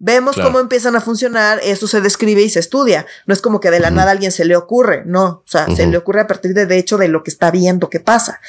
Vemos 0.00 0.36
cómo 0.36 0.60
empiezan 0.60 0.94
a 0.94 1.00
funcionar, 1.00 1.58
eso 1.60 1.88
se 1.88 2.00
describe 2.00 2.40
y 2.40 2.48
se 2.48 2.60
estudia. 2.60 3.04
No 3.26 3.34
es 3.34 3.42
como 3.42 3.58
que 3.58 3.72
de 3.72 3.80
la 3.80 3.90
nada 3.90 4.10
a 4.10 4.12
alguien 4.12 4.30
se 4.30 4.44
le 4.44 4.54
ocurre, 4.54 5.02
no. 5.04 5.26
O 5.26 5.44
sea, 5.44 5.66
se 5.74 5.88
le 5.88 5.96
ocurre 5.96 6.20
a 6.20 6.28
partir 6.28 6.54
de, 6.54 6.66
de 6.66 6.78
hecho, 6.78 6.98
de 6.98 7.08
lo 7.08 7.24
que 7.24 7.30
está 7.32 7.50
viendo 7.50 7.90
que 7.90 7.98
pasa. 7.98 8.40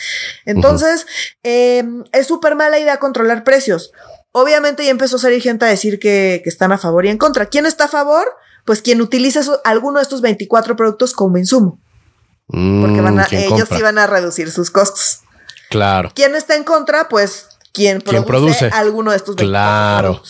Entonces, 0.46 1.08
em, 1.42 2.04
es 2.12 2.28
súper 2.28 2.54
mala 2.54 2.78
idea 2.78 2.98
controlar 2.98 3.44
precios. 3.44 3.92
Obviamente 4.32 4.86
ya 4.86 4.92
empezó 4.92 5.16
a 5.16 5.20
salir 5.20 5.42
gente 5.42 5.66
a 5.66 5.70
decir 5.70 6.00
que, 6.00 6.44
están 6.46 6.72
a 6.72 6.78
favor 6.78 7.08
y 7.08 7.10
en 7.10 7.18
contra. 7.18 7.48
¿Quién 7.48 7.66
está 7.66 7.86
a 7.86 7.90
favor? 7.90 8.28
Pues 8.64 8.84
quien 8.84 9.02
utiliza 9.02 9.42
alguno 9.64 9.98
de 9.98 10.04
estos 10.04 10.22
24 10.22 10.76
productos 10.76 11.14
como 11.14 11.40
insumo. 11.40 11.80
porque 12.48 13.02
van 13.02 13.20
a, 13.20 13.24
mm, 13.24 13.36
ellos 13.36 13.70
iban 13.72 13.98
a 13.98 14.06
reducir 14.06 14.52
sus 14.52 14.70
costos. 14.70 15.22
Claro. 15.72 16.12
¿Quién 16.14 16.36
está 16.36 16.56
en 16.56 16.64
contra? 16.64 17.10
Pues 17.10 17.49
quien 17.74 18.02
produce, 18.02 18.70
alguno 18.74 19.12
de 19.12 19.18
estos 19.18 19.36
Claro. 19.36 20.22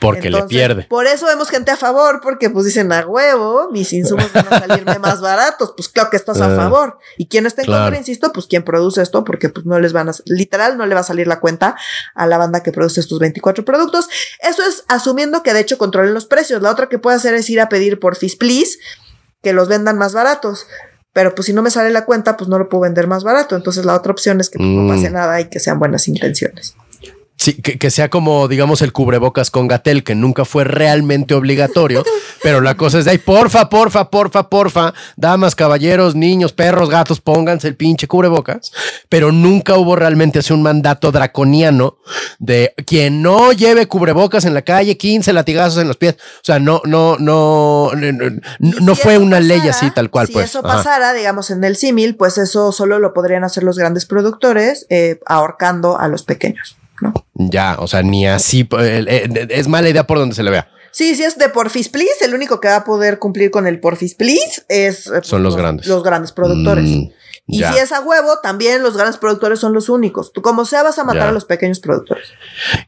Porque 0.00 0.30
le 0.30 0.42
pierde. 0.42 0.82
Por 0.84 1.06
eso 1.06 1.26
vemos 1.26 1.48
gente 1.48 1.70
a 1.70 1.76
favor, 1.76 2.20
porque 2.22 2.50
pues 2.50 2.66
dicen 2.66 2.92
a 2.92 3.06
huevo, 3.06 3.70
mis 3.70 3.92
insumos 3.92 4.30
van 4.32 4.46
a 4.52 4.60
salirme 4.60 4.98
más 4.98 5.20
baratos, 5.22 5.72
pues 5.74 5.88
claro 5.88 6.10
que 6.10 6.16
estás 6.16 6.40
a 6.40 6.52
ah. 6.52 6.56
favor. 6.56 6.98
Y 7.16 7.26
quien 7.26 7.46
está 7.46 7.62
en 7.62 7.68
contra, 7.68 7.96
insisto, 7.96 8.30
pues 8.32 8.46
quien 8.46 8.64
produce 8.64 9.00
esto, 9.00 9.24
porque 9.24 9.48
pues 9.48 9.64
no 9.64 9.80
les 9.80 9.92
van 9.94 10.10
a, 10.10 10.12
literal, 10.26 10.76
no 10.76 10.84
le 10.84 10.94
va 10.94 11.00
a 11.00 11.04
salir 11.04 11.26
la 11.26 11.40
cuenta 11.40 11.76
a 12.14 12.26
la 12.26 12.36
banda 12.36 12.62
que 12.62 12.72
produce 12.72 13.00
estos 13.00 13.18
24 13.18 13.64
productos. 13.64 14.08
Eso 14.40 14.62
es 14.66 14.84
asumiendo 14.88 15.42
que 15.42 15.54
de 15.54 15.60
hecho 15.60 15.78
controlen 15.78 16.12
los 16.12 16.26
precios. 16.26 16.60
La 16.60 16.70
otra 16.70 16.88
que 16.88 16.98
puede 16.98 17.16
hacer 17.16 17.34
es 17.34 17.48
ir 17.48 17.60
a 17.60 17.68
pedir 17.68 17.98
por 17.98 18.16
Fis 18.16 18.36
Please 18.36 18.78
que 19.42 19.52
los 19.52 19.68
vendan 19.68 19.96
más 19.96 20.12
baratos. 20.14 20.66
Pero 21.14 21.34
pues 21.34 21.46
si 21.46 21.52
no 21.52 21.62
me 21.62 21.70
sale 21.70 21.90
la 21.90 22.04
cuenta, 22.04 22.36
pues 22.36 22.50
no 22.50 22.58
lo 22.58 22.68
puedo 22.68 22.82
vender 22.82 23.06
más 23.06 23.22
barato. 23.22 23.54
Entonces 23.56 23.84
la 23.86 23.94
otra 23.94 24.12
opción 24.12 24.40
es 24.40 24.50
que 24.50 24.58
pues, 24.58 24.68
no 24.68 24.86
pase 24.88 25.10
nada 25.10 25.40
y 25.40 25.44
que 25.44 25.60
sean 25.60 25.78
buenas 25.78 26.08
intenciones. 26.08 26.76
Sí, 27.44 27.60
que, 27.60 27.90
sea 27.90 28.08
como, 28.08 28.48
digamos, 28.48 28.80
el 28.80 28.94
cubrebocas 28.94 29.50
con 29.50 29.68
Gatel, 29.68 30.02
que 30.02 30.14
nunca 30.14 30.46
fue 30.46 30.64
realmente 30.64 31.34
obligatorio, 31.34 32.02
pero 32.42 32.62
la 32.62 32.74
cosa 32.74 32.98
es 32.98 33.04
de 33.04 33.10
ahí, 33.10 33.18
porfa, 33.18 33.68
porfa, 33.68 34.08
porfa, 34.08 34.48
porfa, 34.48 34.94
damas, 35.16 35.54
caballeros, 35.54 36.14
niños, 36.14 36.54
perros, 36.54 36.88
gatos, 36.88 37.20
pónganse 37.20 37.68
el 37.68 37.76
pinche 37.76 38.08
cubrebocas, 38.08 38.72
pero 39.10 39.30
nunca 39.30 39.76
hubo 39.76 39.94
realmente 39.94 40.38
así 40.38 40.54
un 40.54 40.62
mandato 40.62 41.12
draconiano 41.12 41.98
de 42.38 42.72
quien 42.86 43.20
no 43.20 43.52
lleve 43.52 43.88
cubrebocas 43.88 44.46
en 44.46 44.54
la 44.54 44.62
calle, 44.62 44.96
15 44.96 45.34
latigazos 45.34 45.82
en 45.82 45.88
los 45.88 45.98
pies, 45.98 46.14
o 46.14 46.44
sea, 46.44 46.58
no, 46.58 46.80
no, 46.86 47.18
no, 47.18 47.90
no, 48.58 48.96
fue 48.96 49.18
una 49.18 49.40
ley 49.40 49.60
así 49.68 49.90
tal 49.90 50.08
cual. 50.08 50.28
Si 50.28 50.32
pues. 50.32 50.46
eso 50.46 50.62
pasara, 50.62 51.12
digamos, 51.12 51.50
en 51.50 51.62
el 51.62 51.76
símil, 51.76 52.16
pues 52.16 52.38
eso 52.38 52.72
solo 52.72 52.98
lo 52.98 53.12
podrían 53.12 53.44
hacer 53.44 53.64
los 53.64 53.76
grandes 53.76 54.06
productores, 54.06 54.86
eh, 54.88 55.20
ahorcando 55.26 55.98
a 56.00 56.08
los 56.08 56.22
pequeños. 56.22 56.78
Ya, 57.34 57.76
o 57.78 57.86
sea, 57.86 58.02
ni 58.02 58.26
así. 58.26 58.68
Eh, 58.78 59.04
eh, 59.06 59.46
es 59.50 59.68
mala 59.68 59.88
idea 59.88 60.06
por 60.06 60.18
donde 60.18 60.34
se 60.34 60.42
le 60.42 60.50
vea. 60.50 60.68
Sí, 60.92 61.16
sí 61.16 61.24
es 61.24 61.36
de 61.36 61.48
Porfis 61.48 61.88
Please. 61.88 62.24
El 62.24 62.34
único 62.34 62.60
que 62.60 62.68
va 62.68 62.76
a 62.76 62.84
poder 62.84 63.18
cumplir 63.18 63.50
con 63.50 63.66
el 63.66 63.80
Porfis 63.80 64.14
Please 64.14 64.62
es. 64.68 65.08
Eh, 65.08 65.20
Son 65.22 65.42
los, 65.42 65.56
grandes. 65.56 65.86
Los 65.86 66.04
grandes 66.04 66.30
productores. 66.30 66.84
Mm. 66.84 67.10
Y 67.46 67.58
si 67.58 67.76
es 67.76 67.92
a 67.92 68.00
huevo, 68.00 68.38
también 68.42 68.82
los 68.82 68.96
grandes 68.96 69.18
productores 69.18 69.60
son 69.60 69.74
los 69.74 69.90
únicos. 69.90 70.32
Tú 70.32 70.40
como 70.40 70.64
sea 70.64 70.82
vas 70.82 70.98
a 70.98 71.04
matar 71.04 71.28
a 71.28 71.32
los 71.32 71.44
pequeños 71.44 71.78
productores. 71.78 72.28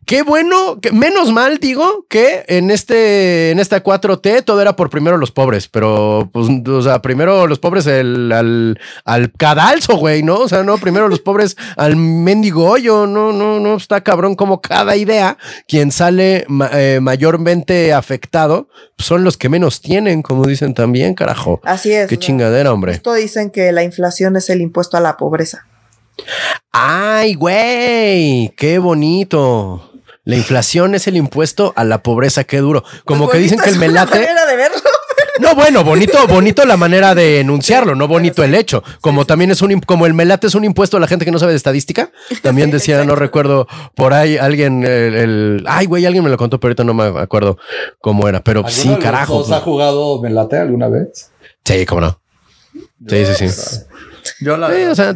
Qué 0.07 0.23
bueno, 0.23 0.81
que 0.81 0.93
menos 0.93 1.31
mal 1.31 1.59
digo 1.59 2.07
que 2.09 2.45
en 2.49 2.71
este 2.71 3.51
en 3.51 3.59
esta 3.59 3.85
4T 3.85 4.45
todo 4.45 4.63
era 4.63 4.75
por 4.75 4.89
primero 4.89 5.19
los 5.19 5.31
pobres, 5.31 5.69
pero 5.69 6.31
pues 6.33 6.49
o 6.67 6.83
sea, 6.83 7.03
primero 7.03 7.47
los 7.47 7.59
pobres 7.59 7.87
el, 7.87 8.33
al, 8.33 8.81
al 9.05 9.31
cadalso, 9.33 9.97
güey, 9.97 10.23
¿no? 10.23 10.37
O 10.37 10.49
sea, 10.49 10.63
no, 10.63 10.79
primero 10.79 11.09
los 11.09 11.21
pobres 11.21 11.57
al 11.77 11.97
mendigo 11.97 12.65
hoyo, 12.65 13.07
no, 13.07 13.33
no, 13.33 13.61
no, 13.61 13.77
está 13.77 14.01
cabrón 14.01 14.37
como 14.37 14.63
cada 14.63 14.97
idea, 14.97 15.37
quien 15.69 15.93
sale 15.93 16.47
eh, 16.73 16.99
mayormente 17.03 17.93
afectado 17.93 18.69
son 18.99 19.25
los 19.25 19.37
que 19.37 19.49
menos 19.49 19.83
tienen, 19.83 20.23
como 20.23 20.47
dicen 20.47 20.73
también, 20.73 21.15
carajo. 21.15 21.61
Así 21.65 21.93
es. 21.93 22.09
Qué 22.09 22.19
chingadera, 22.19 22.73
hombre. 22.73 22.93
Esto 22.93 23.13
dicen 23.13 23.51
que 23.51 23.71
la 23.73 23.83
inflación 23.83 24.37
es 24.37 24.46
el 24.51 24.61
impuesto 24.61 24.97
a 24.97 25.01
la 25.01 25.17
pobreza. 25.17 25.67
Ay, 26.73 27.35
güey, 27.35 28.53
qué 28.57 28.79
bonito. 28.79 29.93
La 30.25 30.37
inflación 30.37 30.95
es 30.95 31.07
el 31.07 31.17
impuesto 31.17 31.73
a 31.77 31.85
la 31.85 32.03
pobreza, 32.03 32.45
qué 32.45 32.59
duro. 32.59 32.83
Como 33.05 33.29
que 33.29 33.39
dicen 33.39 33.61
que 33.61 33.71
el 33.71 33.79
melate. 33.79 34.19
de 34.19 34.57
verlo. 34.57 34.77
No, 35.39 35.55
bueno, 35.55 35.85
bonito, 35.85 36.27
bonito 36.27 36.65
la 36.65 36.77
manera 36.77 37.15
de 37.15 37.41
enunciarlo, 37.41 37.95
no 37.95 38.09
bonito 38.09 38.43
el 38.43 38.55
hecho. 38.55 38.83
Como 39.01 39.27
también 39.27 39.51
es 39.51 39.61
un, 39.61 39.81
como 39.81 40.07
el 40.07 40.15
melate 40.15 40.47
es 40.47 40.55
un 40.55 40.65
impuesto 40.65 40.97
a 40.97 41.01
la 41.01 41.07
gente 41.07 41.25
que 41.25 41.31
no 41.31 41.39
sabe 41.39 41.53
de 41.53 41.57
estadística. 41.57 42.11
También 42.43 42.71
decía, 42.71 43.05
no 43.05 43.15
recuerdo, 43.17 43.69
por 43.95 44.15
ahí 44.15 44.39
alguien, 44.39 44.83
el, 44.85 45.65
ay, 45.69 45.87
güey, 45.87 46.07
alguien 46.07 46.25
me 46.25 46.31
lo 46.31 46.39
contó, 46.39 46.59
pero 46.59 46.71
ahorita 46.71 46.85
no 46.85 46.95
me 46.95 47.21
acuerdo 47.21 47.59
cómo 48.01 48.29
era. 48.29 48.43
Pero 48.43 48.65
sí, 48.69 48.97
carajo. 48.97 49.45
¿Has 49.55 49.63
jugado 49.63 50.21
melate 50.21 50.59
alguna 50.59 50.89
vez? 50.89 51.31
Sí, 51.65 51.85
cómo 51.85 52.01
no. 52.01 52.21
Sí, 53.07 53.27
sí, 53.27 53.49
sí. 53.49 53.81
Yo 54.41 54.57
la. 54.57 54.73
Sí, 54.73 54.83
o 54.83 54.95
sea, 54.95 55.15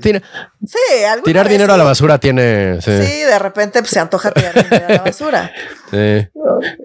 tiene, 0.60 1.22
tirar 1.24 1.48
dinero 1.48 1.72
a 1.72 1.76
la 1.78 1.84
basura 1.84 2.18
tiene. 2.18 2.80
Sí, 2.82 2.90
de 2.90 3.38
repente 3.38 3.80
pues, 3.80 3.90
se 3.90 4.00
antoja 4.00 4.30
tirar 4.30 4.54
dinero 4.54 4.86
a 4.88 4.92
la 4.92 5.02
basura. 5.02 5.52
Sí. 5.90 5.96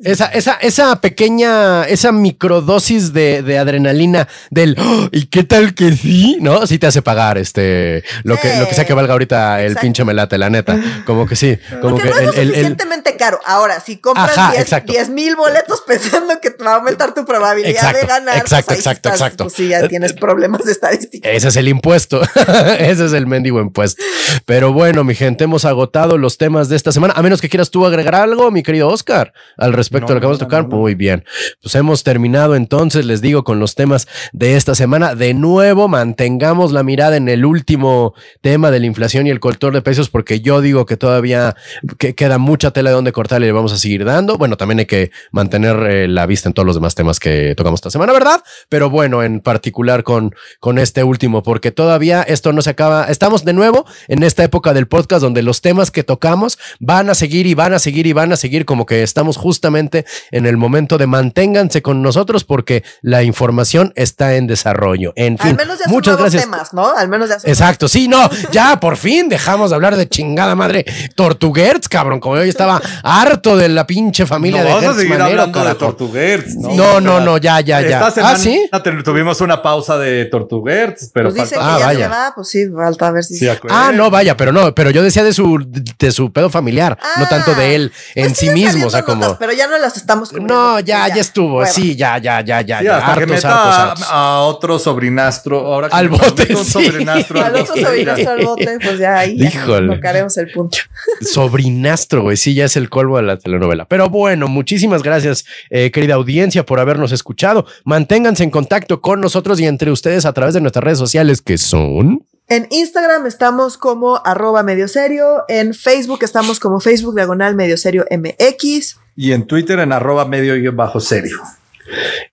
Esa, 0.01 0.25
esa, 0.25 0.53
esa 0.53 0.99
pequeña, 0.99 1.83
esa 1.83 2.11
microdosis 2.11 3.13
de, 3.13 3.43
de 3.43 3.59
adrenalina 3.59 4.27
del 4.49 4.75
¡Oh! 4.79 5.09
y 5.11 5.27
qué 5.27 5.43
tal 5.43 5.75
que 5.75 5.91
sí, 5.91 6.39
¿no? 6.41 6.65
Sí 6.65 6.79
te 6.79 6.87
hace 6.87 7.03
pagar 7.03 7.37
este 7.37 8.03
lo 8.23 8.35
que, 8.37 8.57
lo 8.57 8.67
que 8.67 8.73
sea 8.73 8.85
que 8.85 8.95
valga 8.95 9.13
ahorita 9.13 9.61
el 9.61 9.75
pinche 9.75 10.03
melate, 10.05 10.39
la 10.39 10.49
neta. 10.49 10.79
Como 11.05 11.27
que 11.27 11.35
sí. 11.35 11.55
Como 11.83 11.99
que 11.99 12.09
no 12.09 12.15
es 12.15 12.37
el, 12.37 12.47
suficientemente 12.47 13.15
caro. 13.15 13.39
Ahora, 13.45 13.79
si 13.79 13.97
compras 13.97 14.55
10 14.85 15.09
mil 15.09 15.35
boletos 15.35 15.83
pensando 15.85 16.39
que 16.41 16.49
te 16.49 16.63
va 16.63 16.71
a 16.71 16.75
aumentar 16.77 17.13
tu 17.13 17.25
probabilidad 17.25 17.93
de 17.93 18.07
ganar, 18.07 18.37
exacto, 18.37 18.69
pues 18.69 18.79
exacto, 18.79 19.09
exacto. 19.09 19.43
Pues 19.43 19.53
sí, 19.53 19.67
ya 19.67 19.87
tienes 19.87 20.13
problemas 20.13 20.65
de 20.65 20.71
estadística. 20.71 21.29
Ese 21.29 21.49
es 21.49 21.55
el 21.57 21.67
impuesto. 21.67 22.21
Ese 22.79 23.05
es 23.05 23.13
el 23.13 23.27
mendigo 23.27 23.59
impuesto. 23.65 24.03
Pero 24.45 24.73
bueno, 24.73 25.03
mi 25.03 25.15
gente, 25.15 25.43
hemos 25.43 25.65
agotado 25.65 26.17
los 26.17 26.37
temas 26.37 26.69
de 26.69 26.75
esta 26.75 26.91
semana. 26.91 27.13
A 27.15 27.21
menos 27.21 27.41
que 27.41 27.49
quieras 27.49 27.71
tú 27.71 27.85
agregar 27.85 28.15
algo, 28.15 28.51
mi 28.51 28.63
querido 28.63 28.87
Oscar, 28.87 29.33
al 29.57 29.73
respecto 29.73 30.09
de 30.09 30.15
lo 30.15 30.19
que 30.21 30.27
vamos 30.27 30.41
a 30.41 30.45
tocar. 30.45 30.67
Muy 30.67 30.95
bien. 30.95 31.25
Pues 31.61 31.75
hemos 31.75 32.03
terminado 32.03 32.55
entonces, 32.55 33.05
les 33.05 33.21
digo, 33.21 33.43
con 33.43 33.59
los 33.59 33.75
temas 33.75 34.07
de 34.33 34.55
esta 34.55 34.75
semana. 34.75 35.15
De 35.15 35.33
nuevo, 35.33 35.87
mantengamos 35.87 36.71
la 36.71 36.83
mirada 36.83 37.17
en 37.17 37.29
el 37.29 37.45
último 37.45 38.13
tema 38.41 38.71
de 38.71 38.79
la 38.79 38.85
inflación 38.85 39.27
y 39.27 39.29
el 39.29 39.39
cortor 39.39 39.73
de 39.73 39.81
precios, 39.81 40.09
porque 40.09 40.41
yo 40.41 40.61
digo 40.61 40.85
que 40.85 40.97
todavía 40.97 41.55
queda 41.97 42.37
mucha 42.37 42.71
tela 42.71 42.89
de 42.89 42.95
donde 42.95 43.11
cortar 43.11 43.41
y 43.41 43.45
le 43.45 43.51
vamos 43.51 43.73
a 43.73 43.77
seguir 43.77 44.05
dando. 44.05 44.37
Bueno, 44.37 44.57
también 44.57 44.79
hay 44.79 44.85
que 44.85 45.11
mantener 45.31 45.75
eh, 45.87 46.07
la 46.07 46.25
vista 46.25 46.49
en 46.49 46.53
todos 46.53 46.65
los 46.65 46.75
demás 46.75 46.95
temas 46.95 47.19
que 47.19 47.55
tocamos 47.55 47.79
esta 47.79 47.91
semana, 47.91 48.13
¿verdad? 48.13 48.43
Pero 48.69 48.89
bueno, 48.89 49.23
en 49.23 49.39
particular 49.39 50.03
con, 50.03 50.35
con 50.59 50.79
este 50.79 51.03
último, 51.03 51.43
porque 51.43 51.71
todavía 51.71 52.21
esto 52.21 52.53
no 52.53 52.61
se 52.61 52.69
acaba. 52.69 53.05
Estamos 53.05 53.45
de 53.45 53.53
nuevo 53.55 53.85
en 54.07 54.23
esta 54.23 54.43
época 54.43 54.73
del 54.73 54.87
podcast 54.87 55.21
donde 55.21 55.41
los 55.41 55.61
temas 55.61 55.91
que 55.91 56.03
tocamos 56.03 56.59
van 56.79 57.09
a 57.09 57.15
seguir 57.15 57.47
y 57.47 57.53
van 57.53 57.73
a 57.73 57.79
seguir 57.79 58.07
y 58.07 58.13
van 58.13 58.31
a 58.31 58.35
seguir 58.35 58.65
como 58.65 58.85
que 58.85 59.03
estamos 59.03 59.37
justamente 59.37 60.05
en 60.31 60.45
el 60.45 60.57
momento 60.57 60.97
de 60.97 61.07
manténganse 61.07 61.81
con 61.81 62.01
nosotros 62.01 62.43
porque 62.43 62.83
la 63.01 63.23
información 63.23 63.93
está 63.95 64.35
en 64.35 64.47
desarrollo. 64.47 65.13
En 65.15 65.37
fin, 65.37 65.51
Al 65.51 65.57
menos 65.57 65.79
ya 65.79 65.91
muchas 65.91 66.17
gracias. 66.17 66.43
temas, 66.43 66.73
¿no? 66.73 66.95
Al 66.95 67.07
menos 67.07 67.29
ya 67.29 67.37
Exacto, 67.43 67.87
sí, 67.87 68.07
no, 68.07 68.29
ya 68.51 68.79
por 68.79 68.97
fin 68.97 69.29
dejamos 69.29 69.69
de 69.69 69.75
hablar 69.75 69.95
de 69.95 70.07
chingada 70.07 70.55
madre 70.55 70.85
Tortuguerts, 71.15 71.89
cabrón, 71.89 72.19
como 72.19 72.35
yo 72.37 72.43
estaba 72.43 72.81
harto 73.03 73.57
de 73.57 73.69
la 73.69 73.85
pinche 73.87 74.25
familia 74.25 74.63
de 74.63 74.69
vamos 74.69 74.85
a 74.85 74.93
seguir 74.99 75.21
hablando 75.21 75.63
de 75.63 75.75
Tortuguerts, 75.75 76.55
¿no? 76.55 76.73
No, 76.73 77.01
no, 77.01 77.19
no, 77.19 77.37
ya, 77.37 77.61
ya, 77.61 77.81
ya. 77.81 78.05
ah, 78.05 78.35
sí. 78.37 78.69
Tuvimos 79.03 79.41
una 79.41 79.61
pausa 79.61 79.97
de 79.97 80.25
Tortuguerts, 80.25 81.11
pero 81.13 81.33
pues 81.33 81.53
ah, 81.57 81.79
vaya. 81.81 82.07
va, 82.07 82.31
pues 82.35 82.49
sí, 82.49 82.67
falta 82.69 83.07
a 83.07 83.11
ver 83.11 83.23
si 83.23 83.37
De 83.39 83.44
acuerdo. 83.51 83.77
Ah, 83.77 83.91
no, 83.91 84.09
vaya, 84.09 84.35
pero 84.37 84.51
no, 84.51 84.73
pero 84.75 84.89
yo 84.89 85.03
decía 85.03 85.23
de 85.23 85.33
su, 85.33 85.63
de 85.99 86.11
su 86.11 86.31
pedo 86.31 86.49
familiar, 86.49 86.97
no 87.17 87.25
Ah, 87.25 87.29
tanto 87.29 87.53
de 87.55 87.75
él 87.75 87.91
en 88.15 88.27
pues 88.27 88.37
sí 88.37 88.49
mismo, 88.49 88.87
o 88.87 88.89
sea, 88.89 89.03
como... 89.03 89.21
notas, 89.21 89.37
pero 89.39 89.53
ya 89.53 89.67
no 89.67 89.77
las 89.77 89.97
estamos. 89.97 90.31
No, 90.33 90.79
ya, 90.79 91.07
ya 91.07 91.21
estuvo, 91.21 91.65
sí, 91.65 91.95
ya, 91.95 92.17
ya, 92.17 92.41
ya, 92.41 92.61
ya, 92.61 92.79
Sí, 92.79 92.85
ya, 92.85 92.97
hasta 92.97 93.13
que 93.13 93.19
hartos, 93.21 93.35
meta 93.35 93.63
hartos, 93.63 93.75
a, 93.75 93.91
hartos. 93.91 94.07
a 94.11 94.39
otro 94.41 94.79
sobrinastro. 94.79 95.59
Ahora 95.59 95.89
que 95.89 95.95
Al 95.95 96.09
bote, 96.09 96.45
sí. 96.55 96.65
sobrinastro 96.65 97.41
Al 97.43 97.55
otro 97.55 97.75
sobrinastro 97.75 98.31
al 98.31 98.45
bote, 98.45 98.77
pues 98.81 98.99
ya 98.99 99.19
ahí 99.19 99.37
Híjole. 99.41 99.95
tocaremos 99.95 100.37
el 100.37 100.51
punto. 100.51 100.77
Sobrinastro, 101.21 102.21
güey, 102.23 102.37
sí, 102.37 102.53
ya 102.53 102.65
es 102.65 102.75
el 102.77 102.89
colmo 102.89 103.17
de 103.17 103.23
la 103.23 103.37
telenovela. 103.37 103.85
Pero 103.85 104.09
bueno, 104.09 104.47
muchísimas 104.47 105.03
gracias, 105.03 105.45
eh, 105.69 105.91
querida 105.91 106.15
audiencia, 106.15 106.65
por 106.65 106.79
habernos 106.79 107.11
escuchado. 107.11 107.65
Manténganse 107.83 108.43
en 108.43 108.51
contacto 108.51 109.01
con 109.01 109.21
nosotros 109.21 109.59
y 109.59 109.65
entre 109.65 109.91
ustedes 109.91 110.25
a 110.25 110.33
través 110.33 110.53
de 110.53 110.61
nuestras 110.61 110.83
redes 110.83 110.99
sociales, 110.99 111.41
que 111.41 111.57
son... 111.57 112.23
En 112.47 112.67
Instagram 112.69 113.25
estamos 113.25 113.75
como 113.75 114.21
arroba 114.23 114.61
medio 114.61 114.87
serio. 114.87 115.45
En 115.47 115.73
Facebook 115.73 116.19
estamos 116.21 116.59
como 116.59 116.79
Facebook 116.79 117.15
diagonal 117.15 117.55
medio 117.55 117.75
serio 117.75 118.05
MX. 118.11 118.99
Y 119.15 119.31
en 119.31 119.47
Twitter 119.47 119.79
en 119.79 119.91
arroba 119.91 120.25
medio 120.25 120.53
bajo 120.73 120.99
serio. 120.99 121.39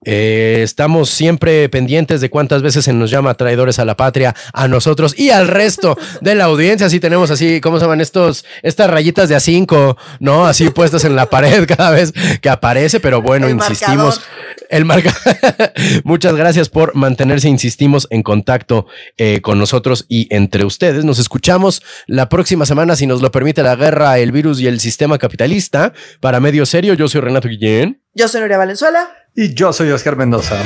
Eh, 0.05 0.61
estamos 0.63 1.11
siempre 1.11 1.69
pendientes 1.69 2.21
de 2.21 2.31
cuántas 2.31 2.63
veces 2.63 2.85
se 2.85 2.93
nos 2.93 3.11
llama 3.11 3.35
traidores 3.35 3.79
a 3.79 3.85
la 3.85 3.97
patria, 3.97 4.35
a 4.53 4.69
nosotros 4.69 5.19
y 5.19 5.31
al 5.31 5.49
resto 5.49 5.97
de 6.21 6.35
la 6.35 6.45
audiencia. 6.45 6.87
Así 6.87 7.01
tenemos 7.01 7.31
así, 7.31 7.61
¿cómo 7.61 7.79
se 7.79 7.85
llaman 7.85 8.01
estos? 8.01 8.45
Estas 8.63 8.91
rayitas 8.91 9.29
de 9.29 9.37
A5, 9.37 9.97
¿no? 10.21 10.47
Así 10.47 10.71
puestas 10.71 11.05
en 11.05 11.17
la 11.17 11.31
pared 11.31 11.67
cada 11.77 11.91
vez 11.91 12.13
que 12.41 12.49
aparece, 12.49 13.01
pero 13.01 13.23
bueno, 13.23 13.47
El 13.47 13.55
insistimos. 13.55 14.21
marcador. 14.21 14.67
El 14.69 14.85
marca. 14.85 15.15
Muchas 16.05 16.35
gracias 16.35 16.69
por 16.69 16.95
mantenerse, 16.95 17.49
insistimos, 17.49 18.07
en 18.11 18.23
contacto 18.23 18.87
eh, 19.19 19.41
con 19.43 19.59
nosotros 19.59 20.07
y 20.09 20.35
entre 20.35 20.65
ustedes. 20.65 21.05
Nos 21.05 21.19
escuchamos 21.19 21.83
la 22.07 22.29
próxima 22.29 22.67
semana, 22.67 22.97
si 22.97 23.07
nos 23.07 23.21
lo 23.23 23.31
permite 23.31 23.63
la 23.63 23.77
guerra, 23.77 24.19
el 24.19 24.33
virus 24.33 24.61
y 24.61 24.67
el 24.67 24.81
sistema 24.81 25.19
capitalista. 25.19 25.93
Para 26.21 26.41
medio 26.41 26.65
serio, 26.67 26.95
yo 26.95 27.07
soy 27.09 27.21
Renato 27.21 27.49
Guillén. 27.49 28.01
Yo 28.15 28.29
soy 28.29 28.41
Nuria 28.41 28.59
Valenzuela. 28.59 29.22
Y 29.35 29.55
yo 29.55 29.73
soy 29.73 29.91
Oscar 29.91 30.17
Mendoza. 30.17 30.57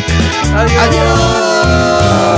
Adiós. 0.54 2.35